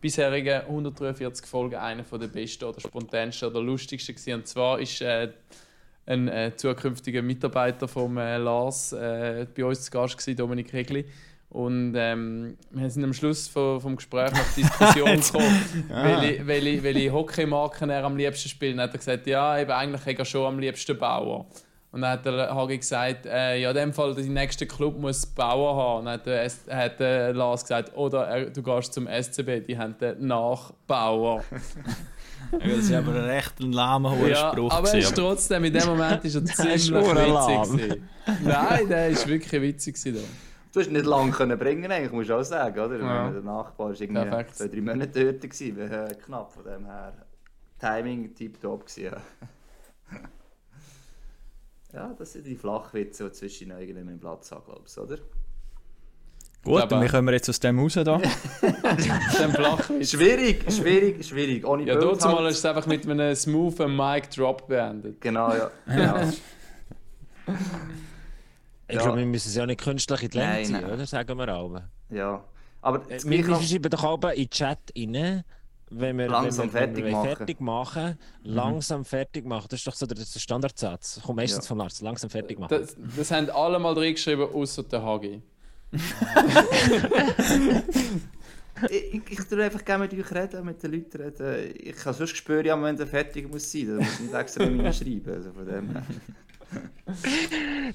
bisherigen 0.00 0.62
143 0.62 1.46
Folgen 1.46 1.76
einer 1.76 2.04
der 2.04 2.28
besten 2.28 2.64
oder 2.64 2.80
spontansten 2.80 3.50
oder 3.50 3.60
lustigsten 3.60 4.14
gewesen. 4.14 4.34
Und 4.34 4.46
zwar 4.46 4.78
ist 4.80 5.00
äh, 5.02 5.32
ein 6.06 6.28
äh, 6.28 6.52
zukünftiger 6.54 7.22
Mitarbeiter 7.22 7.88
von 7.88 8.16
äh, 8.16 8.36
Lars 8.36 8.92
äh, 8.92 9.46
bei 9.56 9.64
uns 9.64 9.82
zu 9.82 9.90
Gast 9.90 10.18
gewesen, 10.18 10.36
Dominik 10.36 10.72
Regli. 10.72 11.04
Und 11.50 11.94
ähm, 11.96 12.56
wir 12.72 12.90
sind 12.90 13.04
am 13.04 13.12
Schluss 13.12 13.46
vom, 13.46 13.80
vom 13.80 13.94
Gespräch 13.94 14.32
nach 14.32 14.54
Diskussion 14.54 15.20
gekommen, 15.20 15.88
ah. 15.88 16.20
welche, 16.20 16.46
welche, 16.46 16.82
welche 16.82 17.12
Hockeymarken 17.12 17.90
er 17.90 18.04
am 18.04 18.16
liebsten 18.16 18.48
spielt. 18.48 18.74
Und 18.74 18.80
hat 18.80 18.92
er 18.92 18.98
gesagt, 18.98 19.26
ja, 19.28 19.58
eben, 19.58 19.70
eigentlich 19.70 20.04
hätte 20.04 20.22
er 20.22 20.24
schon 20.24 20.46
am 20.46 20.58
liebsten 20.58 20.98
Bauer. 20.98 21.46
Und 21.92 22.00
dann 22.00 22.10
hat 22.10 22.26
der 22.26 22.52
Hagi 22.52 22.78
gesagt, 22.78 23.26
äh, 23.26 23.60
ja, 23.60 23.70
in 23.70 23.76
dem 23.76 23.92
Fall, 23.92 24.16
der 24.16 24.24
nächste 24.24 24.66
Club 24.66 24.98
muss 24.98 25.24
Bauer 25.26 25.76
haben. 25.76 25.98
Und 26.00 26.04
dann 26.06 26.14
hat, 26.14 26.26
der, 26.66 26.76
hat 26.76 26.98
der 26.98 27.32
Lars 27.32 27.62
gesagt, 27.62 27.96
oder 27.96 28.28
äh, 28.34 28.50
du 28.50 28.60
gehst 28.60 28.92
zum 28.92 29.06
SCB, 29.06 29.64
die 29.64 29.78
haben 29.78 29.96
den 29.98 30.26
Nachbauer. 30.26 31.44
das 32.52 32.78
ist 32.78 32.92
aber 32.92 33.12
ein 33.12 33.24
recht 33.24 33.60
lahmer 33.60 34.10
hoher 34.10 34.28
ja, 34.28 34.52
Spruch. 34.52 34.72
Aber 34.72 34.88
er 34.88 34.98
ist 34.98 35.14
trotzdem, 35.14 35.64
in 35.64 35.72
dem 35.72 35.86
Moment 35.86 36.24
ist 36.24 36.34
er 36.34 36.44
ziemlich 36.44 36.92
witzig. 36.92 38.02
Nein, 38.42 38.88
der 38.88 39.08
ist 39.08 39.26
wirklich 39.26 39.62
witzig. 39.62 39.94
Gewesen. 39.94 40.24
Du 40.72 40.80
hast 40.80 40.90
nicht 40.90 41.06
lange 41.06 41.30
können 41.30 41.56
bringen, 41.56 41.90
eigentlich, 41.90 42.10
muss 42.10 42.24
ich 42.24 42.32
auch 42.32 42.42
sagen, 42.42 42.80
oder? 42.80 42.98
Ja. 42.98 43.30
Der 43.30 43.42
Nachbar 43.42 43.90
war 43.90 44.00
irgendwie 44.00 44.22
Perfekt. 44.22 44.56
zwei, 44.56 44.66
drei 44.66 44.80
Monate 44.80 45.32
dort, 45.32 45.40
gewesen, 45.42 45.78
äh, 45.78 46.16
knapp 46.24 46.52
von 46.52 46.64
dem 46.64 46.84
her. 46.84 47.14
Timing 47.78 48.34
tiptop 48.34 48.86
gewesen, 48.86 49.04
ja. 49.04 49.22
ja, 51.92 52.14
das 52.18 52.32
sind 52.32 52.46
die 52.46 52.56
Flachwitze, 52.56 53.24
die 53.24 53.32
zwischen 53.32 53.70
irgendeinem 53.70 54.08
im 54.08 54.18
Platz 54.18 54.50
haben, 54.50 54.64
glaube 54.64 54.82
ich, 54.84 54.98
oder? 54.98 55.18
Gut, 56.64 56.80
Aber- 56.82 56.96
und 56.96 57.02
wie 57.04 57.08
kommen 57.08 57.26
wir 57.28 57.34
jetzt 57.34 57.48
aus 57.50 57.60
dem 57.60 57.78
raus 57.78 57.92
da? 57.94 58.02
Dann 59.38 59.52
Flachwitz. 59.52 60.10
Schwierig, 60.12 60.64
schwierig, 60.72 61.26
schwierig. 61.26 61.66
Ohne 61.66 61.84
Ja, 61.84 61.94
dort 61.96 62.22
mal 62.22 62.46
ist 62.46 62.58
es 62.58 62.64
einfach 62.64 62.86
mit 62.86 63.06
einem 63.08 63.34
smoothen 63.34 63.94
Mic 63.94 64.28
Drop 64.34 64.66
beendet. 64.66 65.20
Genau, 65.20 65.50
ja. 65.52 65.70
ja. 65.96 66.22
Ich 68.88 68.96
Ja. 68.96 69.02
glaube, 69.02 69.18
wir 69.18 69.26
müssen 69.26 69.48
es 69.48 69.54
ja 69.54 69.66
nicht 69.66 69.80
künstlich 69.80 70.22
in 70.22 70.30
die 70.30 70.38
Länge 70.38 70.62
ziehen, 70.64 70.72
nein. 70.80 70.92
oder? 70.92 71.06
Sagen 71.06 71.38
wir 71.38 71.48
alle. 71.48 71.88
ja. 72.10 72.42
Aber 72.82 72.98
Äh, 73.10 73.14
das 73.14 73.24
Wir, 73.28 73.46
wir 73.46 73.62
schreiben 73.62 73.88
doch 73.90 74.04
aber 74.04 74.34
in 74.34 74.42
den 74.44 74.50
Chat 74.50 74.78
rein, 74.96 75.42
wenn 75.90 76.18
wir, 76.18 76.28
Langsam 76.28 76.70
wenn 76.74 76.96
wir, 76.96 77.04
wenn 77.04 77.04
fertig 77.04 77.04
wir 77.06 77.12
machen. 77.12 77.28
Mhm. 77.30 77.36
fertig 77.36 77.60
machen. 77.60 78.18
Langsam 78.42 79.04
fertig 79.06 79.46
machen. 79.46 79.66
Das 79.70 79.80
ist 79.80 79.86
doch 79.86 79.94
so 79.94 80.04
der, 80.06 80.16
der 80.16 80.38
Standardsatz. 80.38 81.20
Kommt 81.24 81.36
meistens 81.36 81.64
Ja. 81.64 81.68
von 81.68 81.78
Lars. 81.78 82.02
Langsam 82.02 82.28
fertig 82.28 82.58
machen. 82.58 82.68
Das, 82.78 82.94
das 83.16 83.30
haben 83.30 83.48
alle 83.50 83.78
mal 83.78 83.94
reingeschrieben, 83.94 84.48
außer 84.52 84.82
der 84.82 85.02
Hagi. 85.02 85.42
Ich, 88.90 89.22
ich, 89.30 89.40
tue 89.48 89.62
einfach 89.62 89.84
gerne 89.84 90.04
mit 90.04 90.14
euch 90.14 90.32
reden, 90.32 90.64
mit 90.64 90.82
den 90.82 90.92
Leuten 90.92 91.20
reden. 91.20 91.74
Ich 91.82 91.96
kann 91.96 92.14
sonst 92.14 92.36
spüren, 92.36 92.82
wenn 92.82 92.96
der 92.96 93.06
fertig 93.06 93.50
muss 93.50 93.70
sein. 93.70 93.86
Da 93.86 93.94
muss 93.94 94.14
ich 94.14 94.20
nicht 94.20 94.34
extra 94.34 94.64
mit 94.66 94.76
mir 94.76 94.92
schreiben. 94.92 95.32
Also 95.32 95.52
von 95.52 95.66
dem. 95.66 95.90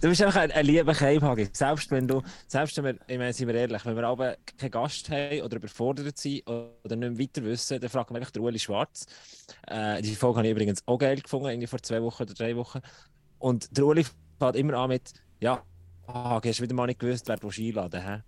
Du 0.01 0.07
bist 0.07 0.21
einfach 0.21 0.41
ein, 0.41 0.51
ein 0.51 0.65
lieber 0.65 0.93
Keimhagi. 0.93 1.49
Selbst 1.51 1.91
wenn 1.91 2.07
du, 2.07 2.21
selbst 2.47 2.77
wenn 2.77 2.85
wir, 2.85 2.95
ich 3.07 3.17
meine, 3.17 3.33
sind 3.33 3.47
wir 3.47 3.55
ehrlich, 3.55 3.85
wenn 3.85 3.95
wir 3.95 4.03
aber 4.03 4.37
keinen 4.57 4.71
Gast 4.71 5.09
haben 5.09 5.41
oder 5.41 5.57
überfordert 5.57 6.17
sind 6.17 6.47
oder 6.47 6.95
nicht 6.95 6.99
mehr 6.99 7.19
weiter 7.19 7.43
wissen, 7.43 7.79
dann 7.79 7.89
fragen 7.89 8.13
wir 8.13 8.19
einfach 8.19 8.31
den 8.31 8.43
Ueli 8.43 8.59
Schwarz. 8.59 9.05
Äh, 9.67 10.01
die 10.01 10.15
Folge 10.15 10.37
habe 10.37 10.47
ich 10.47 10.51
übrigens 10.51 10.81
auch 10.85 10.97
geil 10.97 11.19
gefunden, 11.19 11.47
irgendwie 11.47 11.67
vor 11.67 11.81
zwei 11.81 12.01
Wochen 12.01 12.23
oder 12.23 12.33
drei 12.33 12.55
Wochen. 12.55 12.79
Und 13.39 13.75
der 13.75 13.85
Ueli 13.85 14.05
fängt 14.39 14.55
immer 14.55 14.75
an 14.75 14.89
mit, 14.89 15.13
ja, 15.39 15.63
Hagi, 16.13 16.49
hast 16.49 16.59
du 16.59 16.63
wieder 16.63 16.73
mal 16.73 16.87
nicht 16.87 16.99
gewusst, 16.99 17.27
wer 17.27 17.37
du 17.37 17.49
einladen 17.49 18.01
hä? 18.01 18.21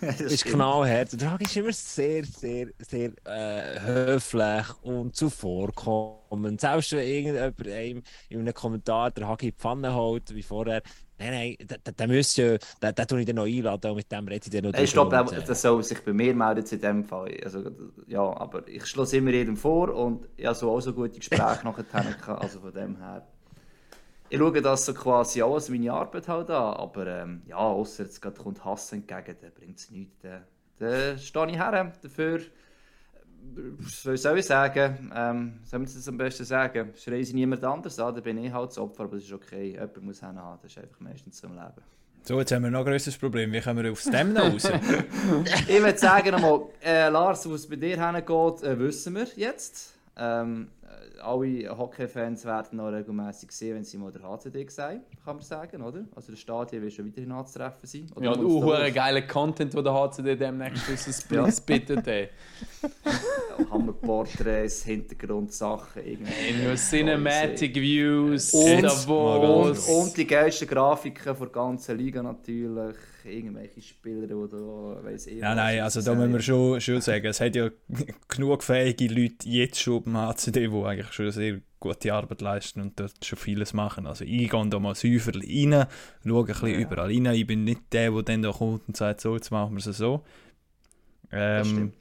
Das 0.00 0.20
ist 0.20 0.44
knallhart. 0.44 1.20
Der 1.20 1.32
Hagi 1.32 1.44
ist 1.44 1.56
immer 1.56 1.72
sehr, 1.72 2.24
sehr, 2.24 2.68
sehr 2.78 3.10
äh, 3.24 3.80
höflich 3.80 4.66
und 4.82 5.16
zuvorkommend. 5.16 6.60
Selbst 6.60 6.92
wenn 6.92 7.06
irgendjemand 7.06 7.66
einem 7.66 8.02
in 8.28 8.40
einem 8.40 8.54
Kommentar 8.54 9.10
der 9.10 9.26
Hagi 9.26 9.46
in 9.48 9.52
die 9.52 9.58
Pfanne 9.58 9.92
holt, 9.94 10.32
wie 10.32 10.42
vorher, 10.42 10.82
nein, 11.18 11.56
nein, 11.58 11.78
der 11.98 12.06
müsste 12.06 12.42
ja, 12.42 12.58
den, 12.82 12.94
den 12.94 13.06
tue 13.08 13.20
ich 13.20 13.26
dann 13.26 13.36
noch 13.36 13.46
einladen 13.46 13.90
und 13.90 13.96
mit 13.96 14.12
dem 14.12 14.28
rede 14.28 14.44
ich 14.46 14.50
dann 14.50 14.70
noch 14.70 14.78
Ich 14.78 14.92
glaube, 14.92 15.16
äh, 15.16 15.42
das 15.44 15.62
soll 15.62 15.82
sich 15.82 16.04
bei 16.04 16.12
mir 16.12 16.34
melden 16.34 16.64
in 16.70 16.80
dem 16.80 17.04
Fall. 17.04 17.36
Also, 17.44 17.68
ja, 18.06 18.22
aber 18.22 18.68
ich 18.68 18.86
schlage 18.86 19.16
immer 19.16 19.32
jedem 19.32 19.56
vor 19.56 19.92
und 19.92 20.28
ich 20.36 20.46
habe 20.46 20.54
so 20.54 20.70
auch 20.70 20.80
so 20.80 20.94
gute 20.94 21.18
Gespräche 21.18 21.42
nachher. 21.64 22.40
Also 22.40 22.60
von 22.60 22.72
dem 22.72 22.96
her. 22.98 23.26
Ich 24.30 24.38
schaue 24.38 24.60
das 24.60 24.84
so 24.84 24.94
quasi 24.94 25.42
auch 25.42 25.54
als 25.54 25.68
meine 25.70 25.92
Arbeit 25.92 26.28
halt 26.28 26.50
an, 26.50 26.74
aber 26.74 27.06
ähm, 27.06 27.42
ja, 27.46 27.56
außer 27.56 28.04
jetzt 28.04 28.20
gerade 28.20 28.36
kommt 28.36 28.64
Hass 28.64 28.92
entgegen, 28.92 29.36
dann 29.40 29.52
bringt 29.52 29.78
es 29.78 29.90
nichts. 29.90 30.16
Dann, 30.22 30.42
dann 30.78 31.18
stehe 31.18 31.46
ich 31.46 31.56
her 31.56 31.92
dafür. 32.02 32.40
Was 33.54 34.22
soll 34.22 34.38
ich 34.38 34.46
sagen? 34.46 35.10
Ähm, 35.14 35.60
soll 35.64 35.78
man 35.80 35.88
das 35.92 36.08
am 36.08 36.18
besten 36.18 36.44
sagen? 36.44 36.92
Schreien 36.96 37.24
sie 37.24 37.34
niemand 37.34 37.64
anders 37.64 37.98
an, 37.98 38.14
dann 38.14 38.22
bin 38.22 38.38
ich 38.44 38.52
halt 38.52 38.70
das 38.70 38.78
Opfer, 38.78 39.04
aber 39.04 39.16
das 39.16 39.24
ist 39.24 39.32
okay. 39.32 39.72
Jemand 39.72 40.02
muss 40.02 40.22
haben, 40.22 40.36
das 40.62 40.72
ist 40.72 40.78
einfach 40.78 41.00
meistens 41.00 41.38
so 41.38 41.46
im 41.46 41.54
Leben. 41.54 41.82
So, 42.22 42.38
jetzt 42.38 42.52
haben 42.52 42.64
wir 42.64 42.70
noch 42.70 42.80
ein 42.80 42.84
größeres 42.84 43.16
Problem. 43.16 43.52
Wie 43.52 43.60
kommen 43.60 43.82
wir 43.82 43.90
aus 43.90 44.04
dem 44.10 44.34
noch 44.34 44.52
raus? 44.52 44.70
Ich 45.66 45.80
würde 45.80 45.98
sagen 45.98 46.30
nochmal, 46.32 46.60
äh, 46.84 47.08
Lars, 47.08 47.48
wo 47.48 47.54
es 47.54 47.66
bei 47.66 47.76
dir 47.76 47.96
hingeht, 47.96 48.62
äh, 48.62 48.78
wissen 48.78 49.14
wir 49.14 49.26
jetzt. 49.36 49.94
Ähm, 50.16 50.68
äh, 50.77 50.77
alle 51.20 51.76
Hockey-Fans 51.76 52.44
werden 52.44 52.76
noch 52.78 52.88
regelmäßig 52.90 53.50
sehen, 53.52 53.76
wenn 53.76 53.84
sie 53.84 53.98
mal 53.98 54.10
der 54.12 54.22
HCD 54.22 54.66
sehen, 54.68 55.02
kann 55.24 55.36
man 55.36 55.42
sagen, 55.42 55.82
oder? 55.82 56.04
Also 56.14 56.32
der 56.32 56.38
Stadion 56.38 56.82
wird 56.82 56.92
schon 56.92 57.06
weiterhin 57.06 57.32
anzutreffen 57.32 57.78
sein. 57.86 58.06
Oder 58.14 58.24
Ja, 58.26 58.32
du, 58.34 58.60
das 58.60 58.68
Dorf. 58.68 58.94
geiler 58.94 59.22
Content, 59.22 59.74
den 59.74 59.84
der 59.84 59.92
HCD 59.94 60.36
demnächst 60.36 61.30
Ja. 61.30 61.50
splittet, 61.50 62.06
ey. 62.06 62.28
Hammerporträts, 63.70 64.84
Hintergrundsachen, 64.84 66.02
irgendwie. 66.04 66.64
Nur 66.64 66.74
Cinematic 66.76 67.74
Views, 67.74 68.52
Und-. 68.54 69.08
Und, 69.08 69.88
und 69.88 70.16
die 70.16 70.26
geilsten 70.26 70.68
Grafiken 70.68 71.36
der 71.38 71.46
ganzen 71.48 71.98
Liga 71.98 72.22
natürlich. 72.22 72.96
Irgendwelche 73.24 73.82
Spieler, 73.82 74.22
die 74.26 74.28
da 74.28 75.04
weiss 75.04 75.26
ich 75.26 75.42
was 75.42 75.54
nein, 75.56 75.80
also 75.80 76.00
da 76.02 76.14
müssen 76.14 76.32
wir 76.32 76.40
schon, 76.42 76.80
schon 76.80 77.00
sagen, 77.00 77.26
es 77.26 77.40
hat 77.40 77.54
ja 77.56 77.68
genug 78.28 78.62
fähige 78.62 79.08
Leute 79.08 79.48
jetzt 79.48 79.80
schon 79.80 80.02
beim 80.04 80.16
HCD, 80.16 80.68
die 80.68 80.84
eigentlich 80.84 81.12
schon 81.12 81.30
sehr 81.30 81.60
gute 81.80 82.12
Arbeit 82.14 82.40
leisten 82.40 82.80
und 82.80 82.98
dort 82.98 83.24
schon 83.24 83.38
vieles 83.38 83.72
machen. 83.72 84.06
Also 84.06 84.24
ich 84.24 84.50
gehe 84.50 84.68
da 84.68 84.78
mal 84.78 84.94
säufer 84.94 85.32
rein, 85.34 85.86
schaue 86.24 86.40
ein 86.40 86.46
bisschen 86.46 86.68
Ja. 86.68 86.78
überall 86.78 87.06
rein. 87.10 87.26
Ich 87.34 87.46
bin 87.46 87.64
nicht 87.64 87.92
der, 87.92 88.10
der 88.12 88.22
dann 88.22 88.42
da 88.42 88.52
kommt 88.52 88.88
und 88.88 88.96
sagt, 88.96 89.20
so, 89.20 89.34
jetzt 89.34 89.50
machen 89.50 89.72
wir 89.76 89.86
es 89.86 89.96
so. 89.96 90.24
Das 91.30 91.68
Ähm, 91.68 91.92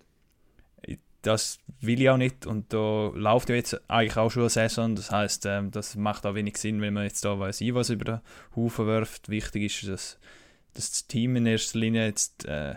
stimmt. 0.83 0.99
das 1.21 1.59
will 1.81 2.01
ich 2.01 2.09
auch 2.09 2.17
nicht 2.17 2.45
und 2.45 2.71
da 2.73 3.11
läuft 3.13 3.49
ja 3.49 3.55
jetzt 3.55 3.79
eigentlich 3.89 4.17
auch 4.17 4.29
schon 4.31 4.43
eine 4.43 4.49
Saison, 4.49 4.95
das 4.95 5.11
heißt, 5.11 5.45
ähm, 5.45 5.71
das 5.71 5.95
macht 5.95 6.25
auch 6.25 6.35
wenig 6.35 6.57
Sinn, 6.57 6.79
wenn 6.81 6.93
man 6.93 7.03
jetzt 7.03 7.25
da 7.25 7.37
weiß 7.37 7.59
ich 7.61 7.73
was 7.73 7.89
über 7.89 8.05
den 8.05 8.19
Haufen 8.55 8.85
wirft. 8.87 9.27
Wichtig 9.29 9.63
ist, 9.63 9.87
dass, 9.89 10.19
dass 10.77 10.89
das 10.91 11.07
Team 11.07 11.35
in 11.35 11.45
erster 11.45 11.79
Linie 11.79 12.05
jetzt 12.05 12.45
äh, 12.45 12.75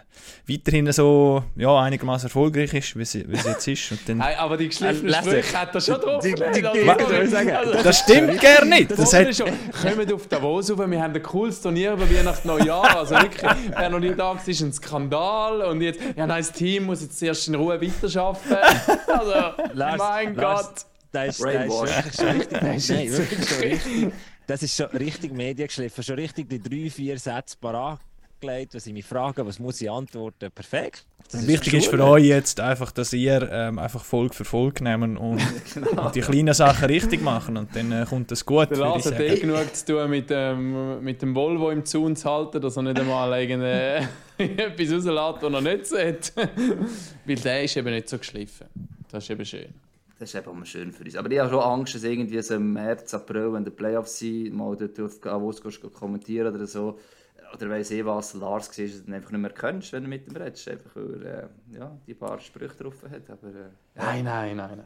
weiterhin 0.49 0.91
so 0.93 1.45
ja, 1.57 1.79
einigermaßen 1.81 2.27
erfolgreich 2.29 2.75
ist, 2.75 2.97
wie 2.97 3.03
es, 3.03 3.15
wie 3.15 3.33
es 3.33 3.45
jetzt 3.45 3.69
ist. 3.69 3.93
Und 3.93 4.01
dann, 4.09 4.21
Hey, 4.23 4.35
aber 4.37 4.57
die 4.57 4.69
geschliffenen 4.69 5.13
Äh, 5.15 5.23
Sprüche 5.23 5.59
hat 5.61 5.75
er 5.75 5.81
schon 5.81 6.01
drauf. 6.01 6.23
Die- 6.23 6.35
die- 6.35 6.63
gelegt, 6.63 6.75
die- 6.75 7.53
also, 7.53 7.83
das 7.83 7.99
stimmt 8.01 8.41
gar 8.41 8.65
nicht! 8.65 8.91
Das 8.91 8.99
Das 8.99 9.13
hat 9.15 9.37
schon. 9.37 9.49
Kommt 9.97 10.13
auf 10.13 10.27
Davos 10.27 10.71
rauf, 10.71 10.79
wir 10.91 11.03
haben 11.03 11.15
ein 11.15 11.23
cooles 11.23 11.61
Turnier 11.61 11.93
über 11.93 12.11
Weihnachten 12.11 12.49
Neujahr. 12.49 12.97
Also 12.97 13.15
wirklich, 13.17 13.51
wer 13.77 13.91
noch 13.91 14.01
nie 14.01 14.11
da 14.15 14.35
war, 14.35 14.41
ist 14.49 14.61
ein 14.63 14.73
Skandal. 14.73 15.63
Und 15.63 15.81
jetzt, 15.83 16.01
ja 16.17 16.27
nein, 16.27 16.39
das 16.39 16.53
Team 16.53 16.85
muss 16.87 17.03
jetzt 17.03 17.23
erst 17.23 17.47
in 17.49 17.55
Ruhe 17.55 17.81
weiterarbeiten. 17.81 18.99
Also, 19.09 19.33
Lars, 19.75 19.99
mein 19.99 20.35
Lars, 20.35 20.63
Gott. 20.67 20.75
Das 21.13 21.27
ist, 21.39 21.41
das 21.41 21.41
ist 21.41 21.43
Brainwash. 21.43 21.97
wirklich 21.97 22.15
schon 22.15 22.29
richtig. 22.29 22.61
Das 22.61 22.91
ist 22.91 23.61
richtig. 23.63 24.13
Das 24.51 24.65
ist 24.65 24.77
schon 24.77 24.87
richtig 24.87 25.33
mediengeschliffen. 25.33 26.03
Schon 26.03 26.17
richtig 26.17 26.49
die 26.49 26.61
drei, 26.61 26.91
vier 26.91 27.17
Sätze 27.21 27.57
parat 27.61 28.01
gelegt, 28.41 28.75
was 28.75 28.85
ich 28.85 28.93
mich 28.93 29.05
frage, 29.05 29.47
was 29.47 29.61
muss 29.61 29.81
ich 29.81 29.89
antworten. 29.89 30.51
Perfekt. 30.51 31.05
Das 31.31 31.47
wichtig 31.47 31.75
ist 31.75 31.85
für 31.85 31.99
Schule. 31.99 32.05
euch 32.05 32.25
jetzt 32.25 32.59
einfach, 32.59 32.91
dass 32.91 33.13
ihr 33.13 33.49
ähm, 33.53 33.79
einfach 33.79 34.03
Folge 34.03 34.35
für 34.35 34.45
Folge 34.45 34.83
nehmen 34.83 35.17
und, 35.17 35.41
und 35.97 36.15
die 36.17 36.21
kleinen 36.21 36.53
Sachen 36.53 36.87
richtig 36.87 37.23
machen 37.23 37.57
und 37.59 37.77
dann 37.77 37.93
äh, 37.93 38.05
kommt 38.09 38.33
das 38.33 38.45
gut. 38.45 38.71
Der 38.71 38.79
Lars 38.79 39.07
hat 39.07 39.21
eh 39.21 39.39
genug 39.39 39.73
zu 39.77 39.85
tun 39.87 40.11
mit 40.11 40.31
dem, 40.31 41.01
mit 41.05 41.23
dem 41.23 41.33
Volvo 41.33 41.71
im 41.71 41.85
Zaun 41.85 42.17
zu 42.17 42.29
halten, 42.29 42.61
dass 42.61 42.77
er 42.77 42.83
nicht 42.83 42.99
einmal 42.99 43.41
irgende- 43.41 44.09
etwas 44.39 44.91
rauslässt, 45.07 45.43
was 45.43 45.53
er 45.53 45.61
nicht 45.61 45.87
sieht. 45.87 46.33
Weil 47.25 47.37
der 47.37 47.63
ist 47.63 47.77
eben 47.77 47.95
nicht 47.95 48.09
so 48.09 48.19
geschliffen. 48.19 48.67
Das 49.13 49.23
ist 49.23 49.31
eben 49.31 49.45
schön. 49.45 49.73
Das 50.20 50.35
ist 50.35 50.35
eben 50.46 50.59
mal 50.59 50.66
schön 50.66 50.92
für 50.92 51.02
uns. 51.02 51.16
Aber 51.16 51.30
ich 51.30 51.38
habe 51.38 51.48
schon 51.48 51.61
Angst, 51.61 51.94
dass 51.94 52.02
irgendwie 52.04 52.42
so 52.42 52.54
im 52.54 52.74
März, 52.74 53.14
April, 53.14 53.54
wenn 53.54 53.64
die 53.64 53.70
Playoffs 53.70 54.18
sind, 54.18 54.54
mal 54.54 54.76
dort 54.76 55.00
auf 55.00 55.18
Davos 55.18 55.62
kommentieren 55.94 56.54
oder 56.54 56.66
so. 56.66 56.98
Oder 57.54 57.70
weiss 57.70 57.90
ich 57.90 58.04
was, 58.04 58.35
Lars 58.35 58.68
war, 58.68 58.85
dass 58.87 59.02
du 59.02 59.09
ihn 59.09 59.14
einfach 59.14 59.30
nicht 59.30 59.40
mehr 59.40 59.50
kennst, 59.50 59.94
wenn 59.94 60.02
du 60.02 60.11
mit 60.11 60.28
ihm 60.28 60.37
redest. 60.37 60.68
Einfach 60.68 60.90
weil 60.94 61.22
er 61.22 61.42
äh, 61.44 61.78
ja, 61.78 61.98
die 62.06 62.12
paar 62.12 62.38
Sprüche 62.38 62.74
drauf 62.74 62.96
hat. 63.11 63.30
Aber, 63.30 63.48
äh. 63.48 63.70
Nein, 63.94 64.24
nein, 64.24 64.56
nein, 64.56 64.83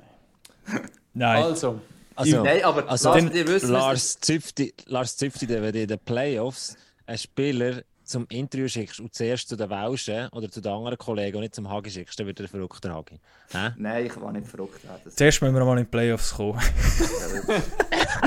nein. 0.71 0.81
Nein, 1.15 1.43
Also, 1.43 1.81
Also, 2.15 2.45
Nein, 2.45 2.63
aber 2.63 2.89
also 2.89 3.09
Lars, 3.09 3.25
dann- 3.25 3.49
wisst, 3.49 3.69
Lars 3.69 4.21
Züfti, 4.21 4.73
Lars 4.87 5.17
Züfti, 5.17 5.49
der, 5.49 5.75
in 5.75 5.89
den 5.89 5.99
Playoffs 5.99 6.77
einen 7.07 7.19
Spieler 7.19 7.83
zum 8.05 8.27
Interview 8.29 8.69
schickst 8.69 9.01
und 9.01 9.15
zuerst 9.15 9.49
zu 9.49 9.57
den 9.57 9.71
Welschen 9.71 10.29
oder 10.29 10.51
zu 10.51 10.61
den 10.61 10.73
anderen 10.73 10.99
Kollegen 10.99 11.37
und 11.37 11.43
nicht 11.43 11.55
zum 11.55 11.71
Hagi 11.71 11.91
schickst, 11.91 12.19
dann 12.19 12.27
wird 12.27 12.41
er 12.41 12.49
verrückt, 12.49 12.85
der 12.85 12.95
Hagi. 12.95 13.19
Hä? 13.53 13.71
Nein, 13.77 14.07
ich 14.07 14.21
war 14.21 14.33
nicht 14.33 14.47
verrückt. 14.47 14.81
Das, 15.05 15.15
zuerst 15.17 15.43
müssen 15.43 15.55
wir 15.55 15.65
mal 15.65 15.79
in 15.79 15.85
die 15.85 15.91
Playoffs 15.91 16.35
kommen. 16.35 16.61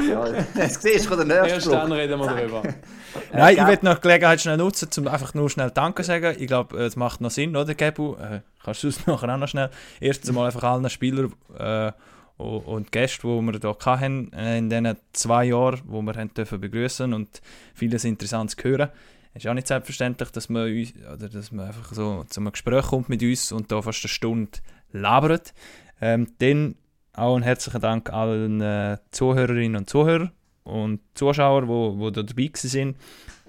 ja, 0.09 0.43
das 0.55 0.81
siehst 0.81 1.09
du 1.09 1.15
der 1.15 1.25
nächste 1.25 1.49
erst 1.49 1.67
dann 1.67 1.91
reden 1.91 2.19
wir 2.19 2.27
darüber. 2.27 2.63
Nein, 3.33 3.57
ich 3.57 3.67
will 3.67 3.79
noch 3.81 3.95
die 3.95 4.01
Gelegenheit 4.01 4.41
schnell 4.41 4.57
nutzen, 4.57 4.89
um 4.97 5.07
einfach 5.07 5.33
nur 5.33 5.49
schnell 5.49 5.71
Danke 5.71 6.03
zu 6.03 6.07
sagen. 6.07 6.35
Ich 6.39 6.47
glaube, 6.47 6.77
es 6.77 6.95
macht 6.95 7.21
noch 7.21 7.31
Sinn, 7.31 7.55
oder, 7.55 7.73
Gebu? 7.73 8.15
Äh, 8.15 8.41
kannst 8.63 8.83
du 8.83 8.87
es 8.87 9.05
nachher 9.07 9.33
auch 9.33 9.37
noch 9.37 9.47
schnell? 9.47 9.69
Erstens 9.99 10.31
mal 10.31 10.45
einfach 10.45 10.63
allen 10.63 10.89
Spielern 10.89 11.33
äh, 11.57 11.91
und- 12.37 12.91
Gästen, 12.91 13.27
die 13.27 13.53
wir 13.53 13.59
hier 13.59 13.75
hatten, 13.85 14.33
äh, 14.33 14.57
in 14.57 14.69
diesen 14.69 14.95
zwei 15.13 15.45
Jahren, 15.45 15.81
wo 15.85 16.01
wir 16.01 16.13
haben 16.13 16.33
dürfen 16.33 16.61
begrüßen 16.61 17.13
und 17.13 17.41
vieles 17.73 18.03
Interessantes 18.03 18.55
hören. 18.63 18.89
Es 19.37 19.45
ist 19.45 19.49
auch 19.51 19.53
nicht 19.53 19.67
selbstverständlich, 19.67 20.31
dass 20.31 20.49
man, 20.49 20.63
uns, 20.63 20.93
oder 20.95 21.29
dass 21.29 21.51
man 21.51 21.67
einfach 21.67 21.93
so 21.93 22.23
zu 22.27 22.39
einem 22.39 22.51
Gespräch 22.51 22.87
kommt 22.87 23.07
mit 23.07 23.21
uns 23.21 23.51
und 23.51 23.71
da 23.71 23.83
fast 23.83 24.03
eine 24.03 24.09
Stunde 24.09 24.51
labert. 24.91 25.53
Ähm, 26.01 26.33
dann 26.39 26.73
auch 27.13 27.35
einen 27.35 27.43
herzlichen 27.43 27.79
Dank 27.79 28.11
allen 28.11 28.61
äh, 28.61 28.97
Zuhörerinnen 29.11 29.75
und 29.75 29.89
Zuhörern 29.89 30.31
und 30.63 31.01
Zuschauern, 31.13 31.65
die 31.65 31.69
wo, 31.69 31.99
wo 31.99 32.09
da 32.09 32.23
dabei 32.23 32.49
sind. 32.55 32.97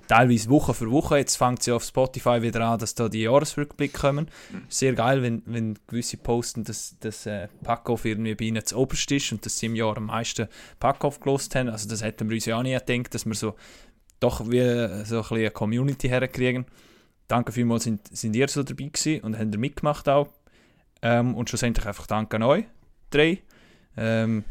teilweise 0.09 0.51
Woche 0.51 0.75
für 0.75 0.91
Woche. 0.91 1.17
Jetzt 1.17 1.37
fängt 1.37 1.63
sie 1.63 1.73
auf 1.73 1.85
Spotify 1.85 2.43
wieder 2.43 2.61
an, 2.67 2.79
dass 2.79 2.95
da 2.95 3.09
die 3.09 3.23
Jahresrückblicke 3.23 3.99
kommen. 3.99 4.29
Sehr 4.69 4.93
geil, 4.93 5.23
wenn, 5.23 5.43
wenn 5.47 5.79
gewisse 5.87 6.19
posten, 6.19 6.65
dass 6.65 6.97
das 7.01 7.25
äh, 7.25 7.49
Packoff 7.63 8.05
irgendwie 8.05 8.35
bei 8.35 8.45
ihnen 8.45 8.65
zu 8.65 8.77
oberst 8.77 9.11
ist 9.11 9.33
und 9.33 9.45
dass 9.47 9.59
sie 9.59 9.67
im 9.67 9.77
Jahr 9.77 9.97
am 9.97 10.07
meisten 10.07 10.49
Packoff 10.81 11.21
gelost 11.21 11.55
haben. 11.55 11.71
Also 11.71 11.89
das 11.89 12.03
hätten 12.03 12.29
wir 12.29 12.35
uns 12.35 12.45
ja 12.45 12.59
auch 12.59 12.63
nie 12.63 12.79
gedacht, 12.79 13.15
dass 13.15 13.25
wir 13.25 13.35
so 13.35 13.55
doch 14.21 14.51
wie 14.51 15.05
so 15.05 15.23
ein 15.23 15.37
eine 15.39 15.51
Community 15.51 16.09
herkriegen. 16.09 16.67
Danke 17.29 17.53
vielmals, 17.53 17.85
sind, 17.85 18.09
sind 18.17 18.35
ihr 18.35 18.49
so 18.49 18.63
dabei 18.63 18.85
gewesen 18.85 19.21
und 19.23 19.39
habt 19.39 19.53
ihr 19.53 19.59
mitgemacht 19.59 20.09
auch. 20.09 20.29
Ähm, 21.03 21.35
und 21.35 21.49
schlussendlich 21.49 21.87
einfach 21.87 22.07
danke 22.07 22.37
an 22.37 22.43
euch 22.43 22.65
drei. 23.11 23.43
Ähm, 23.97 24.45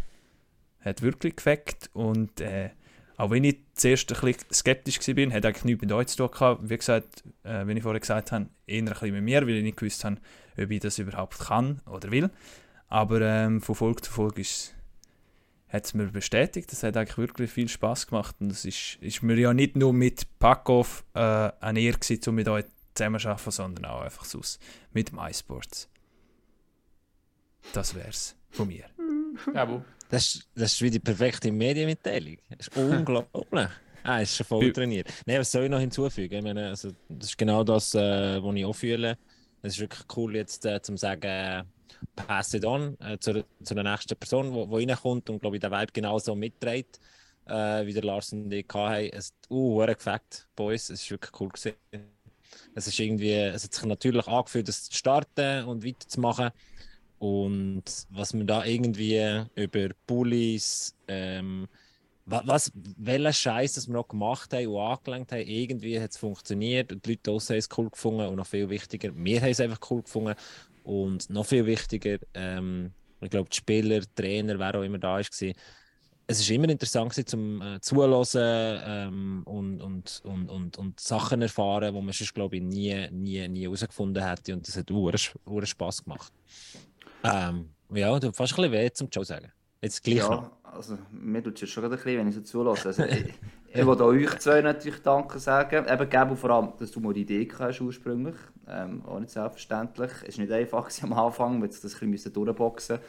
hat 0.81 1.01
wirklich 1.01 1.35
gefällt 1.35 1.89
und 1.93 2.39
äh, 2.41 2.69
auch 3.17 3.31
wenn 3.31 3.43
ich 3.43 3.57
zuerst 3.73 4.13
ein 4.13 4.21
bisschen 4.21 4.53
skeptisch 4.53 4.99
war, 4.99 5.33
hat 5.33 5.45
eigentlich 5.45 5.65
nichts 5.65 5.81
mit 5.81 5.91
euch 5.91 6.07
zu 6.07 6.17
tun 6.17 6.31
gehabt. 6.31 6.69
Wie 6.69 6.77
gesagt, 6.77 7.23
äh, 7.43 7.65
wie 7.65 7.73
ich 7.73 7.81
vorher 7.81 7.99
gesagt 7.99 8.31
habe, 8.31 8.47
eher 8.67 8.79
ein 8.79 8.85
bisschen 8.85 9.11
mit 9.11 9.23
mir, 9.23 9.41
weil 9.41 9.55
ich 9.55 9.63
nicht 9.63 9.77
gewusst 9.77 10.03
habe, 10.05 10.17
ob 10.57 10.69
ich 10.69 10.79
das 10.79 10.99
überhaupt 10.99 11.39
kann 11.39 11.81
oder 11.87 12.11
will. 12.11 12.29
Aber 12.89 13.21
ähm, 13.21 13.59
von 13.59 13.75
Folge 13.75 14.01
zu 14.01 14.11
Folge 14.11 14.43
hat 15.69 15.85
es 15.85 15.93
mir 15.93 16.07
bestätigt. 16.07 16.71
Das 16.71 16.83
hat 16.83 16.95
eigentlich 16.97 17.17
wirklich 17.17 17.51
viel 17.51 17.67
Spaß 17.67 18.07
gemacht. 18.07 18.35
Und 18.39 18.51
es 18.51 18.65
ist, 18.65 18.97
ist 19.01 19.21
mir 19.23 19.35
ja 19.35 19.53
nicht 19.53 19.75
nur 19.75 19.93
mit 19.93 20.39
Packoff 20.39 21.05
äh, 21.13 21.19
eine 21.19 21.79
Ehre 21.79 21.97
gewesen, 21.97 22.29
um 22.29 22.35
mit 22.35 22.47
euch 22.47 22.65
zusammenzuarbeiten, 22.95 23.51
sondern 23.51 23.85
auch 23.85 24.01
einfach 24.01 24.25
so 24.25 24.41
mit 24.93 25.11
MySports. 25.11 25.89
Das 27.73 27.95
wär's 27.95 28.35
von 28.49 28.67
mir. 28.67 28.85
Ja, 29.53 29.65
Das, 30.09 30.47
das 30.55 30.73
ist 30.73 30.81
wie 30.81 30.89
die 30.89 30.99
perfekte 30.99 31.51
Medienmitteilung. 31.51 32.37
Das 32.57 32.67
ist 32.67 32.77
unglaublich. 32.77 33.69
Ah, 34.03 34.21
ist 34.21 34.37
schon 34.37 34.45
voll 34.45 34.71
trainiert. 34.71 35.09
Nein, 35.25 35.39
was 35.39 35.51
soll 35.51 35.65
ich 35.65 35.69
noch 35.69 35.81
hinzufügen? 35.81 36.33
Ich 36.35 36.41
meine, 36.41 36.67
also, 36.67 36.91
das 37.09 37.31
ist 37.31 37.37
genau 37.37 37.65
das, 37.65 37.93
äh, 37.93 38.41
was 38.41 38.55
ich 38.55 38.63
auch 38.63 38.73
fühle. 38.73 39.17
Es 39.61 39.73
ist 39.73 39.79
wirklich 39.81 40.05
cool, 40.15 40.33
jetzt 40.37 40.65
äh, 40.65 40.81
zu 40.81 40.95
sagen, 40.95 41.23
äh, 41.27 41.63
pass 42.15 42.53
it 42.53 42.65
on 42.65 42.97
äh, 42.99 43.17
zu, 43.19 43.43
zu 43.63 43.75
der 43.75 43.83
nächsten 43.83 44.15
Person, 44.15 44.51
die 44.53 44.85
reinkommt 44.85 45.29
und, 45.29 45.39
glaube 45.39 45.57
ich, 45.57 45.61
der 45.61 45.71
Vibe 45.71 45.91
genauso 45.93 46.35
mitträgt, 46.35 46.99
äh, 47.45 47.85
wie 47.85 47.93
der 47.93 48.03
Lars 48.03 48.33
und 48.33 48.51
ich 48.51 48.65
hatten. 48.73 49.09
Es 49.13 49.27
hat 49.27 49.51
uh, 49.51 49.85
gefällt, 49.85 50.47
Boys. 50.55 50.89
Es 50.89 51.03
ist 51.03 51.11
wirklich 51.11 51.39
cool 51.39 51.49
gewesen. 51.49 51.75
Es 52.75 52.87
ist 52.87 52.99
irgendwie, 52.99 53.33
es 53.33 53.63
hat 53.63 53.73
sich 53.73 53.85
natürlich 53.85 54.27
angefühlt, 54.27 54.67
das 54.67 54.85
zu 54.85 54.95
starten 54.95 55.65
und 55.65 55.85
weiterzumachen. 55.85 56.51
Und 57.19 57.83
was 58.09 58.33
wir 58.33 58.43
da 58.43 58.63
irgendwie 58.63 59.43
über 59.55 59.89
Bullies, 60.05 60.95
ähm, 61.07 61.67
was, 62.25 62.71
welchen 62.75 63.33
Scheiß 63.33 63.73
das 63.73 63.87
wir 63.87 63.93
noch 63.93 64.07
gemacht 64.07 64.53
haben 64.53 64.67
und 64.67 64.81
angelenkt 64.81 65.31
haben, 65.31 65.47
irgendwie 65.47 65.99
hat 65.99 66.11
es 66.11 66.17
funktioniert 66.17 66.91
und 66.91 67.05
die 67.05 67.11
Leute 67.11 67.21
draußen 67.23 67.53
haben 67.53 67.59
es 67.59 67.69
cool 67.77 67.89
gefunden 67.89 68.27
und 68.27 68.35
noch 68.35 68.45
viel 68.45 68.69
wichtiger, 68.69 69.11
wir 69.15 69.41
haben 69.41 69.49
es 69.49 69.61
einfach 69.61 69.79
cool 69.89 70.01
gefunden 70.01 70.35
und 70.87 71.29
noch 71.29 71.45
viel 71.45 71.65
wichtiger, 71.65 72.17
ähm, 72.33 72.91
ich 73.19 73.29
glaube, 73.29 73.49
die 73.49 73.57
Spieler, 73.57 73.99
die 73.99 74.15
Trainer, 74.15 74.57
wer 74.57 74.75
auch 74.75 74.83
immer 74.83 74.97
da 74.97 75.15
war, 75.15 75.19
es 75.19 76.41
ist 76.41 76.49
immer 76.49 76.69
interessant 76.69 77.11
gewesen, 77.11 77.27
zum 77.27 77.61
äh, 77.61 77.81
Zuhören 77.81 78.25
ähm, 78.85 79.41
und, 79.45 79.81
und, 79.81 80.21
und, 80.23 80.49
und, 80.49 80.77
und 80.77 80.99
Sachen 80.99 81.41
erfahren, 81.41 81.93
die 81.93 82.01
man 82.01 82.13
sonst, 82.13 82.33
glaube 82.33 82.57
ich, 82.57 82.61
nie, 82.61 83.09
nie, 83.11 83.47
nie 83.49 83.63
herausgefunden 83.63 84.23
hätte 84.23 84.53
und 84.53 84.65
das 84.67 84.77
hat 84.77 84.89
auch 84.91 85.65
Spaß 85.65 86.03
gemacht. 86.03 86.31
Ähm, 87.23 87.69
ja, 87.93 88.17
du 88.19 88.31
fast 88.31 88.53
ein 88.53 88.55
bisschen 88.55 88.71
weh 88.71 88.91
zum 88.91 89.09
Joe 89.09 89.25
sagen. 89.25 89.51
Jetzt 89.81 90.03
gleich 90.03 90.17
ja, 90.17 90.29
noch. 90.29 90.51
also 90.63 90.97
mir 91.11 91.43
tut 91.43 91.61
es 91.61 91.69
schon 91.69 91.83
ein 91.83 91.91
bisschen, 91.91 92.17
wenn 92.17 92.27
ich 92.29 92.35
so 92.35 92.41
zulasse. 92.41 92.87
Also, 92.89 93.03
ich, 93.73 93.85
will 93.85 94.01
euch 94.01 94.39
zwei 94.39 94.61
natürlich 94.61 95.01
Danke 95.01 95.39
sagen. 95.39 95.85
Eben, 95.87 96.09
Gabo, 96.09 96.35
vor 96.35 96.49
allem, 96.49 96.73
dass 96.79 96.91
du 96.91 96.99
mal 96.99 97.13
die 97.13 97.21
Idee 97.21 97.47
hast 97.59 97.81
ursprünglich. 97.81 98.35
Ähm, 98.67 99.03
auch 99.05 99.19
nicht 99.19 99.31
selbstverständlich. 99.31 100.11
Es 100.25 100.37
war 100.37 100.45
nicht 100.45 100.53
einfach 100.53 100.89
am 101.03 101.13
Anfang, 101.13 101.61
weil 101.61 101.69
wir 101.69 101.79
das 101.81 102.01
ein 102.01 102.11
bisschen 102.11 102.33
durchboxen 102.33 102.99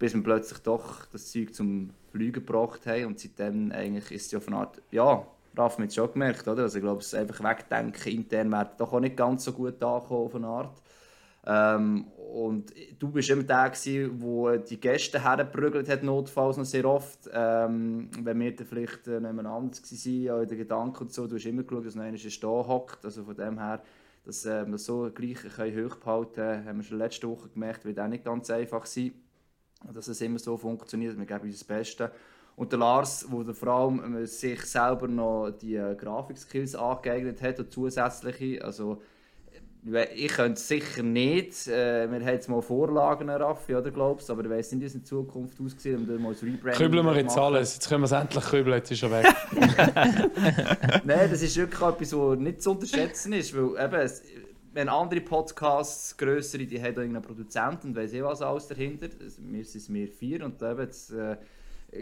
bis 0.00 0.14
wir 0.14 0.22
plötzlich 0.22 0.58
doch 0.60 1.04
das 1.12 1.30
Zeug 1.30 1.54
zum 1.54 1.90
Fliegen 2.10 2.44
gebracht 2.44 2.86
haben. 2.86 3.04
Und 3.04 3.20
seitdem 3.20 3.70
eigentlich 3.70 4.10
ist 4.10 4.26
es 4.26 4.32
ja 4.32 4.38
auf 4.38 4.48
eine 4.48 4.56
Art, 4.56 4.82
ja, 4.90 5.24
Raff 5.56 5.78
hat 5.78 5.88
es 5.88 5.94
schon 5.94 6.12
gemerkt, 6.12 6.48
oder? 6.48 6.62
Also 6.62 6.78
ich 6.78 6.82
glaube, 6.82 7.00
es 7.00 7.14
einfach 7.14 7.44
wegdenken 7.44 8.12
intern 8.12 8.50
wäre 8.50 8.70
doch 8.78 8.92
auch 8.92 9.00
nicht 9.00 9.16
ganz 9.16 9.44
so 9.44 9.52
gut 9.52 9.82
angekommen 9.82 10.24
auf 10.24 10.34
eine 10.34 10.46
Art. 10.46 10.82
Ähm, 11.46 12.06
und 12.32 12.72
du 12.98 13.08
bist 13.10 13.30
immer 13.30 13.42
der, 13.42 13.70
der 13.70 14.58
die 14.58 14.80
Gäste 14.80 15.22
hergeprügelt 15.22 15.88
hat, 15.88 16.02
notfalls 16.02 16.56
noch 16.56 16.64
sehr 16.64 16.84
oft. 16.84 17.28
Ähm, 17.32 18.10
wenn 18.20 18.38
wir 18.38 18.54
dann 18.54 18.66
vielleicht 18.66 19.08
äh, 19.08 19.20
nebeneinander 19.20 19.50
waren, 19.50 20.30
auch 20.30 20.42
in 20.42 20.48
den 20.48 20.58
Gedanken 20.58 21.04
und 21.04 21.12
so, 21.12 21.26
du 21.26 21.36
hast 21.36 21.46
immer 21.46 21.62
geschaut, 21.62 21.86
dass 21.86 21.94
noch 21.96 22.04
einer 22.04 22.18
stehen 22.18 22.50
hockt. 22.50 23.04
Also 23.04 23.24
von 23.24 23.34
dem 23.34 23.58
her, 23.58 23.82
dass 24.24 24.44
äh, 24.46 24.64
wir 24.66 24.78
so 24.78 25.10
gleich 25.12 25.38
hoch 25.44 25.96
behalten 25.96 26.64
haben 26.64 26.78
wir 26.78 26.84
schon 26.84 26.98
letzte 26.98 27.28
Woche 27.28 27.48
gemerkt, 27.48 27.84
wird 27.84 27.98
auch 27.98 28.08
nicht 28.08 28.24
ganz 28.24 28.50
einfach 28.50 28.86
sein. 28.86 29.12
Dass 29.92 30.08
es 30.08 30.20
immer 30.20 30.38
so 30.38 30.56
funktioniert, 30.56 31.18
wir 31.18 31.24
geben 31.24 31.44
uns 31.44 31.58
das 31.58 31.64
Beste. 31.64 32.12
Und 32.54 32.70
der 32.70 32.78
Lars, 32.78 33.26
der 33.28 33.54
vor 33.54 33.68
allem 33.68 34.16
äh, 34.16 34.26
sich 34.26 34.60
selber 34.66 35.08
noch 35.08 35.50
die 35.50 35.76
äh, 35.76 35.94
Grafikskills 35.94 36.74
angeeignet 36.74 37.40
hat 37.40 37.58
und 37.58 37.72
zusätzliche, 37.72 38.62
also 38.62 39.00
ich 40.14 40.28
könnte 40.28 40.54
es 40.54 40.68
sicher 40.68 41.02
nicht. 41.02 41.66
Äh, 41.66 42.10
wir 42.10 42.20
haben 42.20 42.28
jetzt 42.28 42.48
mal 42.48 42.60
Vorlagen, 42.60 43.30
Raffi, 43.30 43.74
oder 43.74 43.90
glaubst 43.90 44.28
du? 44.28 44.34
Aber 44.34 44.44
ich 44.44 44.50
weiß 44.50 44.72
nicht, 44.72 44.82
wie 44.82 44.86
es 44.86 44.94
in 44.94 45.04
Zukunft 45.04 45.58
aussieht, 45.60 45.96
um 45.96 46.06
dann 46.06 46.20
mal 46.20 46.32
das 46.32 46.42
Rebranding 46.42 46.74
Kübeln 46.74 47.06
wir 47.06 47.16
jetzt 47.16 47.38
alles. 47.38 47.74
Jetzt 47.74 47.88
können 47.88 48.02
wir 48.02 48.06
es 48.06 48.12
endlich 48.12 48.44
kübeln, 48.44 48.76
jetzt 48.76 48.90
ist 48.90 49.02
er 49.02 49.10
weg. 49.10 49.26
Nein, 51.04 51.30
das 51.30 51.42
ist 51.42 51.56
wirklich 51.56 51.80
etwas, 51.80 52.12
was 52.12 52.38
nicht 52.38 52.62
zu 52.62 52.72
unterschätzen 52.72 53.32
ist. 53.32 53.56
Weil 53.56 53.86
eben, 53.86 54.00
es, 54.00 54.22
wenn 54.74 54.88
andere 54.90 55.22
Podcasts, 55.22 56.16
grössere, 56.16 56.66
die 56.66 56.78
haben 56.78 56.96
irgendeinen 56.96 57.22
Produzenten 57.22 57.88
und 57.88 57.96
weiss 57.96 58.12
eh 58.12 58.22
was 58.22 58.42
alles 58.42 58.68
dahinter. 58.68 59.08
Wir 59.38 59.64
sind 59.64 59.94
wir 59.94 60.08
vier 60.08 60.44
und 60.44 60.60
eben 60.62 60.80
jetzt, 60.80 61.10
äh, 61.12 61.36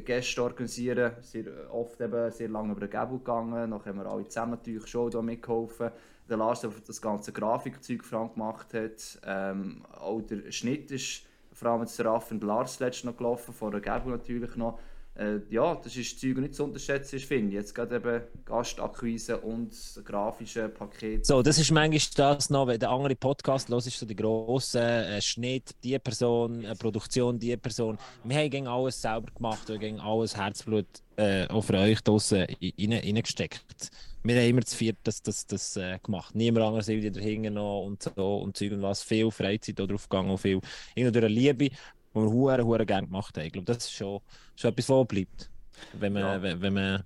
Gäste 0.04 0.42
organisieren, 0.42 1.12
sehr 1.22 1.44
oft 1.72 1.98
eben 2.00 2.30
sehr 2.30 2.48
lange 2.48 2.72
über 2.72 2.86
den 2.86 2.90
Gebel 2.90 3.18
gegangen. 3.18 3.70
Nachher 3.70 3.90
haben 3.90 3.98
wir 4.00 4.06
alle 4.06 4.28
zusammen 4.28 4.52
natürlich 4.52 4.86
schon 4.86 5.10
da 5.10 5.22
mitgeholfen 5.22 5.90
der 6.28 6.36
Lars 6.36 6.60
der 6.60 6.70
das 6.86 7.00
ganze 7.00 7.32
Grafikzeug 7.32 8.02
gemacht 8.08 8.74
hat. 8.74 9.20
Ähm, 9.24 9.84
auch 9.92 10.20
der 10.22 10.50
Schnitt 10.52 10.90
ist 10.90 11.22
vor 11.52 11.70
allem 11.70 11.86
der 11.86 12.06
Raff 12.06 12.30
und 12.30 12.42
Lars 12.42 12.78
letztes 12.78 13.04
noch 13.04 13.16
gelaufen, 13.16 13.52
vor 13.52 13.70
der 13.70 13.80
Gabo 13.80 14.10
natürlich 14.10 14.54
noch. 14.56 14.78
Äh, 15.18 15.40
ja, 15.50 15.74
das 15.74 15.96
ist 15.96 16.20
Zeug 16.20 16.38
nicht 16.38 16.54
zu 16.54 16.62
unterschätzen, 16.62 17.18
finde 17.18 17.48
ich. 17.48 17.54
Jetzt 17.54 17.74
gerade 17.74 17.96
eben 17.96 18.22
Gastakquise 18.44 19.38
und 19.38 19.72
grafische 20.04 20.68
Paket. 20.68 21.26
So, 21.26 21.42
das 21.42 21.58
ist 21.58 21.72
manchmal 21.72 22.00
das 22.14 22.50
noch, 22.50 22.68
wenn 22.68 22.78
der 22.78 22.90
andere 22.90 23.16
Podcast 23.16 23.68
los 23.68 23.88
ist, 23.88 23.98
so 23.98 24.06
die 24.06 24.14
grossen 24.14 24.80
äh, 24.80 25.20
Schnitt, 25.20 25.74
die 25.82 25.98
Person, 25.98 26.64
äh, 26.64 26.76
Produktion, 26.76 27.36
die 27.36 27.56
Person. 27.56 27.98
Wir 28.22 28.36
haben 28.36 28.50
gegen 28.50 28.68
alles 28.68 29.02
selber 29.02 29.32
gemacht, 29.34 29.68
wir 29.68 29.80
haben 29.80 29.98
alles 29.98 30.36
Herzblut 30.36 30.86
äh, 31.16 31.48
auch 31.48 31.62
für 31.62 31.78
euch 31.78 32.00
draußen 32.00 32.46
reingesteckt 32.62 33.90
wir 34.22 34.36
haben 34.36 34.48
immer 34.48 34.62
zu 34.62 34.76
viert 34.76 34.98
das, 35.04 35.22
das, 35.22 35.46
das 35.46 35.76
äh, 35.76 35.98
gemacht. 36.02 36.34
Niemand 36.34 36.66
anderes 36.66 36.88
irgendwie 36.88 37.10
dahinter 37.10 37.50
noch 37.50 37.84
und 37.84 38.02
so 38.02 38.38
und 38.38 38.56
Zeug 38.56 38.72
und 38.72 38.82
was. 38.82 39.02
Viel 39.02 39.30
Freizeit 39.30 39.78
drauf 39.78 40.08
gegangen 40.08 40.30
und 40.30 40.38
viel 40.38 40.60
irgendwie 40.94 41.20
durch 41.20 41.32
Liebe, 41.32 41.68
die 41.70 41.72
wir 42.14 42.30
hure 42.30 42.64
hure 42.64 42.86
gerne 42.86 43.06
gemacht 43.06 43.36
haben. 43.36 43.46
Ich 43.46 43.52
glaube, 43.52 43.66
das 43.66 43.84
ist 43.84 43.92
schon, 43.92 44.20
schon 44.56 44.70
etwas, 44.70 44.88
was 44.88 45.06
bleibt. 45.06 45.50
Wenn 45.92 46.12
man, 46.12 46.22
ja. 46.22 46.42
wenn, 46.42 46.60
wenn 46.60 46.74
man, 46.74 47.04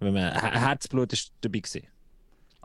wenn 0.00 0.12
man 0.14 0.32
Herzblut 0.34 1.12
ist 1.12 1.32
dabei 1.40 1.60
gewesen. 1.60 1.86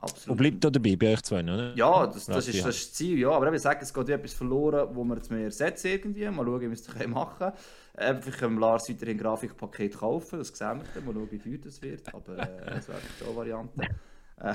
Absolut. 0.04 0.32
Und 0.32 0.38
bleibt 0.38 0.64
da 0.64 0.70
dabei 0.70 0.98
bei 0.98 1.14
euch 1.14 1.22
zwei, 1.22 1.42
oder? 1.42 1.74
Ja, 1.76 2.06
das, 2.08 2.26
das, 2.26 2.48
ist, 2.50 2.60
das 2.60 2.76
ist 2.76 2.88
das 2.88 2.94
Ziel. 2.94 3.20
Ja. 3.20 3.32
Aber 3.32 3.54
ich 3.54 3.62
sage, 3.62 3.80
es 3.84 3.94
geht 3.94 4.10
etwas 4.10 4.34
verloren, 4.34 4.90
wo 4.94 5.06
wir 5.06 5.16
jetzt 5.16 5.32
mehr 5.32 5.46
ersetzen 5.46 5.88
irgendwie. 5.88 6.30
Mal 6.30 6.46
schauen, 6.46 6.60
wie 6.60 6.68
wir 6.68 6.74
es 6.74 7.08
machen 7.08 7.38
können. 7.38 7.54
Äh, 7.94 8.22
vielleicht 8.22 8.40
können 8.40 8.56
wir 8.56 8.62
Lars 8.62 8.90
weiterhin 8.90 9.16
ein 9.16 9.22
Grafikpaket 9.22 9.98
kaufen, 9.98 10.40
das 10.40 10.50
sehen 10.50 10.82
wir 10.82 10.86
dann. 10.94 11.06
Mal 11.06 11.14
schauen, 11.14 11.32
wie 11.32 11.40
teuer 11.40 11.58
das 11.64 11.82
wird. 11.82 12.14
Aber 12.14 12.38
äh, 12.38 12.66
das 12.76 12.90
wäre 12.90 13.00
so 13.18 13.26
eine 13.28 13.36
Variante. 13.38 13.82
Äh, 14.42 14.54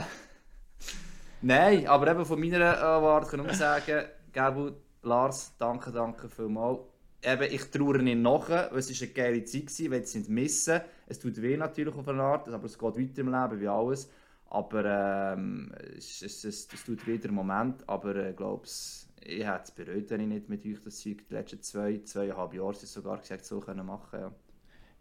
Nein, 1.40 1.86
aber 1.86 2.10
eben 2.10 2.26
von 2.26 2.38
meiner 2.38 2.64
Erwartung 2.64 3.30
kann 3.30 3.40
ich 3.40 3.46
nur 3.46 3.54
sagen, 3.54 4.04
Gabu, 4.32 4.72
Lars, 5.02 5.54
danke, 5.56 5.90
danke 5.92 6.28
vielmals. 6.28 6.80
Eben, 7.22 7.50
ich 7.50 7.70
traue 7.70 7.98
nicht 8.02 8.18
nach, 8.18 8.50
es 8.50 8.90
war 8.90 9.06
eine 9.06 9.14
geile 9.14 9.44
Zeit, 9.44 9.66
gewesen, 9.66 9.92
es 9.92 10.14
nicht 10.14 10.28
missen. 10.28 10.80
Es 11.06 11.18
tut 11.18 11.40
weh 11.40 11.56
natürlich 11.56 11.94
auf 11.94 12.06
eine 12.06 12.22
Art, 12.22 12.48
aber 12.48 12.66
es 12.66 12.78
geht 12.78 12.98
weiter 12.98 13.20
im 13.22 13.32
Leben 13.32 13.60
wie 13.60 13.68
alles. 13.68 14.10
Aber 14.50 15.34
ähm, 15.34 15.72
es, 15.96 16.22
es, 16.22 16.44
es, 16.44 16.68
es 16.72 16.84
tut 16.84 17.06
wieder 17.06 17.24
einen 17.24 17.34
Moment, 17.34 17.86
aber 17.86 18.16
ich 18.16 18.30
äh, 18.30 18.32
glaube, 18.32 18.66
ich 18.66 19.46
hätte 19.46 19.62
es 19.64 19.70
bereut, 19.70 20.10
wenn 20.10 20.20
ich 20.22 20.28
nicht 20.28 20.48
mit 20.48 20.64
euch 20.64 20.80
das 20.82 21.00
Zeug 21.00 21.18
die 21.28 21.34
letzten 21.34 21.62
zwei, 21.62 22.00
zweieinhalb 22.04 22.54
Jahre 22.54 22.74
sogar 22.74 23.18
gesagt 23.18 23.44
so 23.44 23.60
können 23.60 23.84
machen 23.84 24.20
ja. 24.20 24.32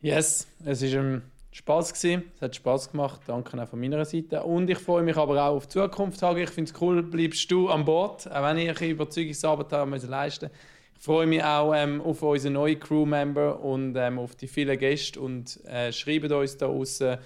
Yes, 0.01 0.47
es 0.63 0.81
war 0.83 1.01
ein 1.01 1.21
Spass 1.51 1.91
gewesen. 1.91 2.23
Es 2.35 2.41
hat 2.41 2.55
Spaß 2.55 2.91
gemacht. 2.91 3.21
Danke 3.25 3.61
auch 3.61 3.67
von 3.67 3.79
meiner 3.79 4.05
Seite. 4.05 4.43
Und 4.43 4.69
ich 4.69 4.77
freue 4.77 5.01
mich 5.01 5.17
aber 5.17 5.41
auch 5.41 5.55
auf 5.55 5.65
die 5.65 5.73
Zukunft. 5.73 6.21
Ich 6.21 6.49
finde 6.51 6.71
es 6.71 6.81
cool, 6.81 7.01
bleibst 7.01 7.49
du 7.49 7.69
an 7.69 7.83
Bord, 7.83 8.31
auch 8.31 8.43
wenn 8.43 8.57
ich 8.57 8.79
Überzeugungsarbeit 8.79 9.71
haben 9.71 9.91
müssen 9.91 10.09
leisten. 10.09 10.51
Ich 10.95 11.03
freue 11.03 11.25
mich 11.25 11.43
auch 11.43 11.73
ähm, 11.73 12.01
auf 12.01 12.21
unsere 12.21 12.53
neuen 12.53 12.79
Crewmember 12.79 13.59
und 13.59 13.95
ähm, 13.95 14.19
auf 14.19 14.35
die 14.35 14.47
vielen 14.47 14.77
Gäste 14.77 15.19
und 15.19 15.59
äh, 15.65 15.91
schreibt 15.91 16.31
uns 16.31 16.57
da 16.57 16.67
außen 16.67 17.17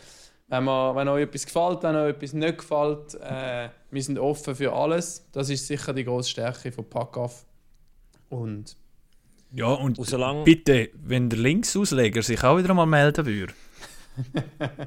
Wenn, 0.51 0.65
wir, 0.65 0.95
wenn 0.95 1.07
euch 1.07 1.23
etwas 1.23 1.45
gefällt, 1.45 1.81
wenn 1.81 1.95
euch 1.95 2.09
etwas 2.09 2.33
nicht 2.33 2.57
gefällt, 2.57 3.15
äh, 3.21 3.69
wir 3.89 4.03
sind 4.03 4.19
offen 4.19 4.53
für 4.53 4.73
alles. 4.73 5.25
Das 5.31 5.49
ist 5.49 5.65
sicher 5.65 5.93
die 5.93 6.03
grosse 6.03 6.29
Stärke 6.29 6.71
von 6.73 6.89
Packoff. 6.89 7.45
Und 8.29 8.75
Ja, 9.53 9.67
und, 9.67 9.97
solange- 10.05 10.43
bitte, 10.43 10.89
wenn 10.93 11.29
der 11.29 11.39
Linksausleger 11.39 12.21
sich 12.21 12.43
auch 12.43 12.57
wieder 12.57 12.73
mal 12.73 12.85
melden 12.85 13.25
würde. 13.25 13.53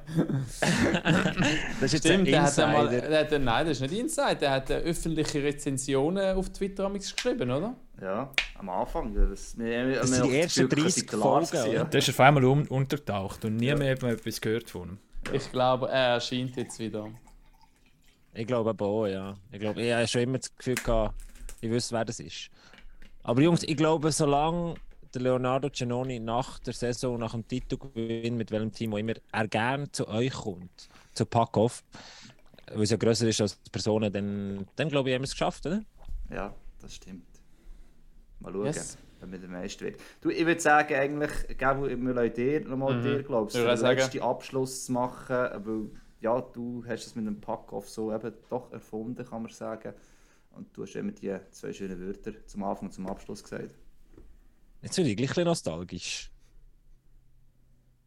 Das 1.81 1.93
ist 1.93 1.93
jetzt 1.95 2.07
stimmt, 2.07 2.27
der 2.29 2.43
hat 2.43 2.59
einmal, 2.59 2.89
der 2.89 3.21
hat, 3.21 3.31
nein, 3.33 3.67
das 3.67 3.81
ist 3.81 3.91
nicht 3.91 3.99
Inside, 3.99 4.37
der 4.37 4.51
hat 4.51 4.71
äh, 4.71 4.77
öffentliche 4.79 5.43
Rezensionen 5.43 6.37
auf 6.37 6.51
Twitter 6.51 6.85
amigs 6.85 7.15
geschrieben, 7.15 7.51
oder? 7.51 7.75
Ja, 8.01 8.31
am 8.59 8.69
Anfang. 8.69 9.15
ja, 9.15 9.25
Das, 9.27 9.57
wir, 9.59 9.89
wir, 9.89 9.97
Das 10.01 10.11
sind 10.11 10.27
die 10.31 10.37
ersten 10.41 10.69
Gefühl, 10.69 10.85
30 10.85 10.85
dass 10.85 10.95
sie 10.95 11.07
Glas 11.07 11.51
Folgen, 11.51 11.71
oder? 11.71 11.85
Der 11.87 11.99
ist 11.99 12.09
auf 12.11 12.21
einmal 12.21 12.45
um, 12.45 12.63
untertaucht 12.69 13.45
und 13.45 13.57
nie 13.57 13.75
mehr 13.75 13.93
hat 13.93 14.03
man 14.03 14.13
etwas 14.13 14.41
gehört 14.41 14.69
von 14.71 14.91
ihm. 14.91 14.99
Ich 15.33 15.51
glaube, 15.51 15.89
er 15.89 16.15
erscheint 16.15 16.57
jetzt 16.57 16.79
wieder. 16.79 17.11
Ich 18.35 18.47
glaube 18.47 18.71
aber 18.71 18.87
auch, 18.87 19.07
ja. 19.07 19.37
Ich 19.53 19.61
glaube, 19.61 19.83
ich 19.83 19.93
habe 19.93 20.07
schon 20.07 20.23
immer 20.23 20.39
das 20.39 20.55
Gefühl 20.57 20.75
gehabt, 20.75 21.15
ich 21.61 21.71
wüsste, 21.71 21.95
wer 21.95 22.05
das 22.05 22.21
ist. 22.21 22.51
Aber 23.23 23.41
Jungs, 23.41 23.63
ich 23.63 23.77
glaube, 23.77 24.13
solange 24.13 24.75
der 25.15 25.23
Leonardo 25.23 25.71
Giannoni 25.71 26.19
nach 26.19 26.59
der 26.59 26.75
Saison, 26.75 27.19
nach 27.19 27.33
dem 27.33 27.47
Titelgewinn, 27.47 28.37
mit 28.37 28.51
welchem 28.51 28.73
Team 28.73 28.93
auch 28.95 28.99
immer, 28.99 29.15
er 29.33 29.49
gerne 29.49 29.91
zu 29.91 30.09
euch 30.09 30.33
kommt, 30.33 30.89
zu 31.15 31.25
Packoff, 31.25 31.85
weil 32.73 32.83
es 32.83 32.91
ja 32.91 32.97
grösser 32.97 33.29
ist 33.29 33.41
als 33.41 33.61
die 33.63 33.71
Personen, 33.71 34.13
dann, 34.13 34.67
dann 34.77 34.89
glaube 34.89 35.09
ich, 35.09 35.15
haben 35.15 35.23
wir 35.23 35.27
es 35.27 35.33
geschafft, 35.33 35.67
oder? 35.67 35.83
Ja, 36.31 36.53
das 36.81 36.97
stimmt. 36.97 37.27
Mal 38.41 38.53
schauen, 38.53 38.67
Yes. 38.67 38.99
Wenn 39.25 39.33
wir 39.33 39.39
der 39.39 39.49
Meister 39.49 39.87
wird. 39.87 40.01
Du, 40.21 40.31
ich 40.31 40.45
würde 40.47 40.61
sagen, 40.61 40.95
eigentlich, 40.95 41.59
Gabu, 41.59 41.87
wir 41.87 41.97
lassen 42.15 42.35
dir 42.35 42.61
nochmal 42.69 42.95
Mhm. 42.99 43.03
dir, 43.03 43.23
glaubst 43.23 43.55
du, 43.55 43.61
Ich 43.61 43.65
würde 43.65 43.83
den 43.83 43.97
letzten 43.97 44.21
Abschluss 44.21 44.85
zu 44.87 44.93
machen, 44.93 45.37
weil 45.65 45.91
ja, 46.21 46.41
du 46.41 46.85
hast 46.87 47.07
es 47.07 47.15
mit 47.15 47.27
einem 47.27 47.41
Pack-Off 47.41 47.89
so 47.89 48.13
eben 48.15 48.33
doch 48.49 48.73
erfunden, 48.73 49.25
kann 49.27 49.43
man 49.43 49.53
sagen. 49.53 49.93
Und 50.53 50.69
du 50.77 50.83
hast 50.83 50.95
immer 50.95 51.13
die 51.13 51.37
zwei 51.51 51.73
schönen 51.73 52.01
Wörter 52.01 52.33
zum 52.47 52.63
Anfang 52.63 52.87
und 52.89 52.93
zum 52.93 53.07
Abschluss 53.09 53.43
gesagt. 53.43 53.75
Jetzt 54.83 54.97
bin 54.97 55.07
ich 55.07 55.17
gleich 55.17 55.29
ein 55.31 55.35
bisschen 55.35 55.45
nostalgisch. 55.45 56.31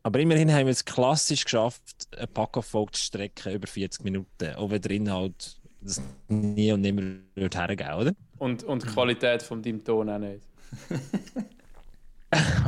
Aber 0.04 0.20
immerhin 0.20 0.52
haben 0.54 0.68
wir 0.68 0.72
es 0.72 0.86
klassisch 0.86 1.44
geschafft, 1.44 2.08
eine 2.16 2.28
Packoff-Folge 2.28 2.94
zu 2.94 3.02
strecken 3.02 3.54
über 3.54 3.68
40 3.68 4.04
Minuten, 4.06 4.56
auch 4.56 4.70
wenn 4.70 4.82
der 4.82 4.92
Inhalt 4.92 5.60
das 5.82 6.02
nie 6.30 6.72
und 6.72 6.82
nimmer 6.82 7.04
hergeben, 7.36 7.94
oder? 7.94 8.14
Und, 8.38 8.64
und 8.64 8.84
die 8.84 8.88
Qualität 8.88 9.44
von 9.44 9.62
deinem 9.62 9.84
Ton 9.84 10.10
auch 10.10 10.18
nicht. 10.18 10.42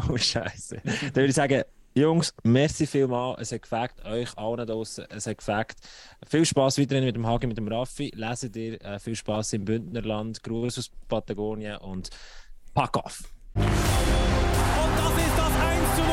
Oh, 0.10 0.18
Scheiße. 0.18 0.82
Dann 0.84 1.16
würde 1.16 1.26
ich 1.26 1.36
sagen, 1.36 1.64
Jungs, 1.93 2.34
merci 2.43 2.88
vielmals. 2.88 3.41
Es 3.41 3.52
hat 3.52 3.64
gefällt, 3.64 3.91
euch 4.06 4.38
allen 4.38 4.66
draußen. 4.66 5.06
Es 5.10 5.28
hat 5.28 5.38
gefällt. 5.38 5.76
Viel 6.28 6.45
Spaß 6.45 6.80
weiterhin 6.80 7.04
mit 7.04 7.16
dem 7.16 7.28
Hagi, 7.28 7.47
mit 7.47 7.58
dem 7.58 7.68
Raffi. 7.68 8.12
Leset 8.16 8.56
ihr 8.56 8.82
äh, 8.82 9.00
viel 9.00 9.16
Spaß 9.16 9.52
im 9.54 9.66
Bündnerland. 9.66 10.43
Gruß 10.43 10.78
aus 10.78 10.91
Patagonien 11.08 11.78
und 11.78 12.12
pack 12.74 12.95
off. 12.97 13.24
Und 13.56 13.66
das 13.66 15.18
ist 15.18 15.38
das 15.38 15.56
1 15.56 15.95
zu 15.95 16.02
0 16.02 16.10